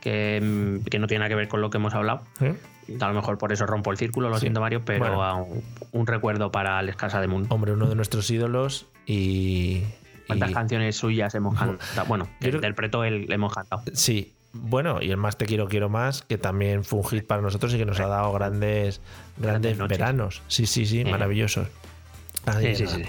que, 0.00 0.40
mm, 0.42 0.84
que 0.88 0.98
no 0.98 1.06
tiene 1.06 1.20
nada 1.20 1.28
que 1.28 1.34
ver 1.36 1.48
con 1.48 1.60
lo 1.60 1.70
que 1.70 1.78
hemos 1.78 1.94
hablado. 1.94 2.22
¿Eh? 2.40 2.54
A 3.00 3.08
lo 3.08 3.14
mejor 3.14 3.38
por 3.38 3.52
eso 3.52 3.64
rompo 3.66 3.90
el 3.92 3.96
círculo, 3.96 4.28
lo 4.28 4.36
Sí. 4.36 4.42
siento 4.42 4.60
Mario, 4.60 4.82
pero 4.84 5.14
Bueno. 5.14 5.44
un, 5.44 5.62
un 5.92 6.06
recuerdo 6.06 6.50
para 6.52 6.78
Alex 6.78 6.96
Casa 6.96 7.20
de 7.20 7.28
Moon. 7.28 7.46
Hombre, 7.48 7.72
uno 7.72 7.86
de 7.86 7.94
nuestros 7.94 8.30
ídolos 8.30 8.86
y. 9.06 9.82
¿Cuántas 10.26 10.50
y- 10.50 10.54
canciones 10.54 10.96
suyas 10.96 11.34
hemos 11.34 11.54
cantado? 11.58 12.06
Bueno, 12.06 12.28
que 12.40 12.50
Yo 12.50 12.56
interpretó 12.56 13.04
él, 13.04 13.26
hemos 13.30 13.52
cantado. 13.54 13.82
Sí, 13.92 14.32
bueno, 14.52 14.98
y 15.02 15.10
el 15.10 15.16
más 15.16 15.36
te 15.38 15.44
quiero, 15.46 15.68
quiero 15.68 15.88
más, 15.88 16.22
que 16.22 16.38
también 16.38 16.82
fue 16.84 16.98
un 17.00 17.04
hit 17.06 17.26
para 17.26 17.40
nosotros 17.42 17.72
y 17.74 17.78
que 17.78 17.84
nos 17.86 18.00
ha 18.00 18.06
dado 18.06 18.32
grandes, 18.32 19.00
grandes 19.36 19.76
veranos. 19.78 20.42
Sí, 20.48 20.66
sí, 20.66 20.86
sí, 20.86 21.00
Eh. 21.00 21.04
maravillosos. 21.04 21.68
Ahí 22.46 22.76
Sí, 22.76 22.86
sí, 22.86 22.94
sí. 22.96 23.04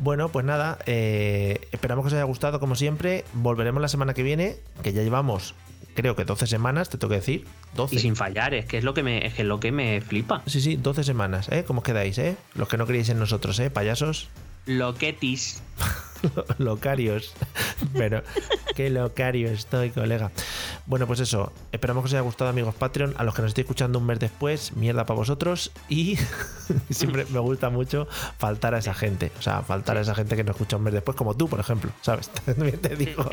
Bueno, 0.00 0.28
pues 0.28 0.44
nada, 0.44 0.78
eh, 0.86 1.68
esperamos 1.72 2.04
que 2.04 2.08
os 2.08 2.12
haya 2.12 2.24
gustado 2.24 2.60
como 2.60 2.74
siempre. 2.74 3.24
Volveremos 3.32 3.80
la 3.80 3.88
semana 3.88 4.14
que 4.14 4.22
viene, 4.22 4.56
que 4.82 4.92
ya 4.92 5.02
llevamos, 5.02 5.54
creo 5.94 6.14
que 6.14 6.24
12 6.24 6.46
semanas, 6.46 6.90
te 6.90 6.98
tengo 6.98 7.10
que 7.10 7.16
decir. 7.16 7.46
12. 7.74 7.96
Y 7.96 7.98
sin 7.98 8.14
fallar, 8.14 8.54
es 8.54 8.66
que 8.66 8.78
es 8.78 8.84
lo 8.84 8.94
que 8.94 9.02
me, 9.02 9.26
es 9.26 9.34
que 9.34 9.42
es 9.42 9.48
lo 9.48 9.58
que 9.58 9.72
me 9.72 10.00
flipa. 10.00 10.42
Sí, 10.46 10.60
sí, 10.60 10.76
12 10.76 11.02
semanas, 11.02 11.48
¿eh? 11.50 11.64
¿Cómo 11.66 11.78
os 11.80 11.84
quedáis, 11.84 12.18
eh? 12.18 12.36
Los 12.54 12.68
que 12.68 12.76
no 12.76 12.86
creéis 12.86 13.08
en 13.08 13.18
nosotros, 13.18 13.58
¿eh? 13.58 13.70
Payasos. 13.70 14.28
Loquetis. 14.66 15.62
locarios. 16.58 17.34
Pero 17.94 18.22
qué 18.74 18.90
locario 18.90 19.48
estoy, 19.48 19.90
colega. 19.90 20.30
Bueno, 20.86 21.06
pues 21.06 21.20
eso. 21.20 21.52
Esperamos 21.72 22.02
que 22.02 22.06
os 22.06 22.12
haya 22.14 22.22
gustado, 22.22 22.50
amigos 22.50 22.74
Patreon. 22.74 23.14
A 23.18 23.24
los 23.24 23.34
que 23.34 23.42
nos 23.42 23.50
estéis 23.50 23.64
escuchando 23.64 23.98
un 23.98 24.06
mes 24.06 24.18
después, 24.18 24.74
mierda 24.76 25.04
para 25.04 25.18
vosotros. 25.18 25.72
Y 25.88 26.18
siempre 26.90 27.26
me 27.30 27.38
gusta 27.38 27.70
mucho 27.70 28.06
faltar 28.38 28.74
a 28.74 28.78
esa 28.78 28.94
gente. 28.94 29.32
O 29.38 29.42
sea, 29.42 29.62
faltar 29.62 29.96
a 29.96 30.00
esa 30.00 30.14
gente 30.14 30.36
que 30.36 30.44
nos 30.44 30.56
escucha 30.56 30.76
un 30.76 30.84
mes 30.84 30.92
después, 30.92 31.16
como 31.16 31.34
tú, 31.34 31.48
por 31.48 31.60
ejemplo. 31.60 31.90
¿Sabes? 32.02 32.28
También 32.30 32.78
te 32.78 32.96
digo. 32.96 33.28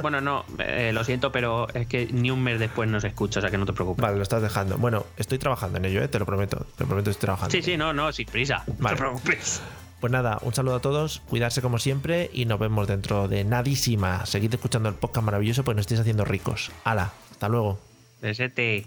Bueno, 0.00 0.20
no, 0.20 0.44
eh, 0.58 0.92
lo 0.92 1.02
siento, 1.02 1.32
pero 1.32 1.68
es 1.74 1.86
que 1.86 2.06
ni 2.06 2.30
un 2.30 2.42
mes 2.42 2.60
después 2.60 2.88
no 2.88 3.00
se 3.00 3.08
escucha, 3.08 3.40
o 3.40 3.42
sea 3.42 3.50
que 3.50 3.58
no 3.58 3.66
te 3.66 3.72
preocupes. 3.72 4.00
Vale, 4.02 4.16
lo 4.16 4.22
estás 4.22 4.42
dejando. 4.42 4.76
Bueno, 4.78 5.06
estoy 5.16 5.38
trabajando 5.38 5.78
en 5.78 5.86
ello, 5.86 6.02
¿eh? 6.02 6.08
te 6.08 6.18
lo 6.18 6.26
prometo. 6.26 6.58
Te 6.76 6.84
lo 6.84 6.88
prometo, 6.88 7.06
que 7.06 7.10
estoy 7.10 7.26
trabajando. 7.26 7.50
Sí, 7.50 7.62
sí, 7.62 7.76
no, 7.76 7.92
no, 7.92 8.12
sin 8.12 8.26
prisa. 8.26 8.64
No 8.78 8.90
te 8.90 8.96
preocupes. 8.96 9.60
Pues 10.00 10.12
nada, 10.12 10.38
un 10.42 10.54
saludo 10.54 10.76
a 10.76 10.80
todos, 10.80 11.22
cuidarse 11.28 11.60
como 11.60 11.78
siempre 11.78 12.30
y 12.32 12.44
nos 12.44 12.60
vemos 12.60 12.86
dentro 12.86 13.26
de 13.26 13.42
nadísima. 13.44 14.26
Seguid 14.26 14.54
escuchando 14.54 14.88
el 14.88 14.94
podcast 14.94 15.24
maravilloso, 15.24 15.64
pues 15.64 15.76
nos 15.76 15.82
estáis 15.82 16.00
haciendo 16.00 16.24
ricos. 16.24 16.70
¡Hala! 16.84 17.12
Hasta 17.32 17.48
luego. 17.48 17.78
Besete. 18.22 18.86